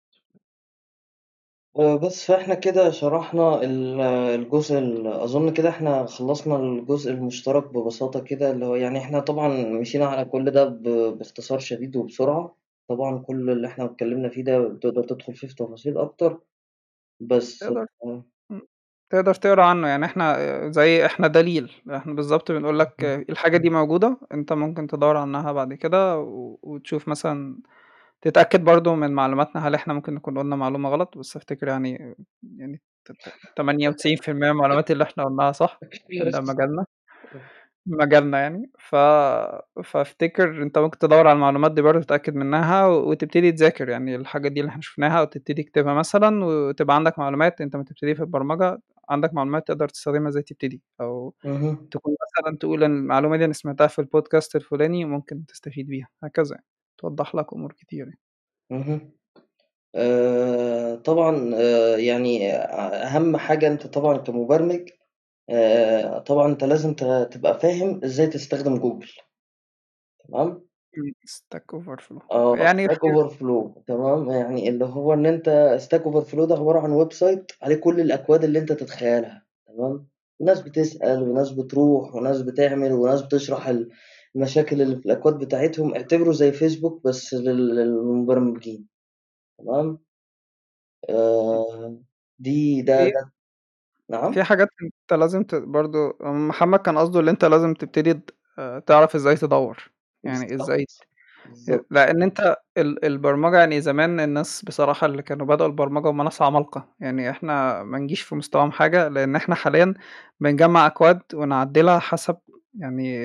آآ 1.78 1.97
بس 1.97 2.24
فإحنا 2.26 2.55
كده 2.55 2.91
شرحنا 2.91 3.62
ال 3.64 4.01
الجزء 4.41 4.78
ال 4.78 5.07
أظن 5.07 5.53
كده 5.55 5.68
إحنا 5.68 6.07
خلّصنا 6.07 6.57
الجزء 6.57 7.11
المشترك 7.11 7.64
ببساطة 7.74 8.20
كده، 8.24 8.51
اللي 8.51 8.66
هو 8.66 8.74
يعني 8.74 8.99
إحنا 8.99 9.20
طبعًا 9.20 9.49
مشينا 9.80 10.07
على 10.07 10.24
كل 10.24 10.51
ده 10.51 10.64
ب 10.64 10.82
باختصار 11.18 11.59
شديد 11.59 11.97
وبسرعة، 11.97 12.57
طبعًا 12.89 13.18
كل 13.18 13.51
اللي 13.51 13.66
إحنا 13.66 13.85
اتكلّمنا 13.85 14.28
فيه 14.28 14.45
ده 14.45 14.74
تقدر 14.78 15.05
تدخل 15.05 15.35
فيه 15.35 15.49
في 15.49 15.55
تفاصيل 15.55 15.99
أكتر، 15.99 16.41
بس 17.20 17.68
تقدر 17.68 17.87
آه، 18.05 18.24
تقدر 19.15 19.35
تقرأ 19.35 19.65
عنه، 19.65 19.89
يعني 19.89 20.05
إحنا 20.05 20.37
آآ 20.39 20.71
زي 20.71 21.07
إحنا 21.07 21.27
دليل، 21.29 21.73
إحنا 21.97 22.15
بالضبط 22.15 22.53
بنقول 22.53 22.79
لك 22.79 23.05
الحاجة 23.31 23.57
دي 23.57 23.71
موجودة، 23.71 24.19
أنت 24.35 24.53
ممكن 24.53 24.87
تدوّر 24.87 25.17
عنها 25.17 25.53
بعد 25.53 25.75
كده 25.75 26.19
و 26.21 26.59
وتشوف 26.62 27.09
مثلًا 27.09 27.59
تتأكد 28.23 28.65
برضه 28.65 28.95
من 28.97 29.12
معلوماتنا 29.12 29.69
هل 29.69 29.75
إحنا 29.75 29.95
ممكن 29.95 30.15
نكون 30.15 30.39
قُلنا 30.39 30.57
معلومة 30.57 30.89
غلط، 30.91 31.19
بس 31.19 31.37
أفتكر 31.37 31.69
يعني 31.69 32.17
يعني 32.59 32.83
ت 33.07 33.12
ت 33.12 33.35
98% 33.57 34.47
من 34.53 34.53
المعلومات 34.59 34.91
اللي 34.91 35.05
إحنا 35.05 35.25
قُلناها 35.25 35.53
صح، 35.53 35.81
ده 36.35 36.41
مجالنا. 36.41 36.87
مجالنا 37.87 38.39
يعني، 38.41 38.71
ف 38.79 38.97
فأفتكر 39.85 40.62
أنت 40.62 40.79
ممكن 40.79 40.99
تدوّر 40.99 41.27
على 41.27 41.37
المعلومات 41.37 41.73
دي 41.73 41.83
برضه 41.83 42.01
تتأكد 42.05 42.35
منها 42.35 42.87
وتبتدي 42.87 43.53
تذاكر، 43.53 43.89
يعني 43.89 44.17
الحاجة 44.17 44.49
دي 44.49 44.61
اللي 44.61 44.71
إحنا 44.71 44.83
شُفناها 44.83 45.23
وتبتدي 45.23 45.62
تكتبها 45.62 45.95
مثلًا 45.95 46.45
وتبقى 46.45 46.97
عندك 46.97 47.19
معلومات 47.19 47.61
أنت 47.61 47.75
أمّا 47.75 47.85
تبتدي 47.85 48.15
في 48.15 48.21
البرمجة. 48.23 48.79
عندك 49.11 49.34
معلومات 49.34 49.68
تقدر 49.68 49.88
تستخدمها 49.88 50.28
إزاي 50.28 50.42
تبتدي، 50.42 50.82
أو 51.00 51.34
اهم، 51.44 51.88
تكون 51.92 52.16
مثلًا 52.22 52.59
تقول 52.59 52.84
إن 52.84 52.98
المعلومة 52.98 53.36
دي 53.36 53.44
أنا 53.44 53.52
سمعتها 53.52 53.86
في 53.88 54.02
الpodcast 54.02 54.48
الفلاني 54.57 55.05
وممكن 55.05 55.46
تستفيد 55.46 55.88
بيها، 55.88 56.09
هكذا 56.24 56.55
يعني، 56.57 56.66
توضّح 56.98 57.34
لك 57.34 57.55
أمور 57.55 57.72
كتير 57.72 58.07
يعني. 58.09 58.18
اهم. 58.72 59.12
آآ 59.96 60.96
طبعًا 60.96 61.52
آآ 61.57 61.98
يعني 61.98 62.52
أ 62.57 63.07
أهم 63.09 63.36
حاجة 63.36 63.68
أنت 63.68 63.86
طبعًا 63.86 64.18
كمبرمج 64.18 64.90
آآ 65.50 66.20
طبعًا 66.20 66.48
أنت 66.48 66.64
لازم 66.64 66.94
تبقى 67.32 67.61
فاهم 67.61 68.00
إزاي 68.05 68.26
تستخدم 68.28 68.78
جوجل 68.78 69.11
تمام، 70.28 70.64
إمم، 70.99 71.12
stack 71.26 71.76
overflow. 71.78 72.22
آه 72.32 72.57
يعني 72.57 72.88
stack 72.88 72.92
في 72.95 72.99
overflow 73.07 73.82
تمام، 73.86 74.30
يعني 74.30 74.68
اللي 74.68 74.84
هو 74.84 75.14
إن 75.14 75.26
أنت 75.26 75.78
stack 75.88 76.01
overflow 76.03 76.45
ده 76.45 76.55
عبارة 76.55 76.80
عن 76.80 77.05
web 77.05 77.09
site 77.12 77.57
عليه 77.62 77.76
كل 77.76 78.01
الأكواد 78.01 78.45
اللي 78.45 78.59
أنت 78.59 78.72
تتخيلها 78.72 79.47
تمام، 79.66 80.09
وناس 80.40 80.61
بتسأل 80.61 81.22
وناس 81.22 81.51
بتروح 81.51 82.14
وناس 82.14 82.42
بتعمل 82.42 82.92
وناس 82.92 83.22
بتشرح 83.22 83.68
ال 83.68 83.90
المشاكل 84.36 84.82
اللي 84.82 84.97
في 84.97 85.07
الأكواد 85.07 85.38
بتاعتهم، 85.38 85.95
اعتبره 85.95 86.32
زي 86.32 86.53
فيسبوك 86.53 87.05
بس 87.05 87.34
لل 87.34 87.76
للمبرمجين 87.76 88.88
تمام، 89.59 89.99
آآ 91.11 91.99
دي 92.38 92.82
ده 92.82 93.09
ده. 93.09 93.32
نعم؟ 94.11 94.32
في 94.32 94.42
حاجات 94.45 94.68
أنت 94.82 95.12
لازم 95.20 95.42
ت 95.45 95.55
برضه 95.55 96.16
محمد 96.20 96.78
كان 96.78 96.99
قصده 96.99 97.20
اللي 97.20 97.30
أنت 97.30 97.45
لازم 97.45 97.74
تبتدي 97.74 98.14
ت 98.14 98.30
آآ 98.59 98.78
تعرف 98.80 99.14
إزاي 99.14 99.36
تدوّر، 99.36 99.90
يعني 100.25 100.55
إزاي 100.55 100.79
بالضبط، 100.79 101.07
ي 101.68 101.72
بالضبط. 101.72 101.87
لإن 101.91 102.22
أنت 102.22 102.57
ال 102.79 103.05
البرمجة 103.07 103.59
يعني 103.59 103.81
زمان 103.81 104.20
الناس 104.20 104.64
بصراحة 104.64 105.07
اللي 105.07 105.22
كانوا 105.22 105.47
بدأوا 105.47 105.68
البرمجة 105.70 106.11
هُم 106.11 106.22
ناس 106.22 106.43
عمالقة، 106.43 106.89
يعني 107.01 107.31
إحنا 107.31 107.83
ما 107.85 107.99
نجيش 107.99 108.22
في 108.22 108.35
مستواهم 108.35 108.72
حاجة، 108.72 109.09
لإن 109.09 109.37
إحنا 109.37 109.55
حاليًا 109.55 109.95
بنجمّع 110.41 110.87
أكواد 110.87 111.22
ونعدّلها 111.35 111.99
حسب 111.99 112.37
يعني 112.81 113.18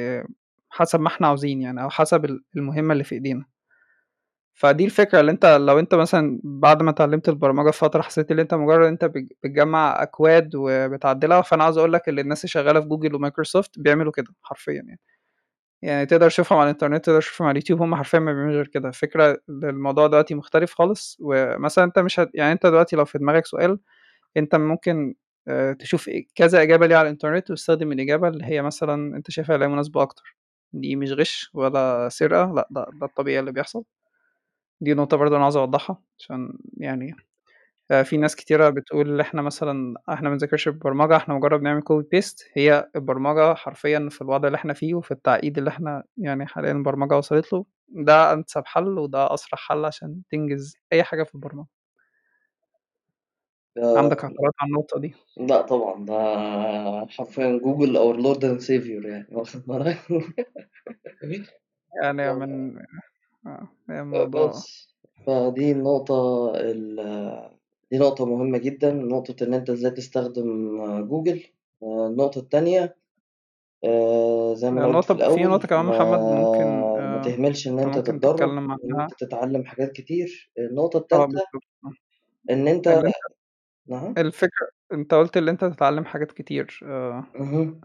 حسب 0.70 1.00
ما 1.02 1.08
إحنا 1.08 1.28
عاوزين 1.28 1.62
يعني 1.62 1.84
أو 1.84 1.90
حسب 1.90 2.26
ال 2.26 2.44
المهمة 2.58 2.94
اللي 2.94 3.04
في 3.04 3.16
إيدينا. 3.16 3.46
فدي 4.54 4.86
الفكرة 4.86 5.20
اللي 5.20 5.32
أنت 5.32 5.46
لو 5.46 5.80
أنت 5.80 5.96
مثلًا 5.96 6.40
بعد 6.44 6.84
ما 6.84 6.90
اتعلمت 6.90 7.30
البرمجة 7.30 7.72
فترة 7.72 8.02
حسيت 8.02 8.32
اللي 8.32 8.42
أنت 8.42 8.54
مجرد 8.54 8.88
بت 9.06 9.28
بتجمّع 9.44 10.04
أكواد 10.04 10.52
وبتعدّلها، 10.56 11.42
فأنا 11.42 11.64
عاوز 11.64 11.78
أقول 11.78 11.94
لك 11.94 12.10
اللي 12.10 12.22
الناس 12.22 12.40
اللي 12.44 12.50
شغالة 12.52 12.80
في 12.82 12.88
Google 12.88 13.16
و 13.16 13.22
Microsoft 13.22 13.80
بيعملوا 13.80 14.12
كده 14.12 14.28
حرفيًا 14.44 14.74
يعني. 14.74 15.00
يعني 15.82 16.06
تقدر 16.06 16.30
تشوفهم 16.30 16.60
على 16.60 16.70
الإنترنت، 16.70 17.06
تقدر 17.06 17.22
تشوفهم 17.22 17.48
على 17.48 17.52
اليوتيوب، 17.54 17.82
هُم 17.82 17.96
حرفيًا 17.96 18.20
ما 18.20 18.34
بيعملوش 18.34 18.56
غير 18.56 18.68
كده. 18.68 18.90
الفكرة 18.90 19.32
إن 19.50 19.64
الموضوع 19.70 20.08
دلوقتي 20.08 20.36
مختلف 20.36 20.74
خالص، 20.74 21.18
ومثلًا 21.22 21.84
أنت 21.86 22.00
مش 22.00 22.20
هت 22.20 22.30
يعني 22.34 22.52
أنت 22.54 22.66
دلوقتي 22.66 22.96
لو 22.96 23.06
في 23.06 23.18
دماغك 23.18 23.46
سؤال، 23.46 23.80
أنت 24.38 24.56
ممكن 24.56 25.16
آآ 25.48 25.74
تشوف 25.74 26.10
إ 26.10 26.14
كذا 26.36 26.62
إجابة 26.64 26.88
ليه 26.88 26.96
على 26.98 27.08
الإنترنت 27.08 27.52
وتستخدم 27.52 27.92
الإجابة 27.92 28.28
اللي 28.28 28.46
هي 28.46 28.62
مثلًا 28.62 29.18
أنت 29.18 29.32
شايفها 29.32 29.56
اللي 29.56 29.66
هي 29.68 29.70
مناسبة 29.70 30.02
أكتر. 30.04 30.38
دي 30.74 30.98
مش 30.98 31.12
غِش 31.14 31.52
ولا 31.56 32.10
سرقة، 32.10 32.54
لأ 32.56 32.68
ده 32.72 32.88
ده 33.02 33.08
الطبيعي 33.08 33.40
اللي 33.40 33.52
بيحصل. 33.52 33.84
دي 34.82 34.94
نقطة 34.94 35.18
برضه 35.18 35.36
أنا 35.36 35.44
عاوز 35.44 35.58
أوضّحها، 35.58 36.04
عشان 36.20 36.60
يعني 36.78 37.16
في 38.04 38.18
ناس 38.18 38.36
كتيرة 38.36 38.70
بتقول 38.70 39.22
إحنا 39.22 39.42
مثلًا 39.42 39.96
إحنا 40.10 40.30
ما 40.30 40.36
بنذاكرش 40.36 40.68
البرمجة، 40.68 41.18
إحنا 41.18 41.34
مجرد 41.36 41.60
بنعمل 41.60 41.82
copy 41.82 42.04
paste 42.18 42.36
هي 42.54 42.90
البرمجة 42.96 43.54
حرفيًا 43.54 44.08
في 44.12 44.22
الوضع 44.22 44.48
اللي 44.48 44.56
إحنا 44.56 44.74
فيه 44.74 44.94
وفي 44.96 45.12
التعقيد 45.12 45.58
اللي 45.58 45.70
إحنا 45.70 46.04
يعني 46.18 46.46
حاليًا 46.48 46.72
البرمجة 46.72 47.18
وصلت 47.18 47.54
له، 47.54 47.66
ده 47.90 48.34
أنسب 48.34 48.64
حل 48.66 49.00
وده 49.00 49.34
أسرع 49.34 49.58
حل 49.60 49.86
عشان 49.86 50.22
تنجز 50.32 50.76
أي 50.94 51.04
حاجة 51.04 51.24
في 51.24 51.36
البرمجة. 51.36 51.68
عندك 53.78 54.24
اعتراض 54.24 54.54
على 54.62 54.70
النقطة 54.70 55.00
دي؟ 55.00 55.14
لأ 55.38 55.62
طبعًا، 55.62 56.06
ده 56.06 56.14
حرفيًا 57.10 57.60
Google 57.64 57.96
our 57.98 58.18
Lord 58.24 58.44
and 58.44 58.62
Savior 58.68 59.06
يعني 59.06 59.28
واخد 59.36 59.66
بالك؟ 59.68 59.98
يعني 62.04 62.34
من 62.34 62.76
آه، 63.48 63.70
الموضوع 63.90 64.48
بس، 64.50 64.88
فدي 65.28 65.72
النقطة 65.72 66.52
ال 66.56 67.00
دي 67.92 67.98
نقطة 67.98 68.26
مهمة 68.26 68.58
جدًا، 68.58 68.92
نقطة 68.94 69.44
إن 69.44 69.54
أنت 69.54 69.70
إزاي 69.70 69.92
تستخدم 69.92 70.48
جوجل. 71.08 71.44
آآ 71.84 72.08
النقطة 72.08 72.40
التانية 72.40 72.98
آآ 73.86 74.56
زي 74.56 74.72
ما 74.72 74.80
أنا 74.80 74.88
قُلت 74.88 75.04
في 75.04 75.14
النقطة 75.14 75.28
في 75.28 75.46
الأول، 75.46 75.48
نقطة 75.48 75.68
كمان 75.68 75.86
ما 75.86 75.86
محمد 75.86 76.30
ممكن 76.30 76.90
ما 77.14 77.20
آآ 77.20 77.24
تهملش 77.24 77.68
إن 77.68 77.80
أنت 77.80 77.96
أنت 77.96 78.00
ممكن 78.00 78.20
تتدرّب 78.20 78.20
تتكلم 78.20 78.72
عنها 78.72 79.10
أنت 79.10 79.14
تتعلّم 79.20 79.66
حاجات 79.66 79.92
كتير. 79.94 80.52
النقطة 80.60 80.98
آه 81.14 81.26
التالتة 81.26 81.26
بالضبط، 81.26 81.64
آه. 81.86 81.92
إن 82.52 82.68
أنت 82.68 82.88
اللي 82.88 83.08
أنت 83.08 83.16
نعم؟ 83.88 84.18
الفكرة 84.18 84.70
أنت 84.94 85.14
قُلت 85.14 85.38
اللي 85.38 85.52
أنت 85.52 85.66
تتعلم 85.66 86.06
حاجات 86.06 86.32
كتير 86.32 86.80
آآ 86.84 87.24
اهم. 87.36 87.82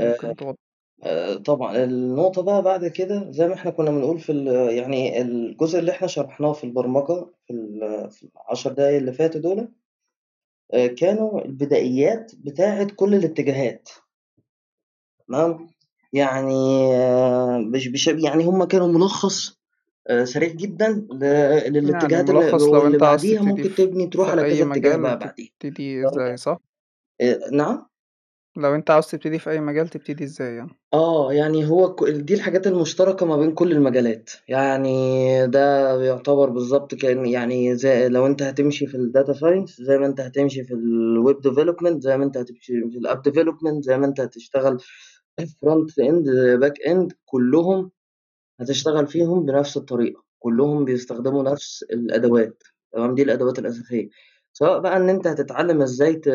آآ 0.00 0.14
ممكن 0.14 0.36
توض 0.36 0.56
آآ 1.02 1.34
طبعًا، 1.34 1.84
النقطة 1.84 2.42
بقى 2.42 2.62
بعد 2.62 2.86
كده 2.86 3.30
زي 3.30 3.48
ما 3.48 3.54
إحنا 3.54 3.70
كنا 3.70 3.90
بنقول 3.90 4.18
في 4.18 4.32
ال 4.32 4.46
يعني 4.76 5.20
الجزء 5.22 5.78
اللي 5.78 5.90
إحنا 5.90 6.06
شرحناه 6.08 6.52
في 6.52 6.64
البرمجة 6.64 7.26
في 7.46 7.52
ال 7.52 8.10
في 8.10 8.26
ال10 8.26 8.68
دقايق 8.68 8.96
اللي 8.96 9.12
فاتوا 9.12 9.40
دُولة، 9.40 9.68
آآ 10.74 10.86
كانوا 10.86 11.44
البدائيات 11.44 12.32
بتاعة 12.38 12.84
كل 12.96 13.14
الاتجاهات. 13.14 13.88
تمام؟ 15.28 15.66
يعني 16.12 16.88
مش 17.66 17.88
بش 17.88 18.06
يعني 18.06 18.44
هم 18.44 18.64
كانوا 18.64 18.88
ملخص 18.88 19.60
آآ 20.08 20.24
سريع 20.24 20.48
جدًا 20.48 21.06
ل 21.12 21.22
يعني 21.22 21.70
للاتجاهات 21.80 22.30
اللي 22.30 22.40
ملخص 22.40 22.62
لو 22.62 22.72
واللي 22.74 22.94
أنت 22.94 23.02
عاوز 23.02 23.22
بعديها 23.22 23.40
تبتدي 23.42 23.68
ممكن 23.68 23.74
تبني 23.74 24.06
تروح 24.06 24.26
في 24.26 24.32
على 24.32 24.44
أي 24.44 24.50
كذا 24.50 24.62
اتجاه 24.72 24.90
مجال 24.96 25.02
بقى 25.02 25.18
بعديها. 25.18 25.48
تبتدي؟ 25.60 26.06
إزاي 26.06 26.36
صح؟ 26.36 26.58
آآ 27.20 27.38
نعم؟ 27.52 27.89
لو 28.60 28.74
أنت 28.74 28.90
عاوز 28.90 29.06
تبتدي 29.06 29.38
في 29.38 29.50
أي 29.50 29.60
مجال 29.60 29.88
تبتدي 29.88 30.24
إزاي 30.24 30.56
يعني؟ 30.56 30.80
آه، 30.94 31.32
يعني 31.32 31.68
هو 31.68 31.94
دي 32.08 32.34
الحاجات 32.34 32.66
المشتركة 32.66 33.26
ما 33.26 33.36
بين 33.36 33.54
كل 33.54 33.72
المجالات، 33.72 34.30
يعني 34.48 35.46
ده 35.46 35.60
يعتبر 36.04 36.50
بالضبط 36.50 36.94
كإن 36.94 37.26
يعني 37.26 37.76
زي 37.76 38.08
لو 38.08 38.26
أنت 38.26 38.42
هتمشي 38.42 38.86
في 38.86 38.96
الdata 38.96 39.32
science 39.34 39.82
زي 39.82 39.98
ما 39.98 40.06
أنت 40.06 40.20
هتمشي 40.20 40.64
في 40.64 40.74
الweb 40.74 41.50
development 41.50 41.98
زي 41.98 42.16
ما 42.18 42.24
أنت 42.24 42.36
هتمشي 42.38 42.72
في 42.90 43.00
الapp 43.00 43.30
development 43.32 43.80
زي 43.80 43.98
ما 43.98 44.06
أنت 44.06 44.20
هتشتغل 44.20 44.78
front 45.42 45.90
end 46.02 46.26
back 46.64 46.90
end 46.92 47.08
كلّهم 47.26 47.90
هتشتغل 48.60 49.06
فيهم 49.06 49.46
بنفس 49.46 49.76
الطريقة، 49.76 50.24
كلّهم 50.38 50.84
بيستخدموا 50.84 51.42
نفس 51.42 51.82
الأدوات. 51.82 52.62
تمام، 52.92 53.14
دي 53.14 53.22
الأدوات 53.22 53.58
الأساسية، 53.58 54.08
سواء 54.52 54.80
بقى 54.80 54.96
إن 54.96 55.08
أنت 55.10 55.26
هتتعلم 55.26 55.82
إزاي 55.82 56.14
ت 56.16 56.28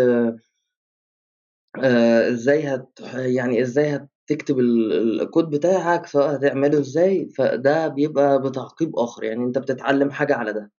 آآ 1.83 2.29
إزاي 2.29 2.67
هت 2.67 2.99
يعني 3.15 3.61
إزاي 3.61 3.95
هتكتب 4.29 4.59
ال 4.59 5.21
الكود 5.21 5.49
بتاعك، 5.49 6.05
سواء 6.05 6.35
هتعمله 6.35 6.79
إزاي، 6.79 7.29
فده 7.37 7.87
بيبقى 7.87 8.41
بتعقيب 8.41 8.95
آخر، 8.99 9.23
يعني 9.23 9.43
أنت 9.45 9.57
بتتعلم 9.57 10.11
حاجة 10.11 10.35
على 10.35 10.53
ده. 10.53 10.71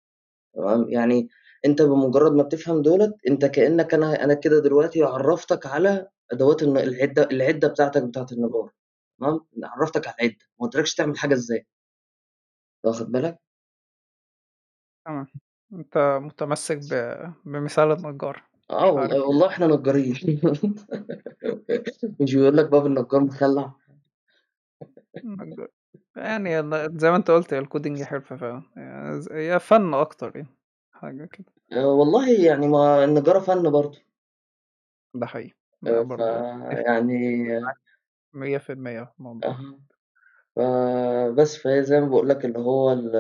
تمام، 0.55 0.91
يعني 0.91 1.29
أنت 1.67 1.83
بمجرد 1.83 2.33
ما 2.33 2.43
بتفهم 2.43 2.83
دُولة 2.83 3.15
أنت 3.29 3.45
كإنك 3.47 3.95
أنا 3.95 4.25
أنا 4.25 4.35
كده 4.35 4.61
دلوقتي 4.61 5.03
عرّفتك 5.05 5.67
على 5.67 6.09
أدوات 6.33 6.63
العدة 6.63 7.29
العدة 7.33 7.69
بتاعتك 7.69 8.03
بتاعة 8.05 8.27
النجار. 8.33 8.71
تمام، 9.21 9.41
عرّفتك 9.65 10.09
على 10.09 10.17
العدة، 10.21 10.37
ما 10.61 10.67
قُلتلكش 10.67 10.95
تعمل 10.95 11.19
حاجة 11.19 11.35
إزاي. 11.35 11.67
واخد 12.85 13.13
بالك؟ 13.13 13.39
تمام، 15.05 15.27
أنت 15.73 15.99
متمسك 16.23 16.79
بمثال 17.45 17.93
النجار، 17.93 18.43
آه 18.71 18.87
والله، 18.93 19.01
عارف 19.01 19.27
ليه. 19.27 19.27
والله 19.27 19.47
إحنا 19.49 19.67
نجارين 19.67 20.15
مش 22.21 22.35
بيقول 22.35 22.57
لك 22.57 22.69
باب 22.71 22.87
النجار 22.87 23.21
مخلّع؟ 23.21 23.73
يعني 26.17 26.61
ال 26.61 26.99
زي 27.01 27.11
ما 27.11 27.17
أنت 27.17 27.31
قُلت 27.31 27.55
هي 27.55 27.65
الcoding 27.65 28.03
حرفة 28.03 28.37
فعلًا، 28.37 28.63
هي 28.77 29.21
ز 29.23 29.29
هي 29.33 29.61
فَن 29.61 29.95
أكتر 29.95 30.37
يعني، 30.37 30.49
حاجة 30.93 31.25
كده. 31.27 31.53
آآ 31.73 31.85
والله 31.87 32.31
يعني 32.47 32.69
ما 32.69 33.05
النجارة 33.05 33.39
فَن 33.41 33.71
برضه. 33.71 33.99
ده 35.15 35.27
حقيقي، 35.27 35.55
آآ 35.87 36.05
فيعني 36.17 37.15
معاك 37.61 37.77
100% 38.35 39.05
في 39.05 39.13
الموضوع. 39.21 39.43
أها، 39.45 39.79
فبس، 40.57 41.57
فهي 41.59 41.83
زي 41.85 42.01
ما 42.01 42.07
باقول 42.09 42.29
لك 42.29 42.45
اللي 42.45 42.59
هو 42.61 42.93
ال 42.93 43.17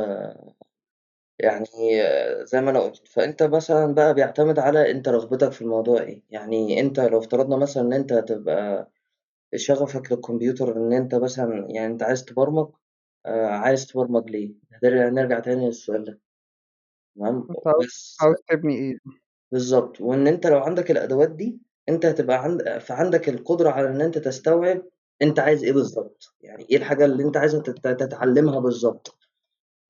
يعني 1.39 1.66
زي 2.45 2.61
ما 2.61 2.70
أنا 2.70 2.80
قُلت، 2.80 3.09
فأنت 3.09 3.43
مثلًا 3.43 3.95
بقى 3.95 4.14
بيعتمد 4.14 4.59
على 4.59 4.91
أنت 4.91 5.09
رغبتك 5.09 5.53
في 5.53 5.62
الموضوع 5.62 6.01
إيه، 6.03 6.22
يعني 6.30 6.80
أنت 6.80 7.01
لو 7.01 7.18
افترضنا 7.18 7.57
مثلًا 7.57 7.82
إن 7.82 7.93
أنت 7.93 8.12
هتبقى 8.12 8.91
شغفك 9.57 10.12
للكمبيوتر 10.12 10.76
إن 10.78 10.95
أنت 10.95 11.16
مثلًا 11.16 11.66
يعني 11.70 11.87
أنت 11.93 12.05
عايز 12.05 12.24
تبرمج، 12.26 12.68
آآ 13.26 13.49
عايز 13.49 13.87
تبرمج 13.87 14.30
ليه؟ 14.30 14.55
هنرجع 14.84 15.09
نرجع 15.11 15.41
تاني 15.41 15.66
للسؤال 15.66 16.05
ده، 16.05 16.20
تمام، 17.16 17.49
أنت 17.51 17.66
عاوز 17.68 17.87
بس 17.87 18.18
عاوز 18.22 18.37
تبني 18.49 18.76
إيه؟ 18.76 18.99
بالضبط، 19.53 20.03
وإن 20.03 20.28
أنت 20.28 20.47
لو 20.49 20.59
عندك 20.61 20.91
الأدوات 20.91 21.30
دي، 21.32 21.59
أنت 21.91 22.07
هتبقى 22.07 22.45
عند 22.45 22.78
فعندك 22.80 23.28
القدرة 23.28 23.70
على 23.70 23.89
إن 23.91 24.01
أنت 24.03 24.18
تستوعب 24.18 24.82
أنت 25.22 25.41
عايز 25.41 25.64
إيه 25.64 25.72
بالضبط، 25.72 26.34
يعني 26.43 26.66
إيه 26.70 26.78
الحاجة 26.78 27.05
اللي 27.07 27.22
أنت 27.24 27.37
عايزها 27.39 27.61
تت 27.62 27.89
تتعلمها 27.89 28.61
بالضبط، 28.61 29.16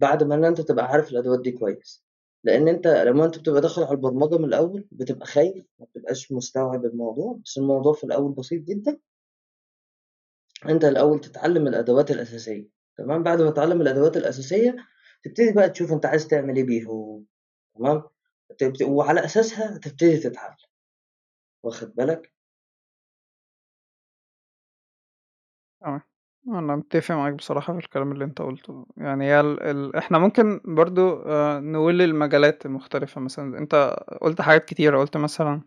بعد 0.00 0.22
ما 0.24 0.48
أنت 0.48 0.60
تبقى 0.60 0.84
عارف 0.86 1.10
الأدوات 1.12 1.40
دي 1.40 1.52
كويس، 1.52 2.04
لإن 2.44 2.68
أنت 2.68 2.86
لمّا 2.88 3.24
أنت 3.26 3.38
بتبقى 3.38 3.60
داخل 3.60 3.82
على 3.82 3.92
البرمجة 3.92 4.38
من 4.38 4.44
الأول، 4.44 4.88
بتبقى 4.92 5.26
خايف، 5.26 5.64
ما 5.78 5.86
بتبقاش 5.86 6.32
مستوعب 6.32 6.84
الموضوع، 6.84 7.38
بس 7.44 7.58
الموضوع 7.58 7.92
في 7.92 8.04
الأول 8.04 8.32
بسيط 8.32 8.62
جدًا، 8.62 8.98
أنت 10.68 10.84
الأول 10.84 11.20
تتعلم 11.20 11.66
الأدوات 11.68 12.10
الأساسية، 12.10 12.68
تمام، 12.98 13.22
بعد 13.22 13.42
ما 13.42 13.50
تتعلم 13.50 13.80
الأدوات 13.80 14.16
الأساسية، 14.16 14.76
تبتدي 15.24 15.52
بقى 15.52 15.70
تشوف 15.70 15.92
أنت 15.92 16.06
عايز 16.06 16.28
تعمل 16.28 16.56
إيه 16.56 16.64
بيهم، 16.64 17.26
تمام، 17.76 18.02
وعلى 18.82 19.24
أساسها 19.24 19.78
تبتدي 19.78 20.18
تتعلم، 20.18 20.56
واخد 21.64 21.94
بالك؟ 21.94 22.32
آه، 25.82 26.02
أنا 26.48 26.76
متّفق 26.76 27.14
معاك 27.14 27.34
بصراحة 27.34 27.72
في 27.72 27.78
الكلام 27.84 28.12
اللي 28.12 28.24
أنت 28.24 28.42
قُلته، 28.42 28.86
يعني 28.96 29.24
هي 29.24 29.40
ال 29.40 29.62
ال 29.62 29.96
إحنا 29.96 30.18
ممكن 30.18 30.60
برضه 30.64 31.22
آآ 31.26 31.60
نقول 31.60 32.02
المجالات 32.02 32.66
المختلفة 32.66 33.20
مثلًا، 33.20 33.58
أنت 33.58 33.96
قُلت 34.20 34.40
حاجات 34.40 34.64
كتيرة، 34.64 34.98
قُلت 34.98 35.16
مثلًا 35.16 35.60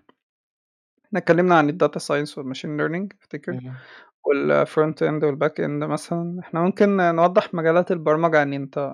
إحنا 1.05 1.19
اتكلمنا 1.19 1.55
عن 1.57 1.69
science 1.99 2.29
والmachine 2.37 2.79
learning 2.81 3.17
أفتكر، 3.21 3.53
اهم. 3.53 3.79
والfront 4.27 4.95
end 5.09 5.23
والback 5.23 5.53
end 5.65 5.83
مثلًا، 5.89 6.37
إحنا 6.41 6.61
ممكن 6.61 6.97
نوضّح 6.97 7.53
مجالات 7.53 7.91
البرمجة، 7.91 8.37
يعني 8.37 8.55
أنت 8.55 8.93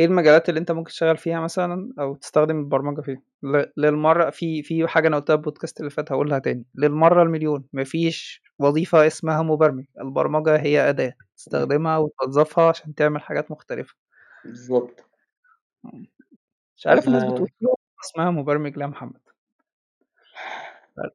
إيه 0.00 0.06
المجالات 0.06 0.50
اللي 0.50 0.60
أنت 0.60 0.72
ممكن 0.72 0.90
تشتغل 0.92 1.18
فيها 1.18 1.40
مثلًا 1.40 1.94
أو 2.00 2.14
تستخدم 2.16 2.60
البرمجة 2.60 3.02
فيها؟ 3.02 3.22
ل 3.42 3.64
للمرّة 3.76 4.30
في 4.30 4.62
في 4.62 4.88
حاجة 4.88 5.08
أنا 5.08 5.16
قُلتها 5.18 5.34
البودكاست 5.36 5.80
اللي 5.80 5.90
فات 5.90 6.12
هاقولها 6.12 6.40
تاني، 6.40 6.66
للمرّة 6.76 7.24
المليون. 7.24 7.64
ما 7.74 7.84
فيش 7.84 8.42
وظيفة 8.58 9.06
اسمها 9.06 9.42
مبرمج، 9.42 9.84
البرمجة 10.00 10.56
هي 10.56 10.88
أداة. 10.88 11.14
تستخدمها 11.36 11.98
وتوظّفها 11.98 12.68
عشان 12.68 12.94
تعمل 12.94 13.20
حاجات 13.20 13.50
مختلفة. 13.50 13.94
بالضبط. 14.44 15.04
إمم. 15.84 16.06
مش 16.76 16.86
عارف 16.86 17.08
الناس 17.08 17.24
بتقول 17.24 17.48
اسمها 18.04 18.30
مبرمج 18.30 18.76
يا 18.76 18.86
محمد؟ 18.86 19.20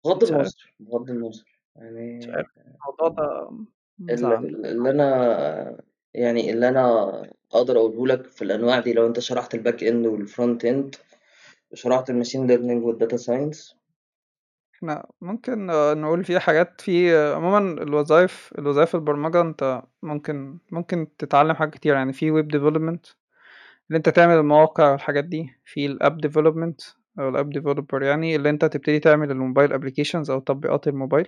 بغض 0.06 0.24
النظر، 0.24 0.74
بغض 0.80 1.10
النظر، 1.10 1.44
مش 1.76 1.84
يعني 1.84 2.32
عارف 2.32 2.48
الموضوع 2.58 3.08
ده 3.08 3.50
ال 3.50 3.66
مزعّلني. 4.00 4.48
ال 4.48 4.66
اللي 4.66 4.90
أنا 4.90 5.82
يعني 6.14 6.52
اللي 6.52 6.70
أنا 6.70 7.12
أقدر 7.54 7.78
أقوله 7.78 8.08
لك 8.08 8.26
في 8.28 8.42
الأنواع 8.42 8.80
دي 8.80 8.94
لو 8.94 9.08
أنت 9.08 9.20
شرحت 9.20 9.56
الback 9.56 9.80
end 9.80 10.06
والfront 10.08 10.60
end 10.72 11.00
وشرحت 11.72 12.12
الmachine 12.12 12.48
learning 12.48 12.84
والdata 12.84 13.18
science 13.18 13.76
إحنا 14.82 15.08
ممكن 15.22 15.66
نقول 16.02 16.24
في 16.24 16.40
حاجات 16.40 16.82
في 16.82 17.16
عمومًا 17.36 17.84
الوظايف 17.84 18.54
الوظايف 18.60 18.96
البرمجة 18.96 19.42
أنت 19.42 19.82
ممكن 20.04 20.60
ممكن 20.72 21.08
تتعلّم 21.18 21.56
حاجات 21.56 21.74
كتير، 21.74 21.96
يعني 21.96 22.14
في 22.14 22.32
web 22.32 22.46
development 22.46 23.16
اللي 23.88 23.98
أنت 23.98 24.10
تعمل 24.10 24.36
المواقع 24.36 24.92
والحاجات 24.92 25.26
دي، 25.26 25.50
في 25.66 25.90
الapp 25.98 26.28
development 26.30 26.96
أو 27.20 27.32
الapp 27.34 27.48
developer 27.60 28.02
يعني 28.04 28.36
اللي 28.36 28.50
أنت 28.50 28.66
تبتدي 28.66 29.00
تعمل 29.00 29.30
الmobile 29.30 29.72
applications 29.72 30.30
أو 30.30 30.40
تطبيقات 30.40 30.88
الموبايل، 30.88 31.28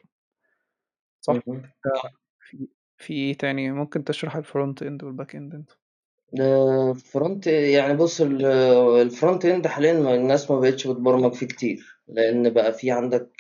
صح؟ 1.22 1.34
آآ 1.34 2.10
في 2.50 2.68
في 2.98 3.14
إيه 3.14 3.38
تاني؟ 3.38 3.72
ممكن 3.72 4.04
تشرح 4.04 4.38
end 4.84 5.04
والback 5.04 5.30
end 5.36 5.56
أنت. 5.56 5.72
آآ 6.40 6.94
front 6.94 7.48
يعني 7.48 7.94
بُص 7.98 8.22
ال 8.22 8.42
الfront 9.12 9.40
end 9.46 9.68
حاليًا 9.68 10.16
الناس 10.16 10.52
ما 10.52 10.60
بقتش 10.60 10.88
بتبرمج 10.88 11.34
فيه 11.34 11.48
كتير، 11.48 11.93
لإن 12.08 12.50
بقى 12.50 12.74
في 12.74 12.92
عندك 12.92 13.32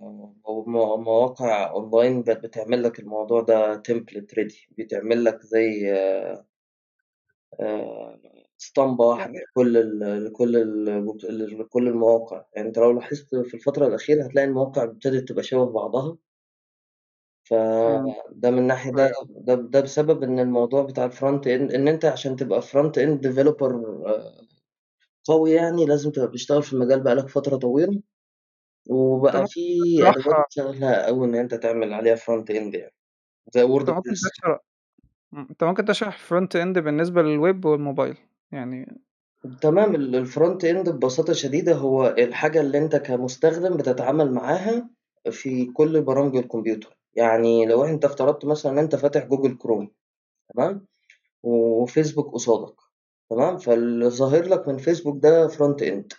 مو 0.00 0.34
مو 0.66 0.96
مواقع 0.96 1.72
online 1.74 2.24
بقت 2.26 2.38
بتعمل 2.46 2.82
لك 2.82 3.00
الموضوع 3.00 3.40
ده 3.42 3.82
template 3.88 4.34
ready 4.40 4.54
بتعمل 4.78 5.24
لك 5.24 5.42
زي 5.42 5.92
آآ 5.92 6.44
اسطمبة 8.60 9.04
واحدة 9.04 9.22
يعني 9.24 9.38
لكل 9.50 9.76
ال 9.76 10.24
لكل 10.24 10.56
ال 10.56 11.58
لكل 11.60 11.88
المواقع، 11.88 12.44
يعني 12.54 12.68
أنت 12.68 12.78
لو 12.78 12.92
لاحظت 12.92 13.34
في 13.36 13.54
الفترة 13.54 13.86
الأخيرة 13.86 14.24
هتلاقي 14.24 14.44
المواقع 14.48 14.82
ابتدت 14.84 15.28
تبقى 15.28 15.42
شبه 15.42 15.64
بعضها. 15.72 16.18
إمم. 17.52 18.12
فده 18.34 18.50
من 18.50 18.62
ناحية 18.66 18.90
ده 18.92 19.04
أيوه. 19.06 19.26
ده 19.28 19.54
ده 19.54 19.80
بسبب 19.80 20.22
إن 20.22 20.38
الموضوع 20.38 20.82
بتاع 20.82 21.10
الfront 21.10 21.42
end 21.44 21.74
إن 21.74 21.88
أنت 21.88 22.04
عشان 22.04 22.36
تبقى 22.36 22.62
front 22.62 22.92
end 22.98 23.20
developer 23.28 23.72
قوي 25.28 25.52
يعني 25.52 25.86
لازم 25.86 26.10
تبقى 26.12 26.28
بتشتغل 26.28 26.62
في 26.62 26.72
المجال 26.72 27.02
بقى 27.04 27.14
لك 27.14 27.28
فترة 27.28 27.56
طويلة، 27.56 28.02
وبقى 28.90 29.42
ممكن 29.42 29.48
في 29.48 29.60
أدوات 30.08 30.36
تشرحها 30.36 30.44
سهلة 30.50 30.92
أوي 30.94 31.26
إن 31.26 31.34
أنت 31.36 31.54
تعمل 31.54 31.94
عليها 31.94 32.16
front 32.16 32.44
end 32.50 32.74
يعني، 32.76 32.94
زي 33.54 33.66
أنت 33.76 33.90
ممكن 33.90 34.12
wordpress. 34.12 34.30
تشرح 34.30 34.58
إمم، 35.34 35.48
أنت 35.50 35.64
ممكن 35.64 35.86
تشرح 35.86 36.18
front 36.30 36.48
end 36.56 36.78
بالنسبة 36.80 37.22
للweb 37.22 37.66
والموبايل، 37.66 38.18
يعني. 38.52 39.02
تمام 39.62 39.94
ال 39.94 40.26
الfront 40.26 40.60
end 40.64 40.88
ببساطة 40.90 41.32
شديدة 41.32 41.74
هو 41.74 42.06
الحاجة 42.06 42.60
اللي 42.60 42.78
أنت 42.78 42.96
كمستخدم 42.96 43.76
بتتعامل 43.76 44.32
معاها 44.32 44.90
في 45.30 45.66
كل 45.66 46.00
برامج 46.02 46.36
الكمبيوتر، 46.36 46.98
يعني 47.14 47.66
لو 47.66 47.84
أنت 47.84 48.04
افترضت 48.04 48.44
مثلًا 48.44 48.72
إن 48.72 48.78
أنت 48.78 48.96
فاتح 48.96 49.28
Google 49.28 49.52
Chrome 49.64 49.88
تمام، 50.54 50.86
وفيسبوك 51.44 52.34
قصادك. 52.34 52.76
تمام، 53.30 53.58
فاللي 53.58 54.10
ظاهر 54.10 54.44
لك 54.48 54.68
من 54.68 54.78
فيسبوك 54.78 55.22
ده 55.22 55.48
front 55.48 55.76
end. 55.82 56.16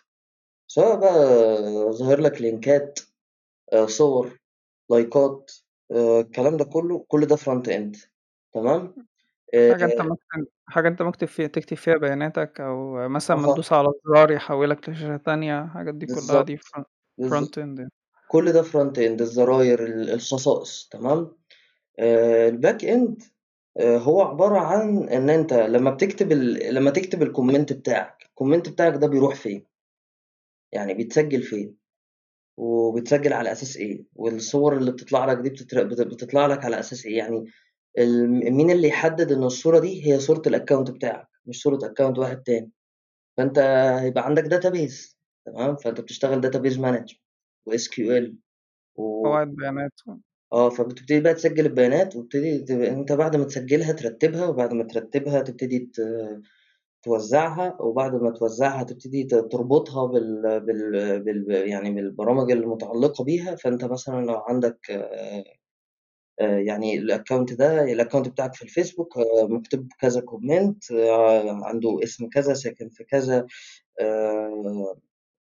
سواء 0.68 1.00
بقى 1.00 1.14
ظاهر 1.94 2.22
لك 2.22 2.42
link 2.42 2.88
ات 2.88 3.00
آآ 3.74 3.88
صور، 3.88 4.40
like 4.92 5.40
ات 5.40 5.52
آآ 5.92 6.22
الكلام 6.22 6.58
ده 6.58 6.66
كله، 6.66 7.06
كل 7.10 7.26
ده 7.28 7.36
front 7.38 7.64
end. 7.70 8.08
تمام، 8.54 8.96
آآ 9.56 9.72
حاجة 9.72 9.86
أنت 9.86 10.02
ممكن 10.02 10.46
حاجة 10.70 10.88
أنت 10.88 11.02
ممكن 11.02 11.26
فيها 11.26 11.48
تكتب 11.48 11.78
فيها 11.78 11.98
بياناتك 11.98 12.62
أو 12.62 13.10
مثلًا 13.10 13.38
أمّا 13.38 13.48
أها، 13.48 13.54
تدوس 13.54 13.74
على 13.74 13.88
زرار 14.06 14.32
يحوّلك 14.32 14.90
لشاشة 14.90 15.18
تانية، 15.18 15.64
الحاجات 15.64 15.96
دي 15.96 16.06
كلّها 16.08 16.42
دي 16.42 16.58
بالضبط، 16.58 16.58
front 16.58 16.84
front 17.30 17.46
بالضبط، 17.46 17.56
end 17.58 17.80
يعني. 17.80 17.92
كل 18.28 18.54
ده 18.54 18.64
front 18.64 18.94
end 18.98 19.22
الزراير، 19.22 19.86
ال 19.86 20.10
الخصائص 20.12 20.90
تمام، 20.92 21.38
آآ 22.00 22.52
الback 22.52 22.80
end 22.84 23.24
آآ 23.24 23.30
هو 23.80 24.22
عبارة 24.22 24.60
عن 24.60 25.10
إن 25.10 25.30
أنت 25.30 25.54
لمّا 25.54 25.92
بتكتب 25.92 26.32
ال 26.32 26.76
لمّا 26.76 26.92
تكتب 26.92 27.24
الcomment 27.34 27.74
بتاعك، 27.74 28.24
الcomment 28.24 28.70
بتاعك 28.70 28.94
ده 28.94 29.08
بيروح 29.08 29.36
فين؟ 29.36 29.66
يعني 30.72 30.94
بيتسجل 30.94 31.44
فين؟ 31.44 31.76
وبتسجل 32.58 33.34
على 33.34 33.52
أساس 33.52 33.78
إيه؟ 33.78 34.06
والصور 34.16 34.78
اللي 34.78 34.92
بتطلع 34.92 35.26
لك 35.26 35.38
دي 35.38 35.50
بتتر 35.50 35.84
بت 35.84 36.02
بتطلع 36.02 36.46
لك 36.46 36.66
على 36.66 36.80
أساس 36.80 37.06
إيه؟ 37.06 37.18
يعني 37.18 37.46
ال 37.98 38.30
مين 38.54 38.72
اللي 38.72 38.88
يحدد 38.88 39.32
إن 39.32 39.44
الصورة 39.44 39.80
دي 39.80 40.06
هي 40.08 40.20
صورة 40.20 40.42
الaccount 40.50 40.92
بتاعك، 40.92 41.28
مش 41.46 41.62
صورة 41.62 41.80
account 41.80 42.18
واحد 42.20 42.44
تاني، 42.44 42.72
فأنت 43.38 43.60
هيبقى 44.02 44.26
عندك 44.26 44.44
database 44.44 45.16
تمام، 45.46 45.76
فأنت 45.76 46.02
بتشتغل 46.02 46.42
database 46.42 46.76
management 46.78 47.16
وSQL 47.70 48.34
و 48.96 49.24
قواعد 49.24 49.48
بيانات 49.48 49.92
آه، 50.54 50.70
فبتبتدي 50.70 51.20
بقى 51.20 51.34
تسجل 51.34 51.66
البيانات 51.66 52.16
وتبتدي 52.16 52.60
ت 52.60 52.72
أنت 52.72 53.12
بعد 53.12 53.36
ما 53.36 53.44
تسجلها 53.46 53.92
ترتبها، 53.94 54.48
وبعد 54.48 54.74
ما 54.74 54.84
ترتبها 54.84 55.42
تبتدي 55.42 55.80
ت 55.80 56.02
توزّعها، 57.04 57.78
وبعد 57.82 58.16
ما 58.16 58.32
توزّعها 58.32 58.84
تبتدي 58.84 59.24
تربطها 59.24 60.08
بال 60.08 60.62
بال 60.62 61.22
بال 61.24 61.52
يعني 61.70 61.92
بالبرامج 61.96 62.52
المتعلقة 62.52 63.24
بيها، 63.24 63.56
فأنت 63.56 63.86
مثلًا 63.86 64.26
لو 64.26 64.36
عندك 64.36 64.80
آآ 64.92 65.44
آآ 66.42 66.60
يعني 66.60 67.02
الaccount 67.02 67.56
ده 67.58 67.86
الaccount 67.96 68.30
بتاعك 68.30 68.56
في 68.56 68.64
الفيسبوك 68.64 69.18
آآ 69.18 69.48
مكتوب 69.48 69.88
كذا 70.02 70.22
آآ 70.92 71.52
عنده 71.66 72.00
اسم 72.04 72.30
كذا، 72.30 72.54
ساكن 72.54 72.90
في 72.90 73.04
كذا، 73.04 73.48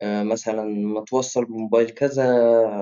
مثلًا 0.04 0.64
متوصّل 0.66 1.46
بموبايل 1.46 1.90
كذا، 1.90 2.26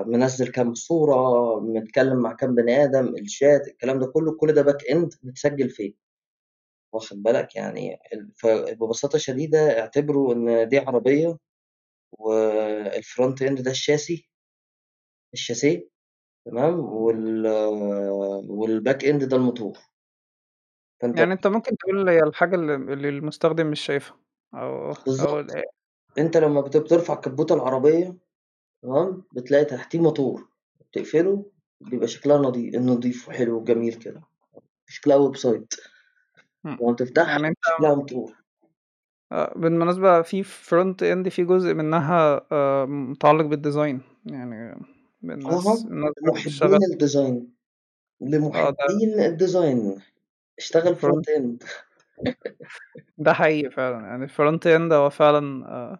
منزّل 0.08 0.48
كام 0.52 0.74
صورة، 0.74 1.60
متكلّم 1.60 2.18
مع 2.18 2.34
كام 2.34 2.56
بني 2.56 2.84
آدم، 2.84 3.16
الchat 3.16 3.68
الكلام 3.70 4.00
ده 4.00 4.08
كلّه، 4.08 4.38
كل 4.38 4.54
ده 4.54 4.64
back 4.64 4.78
end 4.96 5.18
متسجّل 5.24 5.70
فين، 5.70 5.96
واخد 6.94 7.24
بالك؟ 7.24 7.56
يعني 7.56 8.00
ال 8.14 8.32
فببساطة 8.38 9.18
شديدة 9.18 9.80
اعتبره 9.82 10.34
إن 10.34 10.70
دي 10.70 10.78
عربية 10.80 11.38
والfront 12.22 13.36
end 13.50 13.62
ده 13.64 13.72
الشاسي 13.72 14.30
الشاسيه 15.34 15.90
تمام، 16.46 16.80
وال 16.80 17.48
والback 18.50 19.02
end 19.10 19.26
ده 19.30 19.38
الموتور. 19.38 19.78
فأنت 21.02 21.20
يعني 21.20 21.34
أنت 21.34 21.48
ممكن 21.48 21.78
تقول 21.78 22.10
هي 22.10 22.20
الحاجة 22.24 22.56
اللي 22.56 22.76
اللي 22.76 23.10
المستخدم 23.10 23.68
مش 23.72 23.82
شايفها 23.82 24.18
أو 24.54 24.92
أو 24.92 24.96
بالضبط، 25.06 25.52
أنت 26.18 26.38
لمّا 26.38 26.62
بت 26.62 26.78
بترفع 26.78 27.16
كبوت 27.16 27.52
العربية 27.52 28.18
تمام، 28.82 29.24
بتلاقي 29.34 29.66
تحتيه 29.66 30.00
موتور، 30.00 30.48
بتقفله 30.92 31.46
بيبقى 31.82 32.08
شكلها 32.08 32.38
نضي 32.38 32.70
نضيف 32.70 33.30
وحلو 33.30 33.58
وجميل 33.58 33.94
كده، 33.94 34.22
شكلها 34.88 35.32
website 35.32 35.80
إمم، 36.66 36.78
لمّا 36.82 36.94
تفتحها 36.96 37.30
يعني 37.32 37.48
أنت 37.48 37.58
شكلها 37.62 37.96
موتور. 37.96 38.34
آه، 39.32 39.54
بالمناسبة 39.56 40.22
في 40.22 40.44
front 40.44 40.96
end 41.02 41.30
في 41.30 41.44
جزء 41.44 41.74
منها 41.74 42.48
آآ 42.52 42.86
متعلق 42.86 43.56
بالdesign. 43.56 44.00
يعني 44.26 44.56
أها، 44.66 44.80
الناس 45.24 45.86
اللي 45.86 46.12
بتشتغل 46.34 46.70
لمحبين 46.70 47.00
الdesign. 47.00 47.44
آه، 48.56 48.70
ده 48.70 48.78
لمحبين 48.90 49.38
الdesign. 49.38 50.02
اشتغل 50.58 50.96
front 50.96 51.22
end. 51.38 51.68
ده 53.18 53.34
حقيقي 53.34 53.70
فعلًا، 53.72 54.08
يعني 54.08 54.28
الfront 54.28 54.60
end 54.66 54.94
هو 54.94 55.10
فعلًا 55.10 55.66
آآ 55.68 56.00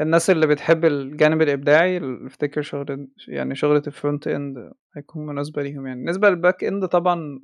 الناس 0.00 0.30
اللي 0.30 0.46
بتحب 0.46 0.84
الجانب 0.84 1.42
الإبداعي 1.42 1.96
ال 1.96 2.26
افتكر 2.26 2.62
شغل 2.62 3.08
يعني 3.28 3.54
شغلة 3.56 3.82
الfront 3.82 4.20
end 4.28 4.74
هيكون 4.96 5.26
مناسبة 5.26 5.62
ليهم 5.62 5.86
يعني. 5.86 6.00
بالنسبة 6.04 6.30
للback 6.30 6.68
end 6.70 6.86
طبعًا 6.86 7.40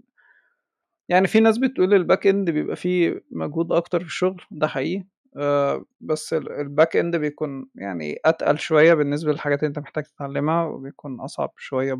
يعني 1.08 1.26
في 1.28 1.40
ناس 1.40 1.58
بتقول 1.58 2.06
الback 2.06 2.20
end 2.32 2.50
بيبقى 2.50 2.76
فيه 2.76 3.24
مجهود 3.30 3.72
أكتر 3.72 4.00
في 4.00 4.06
الشغل، 4.06 4.42
ده 4.50 4.66
حقيقي، 4.68 5.04
آآ 5.36 5.84
بس 6.00 6.32
ال 6.34 6.46
ال 6.48 6.59
back 6.59 7.00
end 7.02 7.16
بيكون 7.16 7.68
يعني 7.74 8.18
أتقل 8.24 8.58
شوية 8.58 8.94
بالنسبة 8.94 9.32
للحاجات 9.32 9.58
اللي 9.58 9.68
أنت 9.68 9.78
محتاج 9.78 10.04
تتعلمها، 10.04 10.64
وبيكون 10.64 11.20
أصعب 11.20 11.52
شوية. 11.56 11.94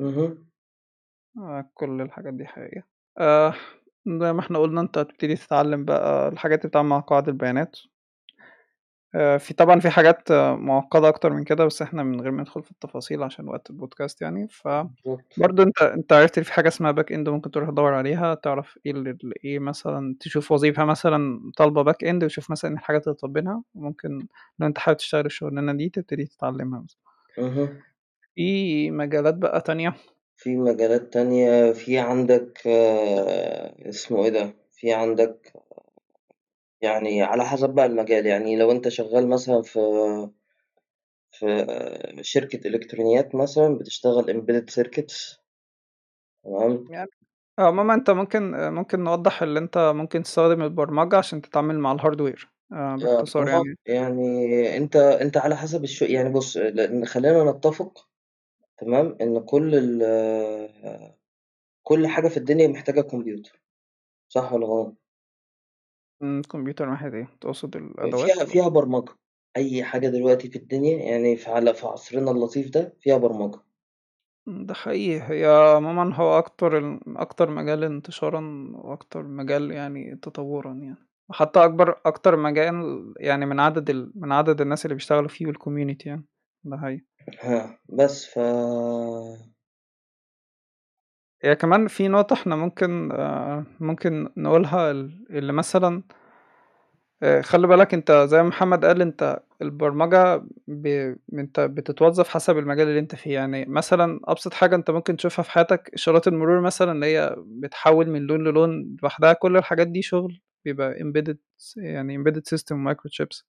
اهم، 0.00 0.48
آه، 1.38 1.70
كل 1.74 2.00
الحاجات 2.02 2.34
دي 2.34 2.46
حقيقية. 2.46 2.86
زي 4.06 4.32
ما 4.32 4.40
إحنا 4.40 4.58
قُلنا 4.58 4.80
أنت 4.80 4.98
هتبتدي 4.98 5.34
تتعلم 5.36 5.84
بقى 5.84 6.28
الحاجات 6.28 6.66
بتتعامل 6.66 6.88
مع 6.88 7.00
قواعد 7.00 7.28
البيانات. 7.28 7.76
آه، 9.14 9.36
في 9.36 9.54
طبعا 9.54 9.80
في 9.80 9.90
حاجات 9.90 10.32
معقدة 10.58 11.08
أكتر 11.08 11.32
من 11.32 11.44
كده 11.44 11.64
بس 11.64 11.82
إحنا 11.82 12.02
من 12.02 12.20
غير 12.20 12.30
ما 12.30 12.40
ندخل 12.42 12.62
في 12.62 12.70
التفاصيل 12.70 13.22
عشان 13.22 13.48
وقت 13.48 13.70
البودكاست 13.70 14.22
يعني 14.22 14.48
ف 14.48 14.68
بالضبط. 14.68 15.24
برضه 15.38 15.62
انت 15.62 15.82
انت 15.82 16.12
عرفت 16.12 16.38
إن 16.38 16.44
في 16.44 16.52
حاجة 16.52 16.68
اسمها 16.68 16.90
back 16.90 17.12
end 17.12 17.28
ممكن 17.28 17.50
تروح 17.50 17.70
تدور 17.70 17.94
عليها 17.94 18.34
تعرف 18.34 18.78
إيه 18.86 18.92
اللي 18.92 19.18
إيه 19.44 19.58
مثلا 19.58 20.16
تشوف 20.20 20.52
وظيفة 20.52 20.84
مثلا 20.84 21.40
طالبة 21.56 21.82
back 21.82 22.04
end 22.04 22.24
وتشوف 22.24 22.50
مثلا 22.50 22.74
الحاجات 22.74 23.04
اللي 23.06 23.14
طالبينها 23.16 23.62
وممكن 23.74 24.28
لو 24.58 24.66
انت 24.66 24.78
حابب 24.78 24.98
تشتغل 24.98 25.26
الشغلانة 25.26 25.72
دي 25.72 25.88
تبتدي 25.88 26.24
تتعلمها 26.26 26.80
مثلا. 26.80 26.98
في 28.34 28.90
مجالات 28.90 29.34
بقى 29.34 29.60
تانية 29.60 29.94
في 30.38 30.56
مجالات 30.56 31.12
تانية 31.12 31.72
في 31.72 31.98
عندك 31.98 32.62
آه، 32.66 33.88
اسمه 33.88 34.24
إيه 34.24 34.30
ده؟ 34.30 34.54
في 34.72 34.92
عندك 34.92 35.52
يعني 36.80 37.22
على 37.22 37.44
حسب 37.44 37.70
بقى 37.70 37.86
المجال. 37.86 38.26
يعني 38.26 38.56
لو 38.56 38.72
أنت 38.72 38.88
شغال 38.88 39.28
مثلا 39.28 39.62
في 39.62 39.80
في 41.30 41.46
آه، 41.46 42.22
شركة 42.22 42.68
إلكترونيات 42.68 43.34
مثلا 43.34 43.78
بتشتغل 43.78 44.24
embedded 44.24 44.74
circuits. 44.74 45.38
تمام؟ 46.44 46.84
يعني 46.90 47.10
عموما 47.58 47.94
أنت 47.94 48.10
ممكن 48.10 48.70
ممكن 48.70 49.04
نوضح 49.04 49.42
اللي 49.42 49.58
أنت 49.58 49.92
ممكن 49.94 50.22
تستخدم 50.22 50.62
البرمجة 50.62 51.16
عشان 51.16 51.42
تتعامل 51.42 51.78
مع 51.78 51.92
ال 51.92 51.98
hardware 51.98 52.48
آه، 52.72 52.74
آه، 52.74 52.96
باختصار 52.96 53.48
أها 53.48 53.50
يعني. 53.50 53.76
يعني 53.86 54.76
أنت 54.76 54.96
أنت 54.96 55.36
على 55.36 55.56
حسب 55.56 55.84
الشو 55.84 56.04
يعني 56.04 56.28
بص 56.28 56.58
خلينا 57.04 57.52
نتفق 57.52 58.08
تمام؟ 58.78 59.16
إن 59.20 59.40
كل 59.44 59.74
ال 59.74 60.02
كل 61.82 62.06
حاجة 62.06 62.28
في 62.28 62.36
الدنيا 62.36 62.68
محتاجة 62.68 63.00
كمبيوتر 63.00 63.62
صح 64.28 64.52
ولا 64.52 64.66
غلط؟ 64.66 64.96
مم، 66.20 66.42
كمبيوتر 66.50 66.90
ناحية 66.90 67.14
إيه 67.14 67.28
تقصد 67.40 67.76
فيها 67.76 67.80
الأدوات؟ 67.80 68.30
ولا 68.36 68.44
فيها 68.44 68.68
برمجة 68.68 69.12
أي 69.56 69.84
حاجة 69.84 70.08
دلوقتي 70.08 70.50
في 70.50 70.56
الدنيا 70.58 70.98
يعني 71.10 71.36
في 71.36 71.50
على 71.50 71.74
في 71.74 71.86
عصرنا 71.86 72.30
اللطيف 72.30 72.70
ده 72.70 72.96
فيها 73.00 73.16
برمجة. 73.16 73.60
مم، 74.46 74.66
ده 74.66 74.74
حقيقي. 74.74 75.20
هي 75.30 75.44
عموما 75.76 76.14
هو 76.16 76.38
أكتر 76.38 76.78
ال- 76.78 77.00
أكتر 77.18 77.50
مجال 77.50 77.84
انتشارا 77.84 78.40
وأكتر 78.74 79.22
مجال 79.22 79.70
يعني 79.70 80.16
تطورا 80.16 80.72
يعني. 80.74 81.08
وحتى 81.30 81.64
أكبر 81.64 82.00
أكتر 82.06 82.36
مجال 82.36 82.74
يعني 83.20 83.46
من 83.46 83.60
عدد 83.60 83.90
ال... 83.90 84.12
من 84.14 84.32
عدد 84.32 84.60
الناس 84.60 84.84
اللي 84.84 84.94
بيشتغلوا 84.94 85.28
فيه 85.28 85.46
والكوميونيتي 85.46 86.08
يعني. 86.08 86.26
ده 86.64 86.76
حقيقي. 86.76 87.04
ها 87.40 87.78
بس 87.88 88.26
ف 88.26 88.38
هي 91.42 91.56
كمان 91.56 91.88
في 91.88 92.08
نقطة 92.08 92.34
إحنا 92.34 92.56
ممكن 92.56 93.12
آه، 93.12 93.66
ممكن 93.80 94.28
نقولها 94.36 94.90
ال- 94.90 95.26
اللي 95.30 95.52
مثلا 95.52 96.02
آه، 97.22 97.40
خلي 97.40 97.66
بالك 97.66 97.94
انت 97.94 98.12
زي 98.12 98.42
ما 98.42 98.48
محمد 98.48 98.84
قال 98.84 99.02
انت 99.02 99.40
البرمجة 99.62 100.42
ب... 100.68 101.14
انت 101.34 101.60
بتتوظف 101.60 102.28
حسب 102.28 102.58
المجال 102.58 102.88
اللي 102.88 102.98
انت 103.00 103.14
فيه. 103.14 103.34
يعني 103.34 103.64
مثلا 103.66 104.20
أبسط 104.24 104.54
حاجة 104.54 104.76
انت 104.76 104.90
ممكن 104.90 105.16
تشوفها 105.16 105.42
في 105.42 105.50
حياتك 105.50 105.90
إشارات 105.94 106.28
المرور 106.28 106.60
مثلا 106.60 106.92
اللي 106.92 107.06
هي 107.06 107.36
بتحول 107.38 108.10
من 108.10 108.22
لون 108.22 108.44
للون 108.48 108.96
لوحدها 109.02 109.32
كل 109.32 109.56
الحاجات 109.56 109.88
دي 109.88 110.02
شغل 110.02 110.40
بيبقى 110.64 110.94
embedded 110.94 111.36
يعني 111.76 112.18
embedded 112.18 112.42
system 112.56 112.74
micro 112.88 113.10
chips 113.22 113.44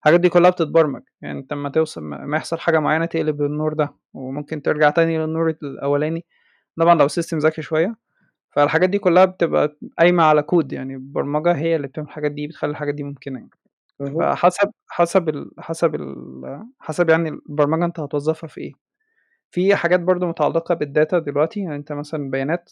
الحاجات 0.00 0.20
دي 0.20 0.28
كلها 0.28 0.50
بتتبرمج 0.50 1.02
يعني 1.22 1.38
انت 1.38 1.52
لما 1.52 1.68
توصل 1.68 2.02
ما 2.04 2.36
يحصل 2.36 2.58
حاجة 2.58 2.78
معينة 2.78 3.06
تقلب 3.06 3.42
النور 3.42 3.72
ده 3.74 3.94
وممكن 4.14 4.62
ترجع 4.62 4.90
تاني 4.90 5.18
للنور 5.18 5.50
الأولاني 5.50 6.24
طبعا 6.80 6.94
لو 6.94 7.06
ال 7.06 7.11
system 7.11 7.38
ذكي 7.38 7.62
شوية 7.62 7.96
فالحاجات 8.52 8.90
دي 8.90 8.98
كلها 9.00 9.26
بتبقى 9.26 9.78
قايمة 9.98 10.24
على 10.24 10.42
كود 10.42 10.72
يعني 10.74 10.94
البرمجة 10.94 11.52
هي 11.56 11.76
اللي 11.76 11.88
بتعمل 11.88 12.08
الحاجات 12.08 12.32
دي 12.32 12.46
بتخلي 12.48 12.70
الحاجات 12.72 12.94
دي 12.96 13.04
ممكنة 13.04 13.38
يعني. 13.40 13.50
فحسب 14.20 14.70
حسب 14.88 15.30
ال 15.30 15.50
حسب 15.60 15.94
ال 15.96 16.66
حسب 16.80 17.10
يعني 17.10 17.28
البرمجة 17.30 17.84
أنت 17.86 18.00
هتوظّفها 18.00 18.48
في 18.48 18.62
إيه. 18.62 18.72
في 19.52 19.76
حاجات 19.76 20.00
برضه 20.00 20.26
متعلقة 20.28 20.74
بالdata 20.76 21.16
دلوقتي، 21.16 21.60
يعني 21.60 21.76
أنت 21.76 21.92
مثلًا 21.92 22.30
بيانات 22.30 22.70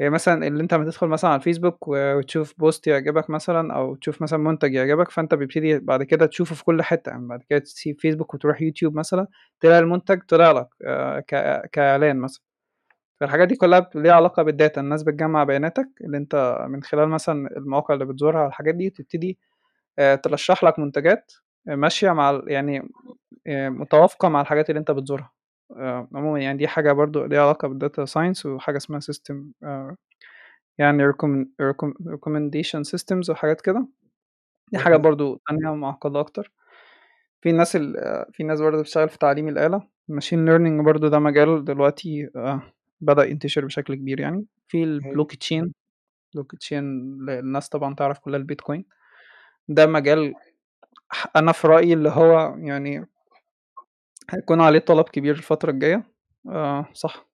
هي 0.00 0.10
مثلًا 0.10 0.46
اللي 0.46 0.62
أنت 0.62 0.72
أمّا 0.72 0.84
تدخل 0.84 1.06
مثلًا 1.06 1.30
على 1.30 1.38
الفيسبوك 1.38 1.88
وتشوف 1.88 2.52
post 2.62 2.80
يعجبك 2.86 3.30
مثلًا 3.30 3.74
أو 3.74 3.94
تشوف 3.94 4.22
مثلًا 4.22 4.38
منتج 4.38 4.74
يعجبك، 4.74 5.10
فأنت 5.10 5.34
بيبتدي 5.34 5.78
بعد 5.78 6.02
كده 6.02 6.26
تشوفه 6.26 6.54
في 6.54 6.64
كل 6.64 6.82
حتة، 6.82 7.10
يعني 7.10 7.26
بعد 7.28 7.42
كده 7.50 7.58
تسيب 7.58 8.00
فيسبوك 8.00 8.34
وتروح 8.34 8.62
يوتيوب 8.62 8.94
مثلًا، 8.96 9.26
تلاقي 9.60 9.78
المنتج 9.78 10.20
طلع 10.28 10.50
لك 10.52 10.68
آآ 10.86 11.20
ك 11.20 11.70
كإعلان 11.72 12.16
مثلًا. 12.20 12.42
فالحاجات 13.20 13.48
دي 13.48 13.56
كلّها 13.56 13.90
ليها 13.94 14.12
علاقة 14.14 14.44
بالdata، 14.44 14.78
الناس 14.78 15.04
بتجمّع 15.04 15.44
بياناتك 15.44 15.88
اللي 16.04 16.16
أنت 16.18 16.58
من 16.70 16.82
خلال 16.84 17.08
مثلًا 17.10 17.48
المواقع 17.58 17.94
اللي 17.94 18.04
بتزورها 18.06 18.44
والحاجات 18.44 18.74
دي، 18.74 18.90
تبتدي 18.90 19.38
آآ 20.00 20.16
ترشّح 20.16 20.64
لك 20.64 20.78
منتجات 20.78 21.32
ماشية 21.66 22.12
مع 22.12 22.42
يعني 22.48 22.90
آآ 23.48 23.70
متوافقة 23.70 24.28
مع 24.30 24.42
الحاجات 24.42 24.70
اللي 24.70 24.80
أنت 24.80 24.92
بتزورها. 24.92 25.32
آآ 25.76 26.08
عمومًا 26.14 26.38
يعني 26.40 26.58
دي 26.58 26.68
حاجة 26.68 26.92
برضه 26.92 27.26
ليها 27.26 27.42
علاقة 27.42 27.68
بالdata 27.68 28.06
science 28.12 28.46
وحاجة 28.46 28.76
اسمها 28.76 29.00
system 29.00 29.34
آآ 29.64 29.96
يعني 30.78 31.12
recomm 31.12 31.46
recomm 31.62 31.92
recommendation 32.08 32.82
systems 32.96 33.30
وحاجات 33.30 33.60
كده، 33.60 33.88
دي 34.72 34.78
حاجات 34.78 35.00
اهم، 35.00 35.00
برضه 35.00 35.40
تانية 35.48 35.74
معقدة 35.76 36.20
أكتر. 36.20 36.52
في 37.42 37.52
ناس 37.52 37.76
ال 37.76 37.96
آه، 37.96 38.26
في 38.32 38.44
ناس 38.44 38.60
برضه 38.60 38.80
بتشتغل 38.82 39.08
في 39.08 39.18
تعليم 39.18 39.48
الآلة، 39.48 39.80
machine 40.12 40.48
learning 40.48 40.84
برضه 40.84 41.08
ده 41.08 41.18
مجال 41.18 41.64
دلوقتي 41.64 42.30
آآ 42.36 42.60
بدأ 43.00 43.24
ينتشر 43.24 43.64
بشكل 43.66 43.94
كبير 43.94 44.20
يعني. 44.20 44.46
في 44.68 44.84
اهم، 45.04 45.20
الblockchain 45.20 45.64
blockchain 46.38 46.84
ل 47.26 47.30
الناس 47.30 47.68
طبعًا 47.68 47.94
تعرف 47.94 48.18
كلّها 48.18 48.38
البيتكوين، 48.40 48.84
ده 49.68 49.86
مجال 49.86 50.34
أنا 51.36 51.52
في 51.52 51.66
رأيي 51.68 51.92
اللي 51.92 52.08
هو 52.08 52.54
يعني 52.58 53.06
هيكون 54.30 54.60
عليه 54.60 54.78
طلب 54.78 55.04
كبير 55.04 55.34
الفترة 55.34 55.70
الجاية 55.70 56.02
آه 56.48 56.86
صح 56.92 57.26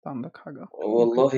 أنت 0.00 0.06
عندك 0.06 0.36
حاجة 0.36 0.66
والله 0.72 1.30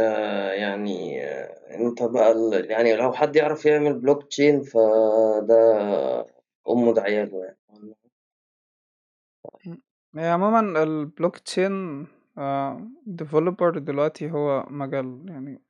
آه، 0.00 0.52
يعني 0.52 1.24
آه، 1.24 1.76
أنت 1.76 2.02
بقى 2.02 2.32
ال 2.32 2.70
يعني 2.70 2.96
لو 2.96 3.12
حد 3.12 3.36
يعرف 3.36 3.66
يعمل 3.66 4.02
blockchain 4.02 4.70
فده 4.72 6.26
أمه 6.70 6.94
دعياله 6.94 7.44
يعني. 7.44 7.58
إمم، 9.66 9.82
هي 10.16 10.28
عمومًا 10.28 10.84
الblockchain 10.84 12.06
آآ 12.38 12.90
developer 13.22 13.78
دلوقتي 13.78 14.30
هو 14.30 14.66
مجال 14.70 15.24
يعني 15.28 15.62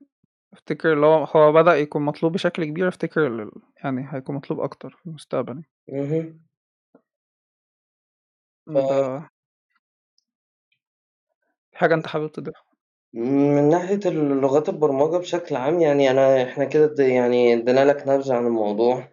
أفتكر 0.52 0.92
اللي 0.92 1.06
هو 1.06 1.24
هو 1.24 1.52
بدأ 1.52 1.74
يكون 1.76 2.02
مطلوب 2.02 2.32
بشكل 2.32 2.64
كبير، 2.64 2.88
أفتكر 2.88 3.26
ال 3.26 3.50
يعني 3.84 4.06
هيكون 4.10 4.36
مطلوب 4.36 4.60
أكتر 4.60 4.90
في 4.90 5.06
المستقبل 5.06 5.62
يعني. 5.88 6.04
اهم، 6.20 6.40
في 11.70 11.78
حاجة 11.78 11.94
أنت 11.94 12.06
حابب 12.06 12.32
تضيفها؟ 12.32 12.62
فمن 13.14 13.68
ناحية 13.68 14.00
ال 14.06 14.14
لغات 14.40 14.68
البرمجة 14.68 15.16
بشكل 15.16 15.56
عام 15.56 15.80
يعني 15.80 16.10
أنا 16.10 16.42
إحنا 16.42 16.64
كده 16.64 16.84
اد 16.84 16.98
يعني 16.98 17.54
ادينا 17.54 17.84
لك 17.84 18.08
نبذة 18.08 18.34
عن 18.36 18.46
الموضوع 18.46 19.08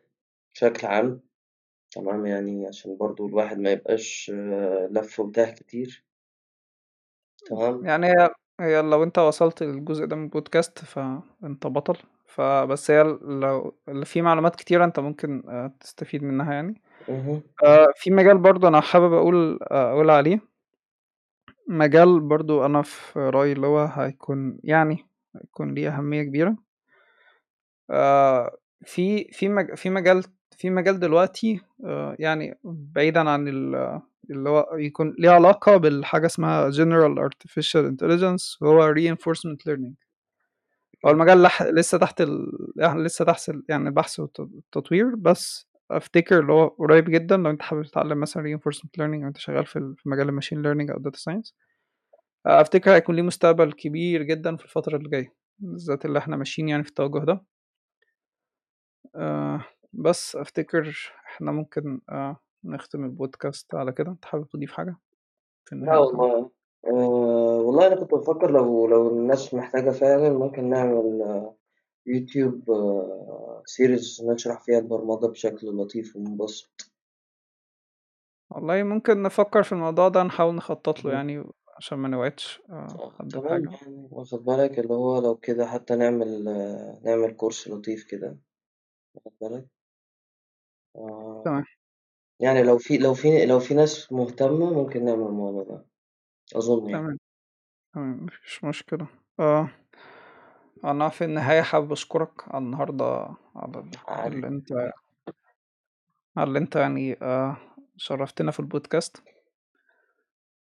بشكل 0.55 0.87
عام. 0.87 1.21
تمام، 1.91 2.25
يعني 2.25 2.67
عشان 2.67 2.97
برضه 2.97 3.27
الواحد 3.27 3.59
ما 3.59 3.71
يبقاش 3.71 4.31
آه، 4.35 4.89
لَف 4.91 5.21
وتاه 5.21 5.51
كتير، 5.51 6.05
تمام، 7.45 7.85
يعني 7.85 8.07
هي 8.07 8.29
هي 8.59 8.81
لو 8.81 9.03
أنت 9.03 9.19
وصلت 9.19 9.63
للجزء 9.63 10.05
ده 10.05 10.15
من 10.15 10.23
البودكاست 10.23 10.79
فأنت 10.79 11.67
بطل، 11.67 11.97
فبس 12.35 12.91
هي 12.91 13.03
لو 13.21 13.75
اللي 13.87 14.05
فيه 14.05 14.21
معلومات 14.21 14.55
كتيرة 14.55 14.85
أنت 14.85 14.99
ممكن 14.99 15.43
آآ 15.49 15.71
تستفيد 15.79 16.23
منها 16.23 16.53
يعني. 16.53 16.81
آآ 17.63 17.87
في 17.95 18.11
مجال 18.11 18.37
برضه 18.37 18.67
أنا 18.67 18.81
حابب 18.81 19.13
أقول 19.13 19.59
أقول 19.61 20.09
عليه، 20.09 20.39
مجال 21.67 22.19
برضه 22.19 22.65
أنا 22.65 22.81
في 22.81 23.19
رأيي 23.19 23.51
اللي 23.51 23.67
هو 23.67 23.79
هيكون 23.85 24.59
يعني 24.63 25.05
هيكون 25.35 25.73
ليه 25.73 25.89
أهمية 25.97 26.23
كبيرة. 26.23 26.55
في 28.85 29.23
في 29.31 29.49
مج 29.49 29.75
في 29.75 29.89
مجال 29.89 30.23
في 30.57 30.69
مجال 30.69 30.99
دلوقتي 30.99 31.61
يعني 32.19 32.59
بعيدًا 32.63 33.29
عن 33.29 33.47
ال 33.47 33.75
اللي 34.29 34.49
هو 34.49 34.69
يكون 34.77 35.15
ليه 35.19 35.29
علاقة 35.29 35.77
بالحاجة 35.77 36.25
اسمها 36.25 36.71
general 36.71 37.29
artificial 37.29 37.91
intelligence 37.91 38.61
وهو 38.61 38.93
reinforcement 38.93 39.69
learning. 39.69 39.93
هو 41.05 41.09
المجال 41.11 41.41
لح 41.43 41.61
لسه 41.63 41.97
تحت 41.97 42.21
ال 42.21 42.51
يعني 42.77 43.03
لسه 43.03 43.25
تحت 43.25 43.51
يعني 43.69 43.87
البحث 43.89 44.19
والت 44.19 44.39
التطوير، 44.39 45.15
بس 45.15 45.67
أفتكر 45.91 46.39
اللي 46.39 46.53
هو 46.53 46.67
قريب 46.67 47.09
جدًا 47.09 47.37
لو 47.37 47.49
أنت 47.49 47.61
حابب 47.61 47.83
تتعلم 47.83 48.19
مثلًا 48.19 48.43
reinforcement 48.43 48.89
learning 49.01 49.21
أو 49.23 49.27
أنت 49.27 49.37
شغال 49.37 49.65
في 49.65 49.75
ال 49.79 49.95
في 49.97 50.09
مجال 50.09 50.27
الmachine 50.41 50.57
learning 50.57 50.91
أو 50.91 50.99
data 51.11 51.15
science 51.19 51.53
أفتكر 52.45 52.91
هيكون 52.95 53.15
ليه 53.15 53.23
مستقبل 53.23 53.73
كبير 53.73 54.23
جدًا 54.23 54.55
في 54.57 54.65
الفترة 54.65 54.97
اللي 54.97 55.09
جاية، 55.09 55.35
بالذات 55.59 56.05
اللي 56.05 56.19
إحنا 56.19 56.37
ماشيين 56.37 56.69
يعني 56.69 56.83
في 56.83 56.89
التوجه 56.89 57.25
ده. 57.25 57.43
آآ 59.15 59.59
بس 59.93 60.35
أفتكر 60.35 61.11
إحنا 61.27 61.51
ممكن 61.51 62.01
آآ 62.09 62.35
نختم 62.63 63.03
البودكاست 63.05 63.75
على 63.75 63.91
كده، 63.91 64.11
أنت 64.11 64.25
حابب 64.25 64.47
تضيف 64.49 64.71
حاجة 64.73 64.95
في 65.65 65.73
النهاية 65.75 66.01
طبعًا؟ 66.01 66.27
والله 66.27 66.51
آآ، 66.85 66.91
والله 67.65 67.87
أنا 67.87 67.95
كنت 67.95 68.11
بافكّر 68.11 68.51
لو 68.51 68.87
لو 68.87 69.09
الناس 69.09 69.53
محتاجة 69.53 69.89
فعلًا 69.91 70.29
ممكن 70.29 70.69
نعمل 70.69 71.21
يوتيوب 72.05 72.63
series 73.65 74.21
نشرح 74.25 74.61
فيها 74.61 74.79
البرمجة 74.79 75.25
بشكل 75.27 75.67
لطيف 75.67 76.15
ومبسط. 76.15 76.91
والله 78.51 78.83
ممكن 78.83 79.23
نفكر 79.23 79.63
في 79.63 79.71
الموضوع 79.71 80.07
ده 80.09 80.23
نحاول 80.23 80.55
نخطط 80.55 81.05
له. 81.05 81.11
يعني 81.11 81.43
عشان 81.77 81.97
ما 81.97 82.07
نوعدش 82.07 82.61
آه، 82.69 83.11
حد 83.19 83.29
تمام 83.29 83.45
بحاجة 83.45 83.69
يعني 83.81 84.07
واخد 84.11 84.43
بالك 84.45 84.79
اللي 84.79 84.93
هو 84.93 85.19
لو 85.21 85.35
كده 85.37 85.65
حتى 85.65 85.95
نعمل 85.95 86.47
آه، 86.47 86.99
نعمل 87.03 87.31
كورس 87.35 87.67
لطيف 87.67 88.03
كده. 88.03 88.37
واخد 89.15 89.31
بالك؟ 89.41 89.67
آه، 90.95 91.43
تمام. 91.45 91.63
يعني 92.41 92.63
لو 92.63 92.77
في 92.77 92.97
لو 92.97 93.13
في 93.13 93.45
لو 93.45 93.59
في 93.59 93.73
ناس 93.73 94.11
مهتمة 94.11 94.73
ممكن 94.73 95.05
نعمل 95.05 95.23
الموضوع 95.27 95.63
ده. 95.63 95.85
أظن 96.55 96.89
يعني. 96.89 97.03
تمام 97.03 97.17
تمام 97.93 98.25
مفيش 98.25 98.63
مشكلة. 98.63 99.07
آه. 99.39 99.69
أنا 100.85 101.09
في 101.09 101.23
النهاية 101.25 101.61
حابب 101.61 101.91
أشكرك 101.91 102.31
على 102.47 102.63
النهاردة 102.65 103.05
على 103.55 103.79
ال- 103.79 103.91
عادي 104.07 104.35
اللي 104.35 104.47
أنت 104.47 104.71
على 106.37 106.47
اللي 106.47 106.59
أنت 106.59 106.75
يعني 106.75 107.17
آه 107.21 107.57
شرفتنا 107.97 108.51
في 108.51 108.59
البودكاست. 108.59 109.23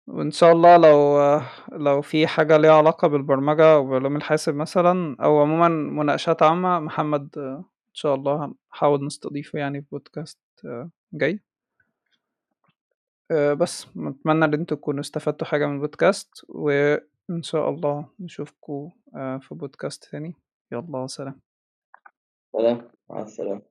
وإن 0.07 0.31
شاء 0.31 0.51
الله 0.51 0.77
لو 0.77 1.17
آه 1.19 1.43
لو 1.71 2.01
في 2.01 2.27
حاجة 2.27 2.57
ليها 2.57 2.73
علاقة 2.73 3.07
بالبرمجة 3.07 3.73
أو 3.73 3.87
بعلوم 3.89 4.15
الحاسب 4.15 4.55
مثلا 4.55 5.15
أو 5.23 5.41
عموما 5.41 5.67
مناقشات 5.67 6.43
عامة 6.43 6.79
محمد 6.79 7.37
آه 7.37 7.57
إن 7.57 7.93
شاء 7.93 8.15
الله 8.15 8.45
هنحاول 8.71 9.05
نستضيفه 9.05 9.59
يعني 9.59 9.81
في 9.81 9.87
بودكاست 9.91 10.39
آه 10.65 10.89
جاي. 11.13 11.31
آه 11.33 11.39
بس 13.31 13.87
نتمنى 13.97 14.45
إن 14.45 14.53
أنتوا 14.53 14.77
تكونوا 14.77 14.99
استفدتوا 15.01 15.47
حاجة 15.47 15.65
من 15.65 15.75
البودكاست 15.75 16.45
وإن 16.49 17.41
شاء 17.41 17.69
الله 17.69 18.09
نشوفكم 18.19 18.91
آه 19.15 19.37
في 19.37 19.55
بودكاست 19.55 20.11
تاني. 20.11 20.35
يلا 20.71 21.07
سلام. 21.07 21.41
سلام. 22.53 22.91
مع 23.09 23.21
السلامة. 23.21 23.70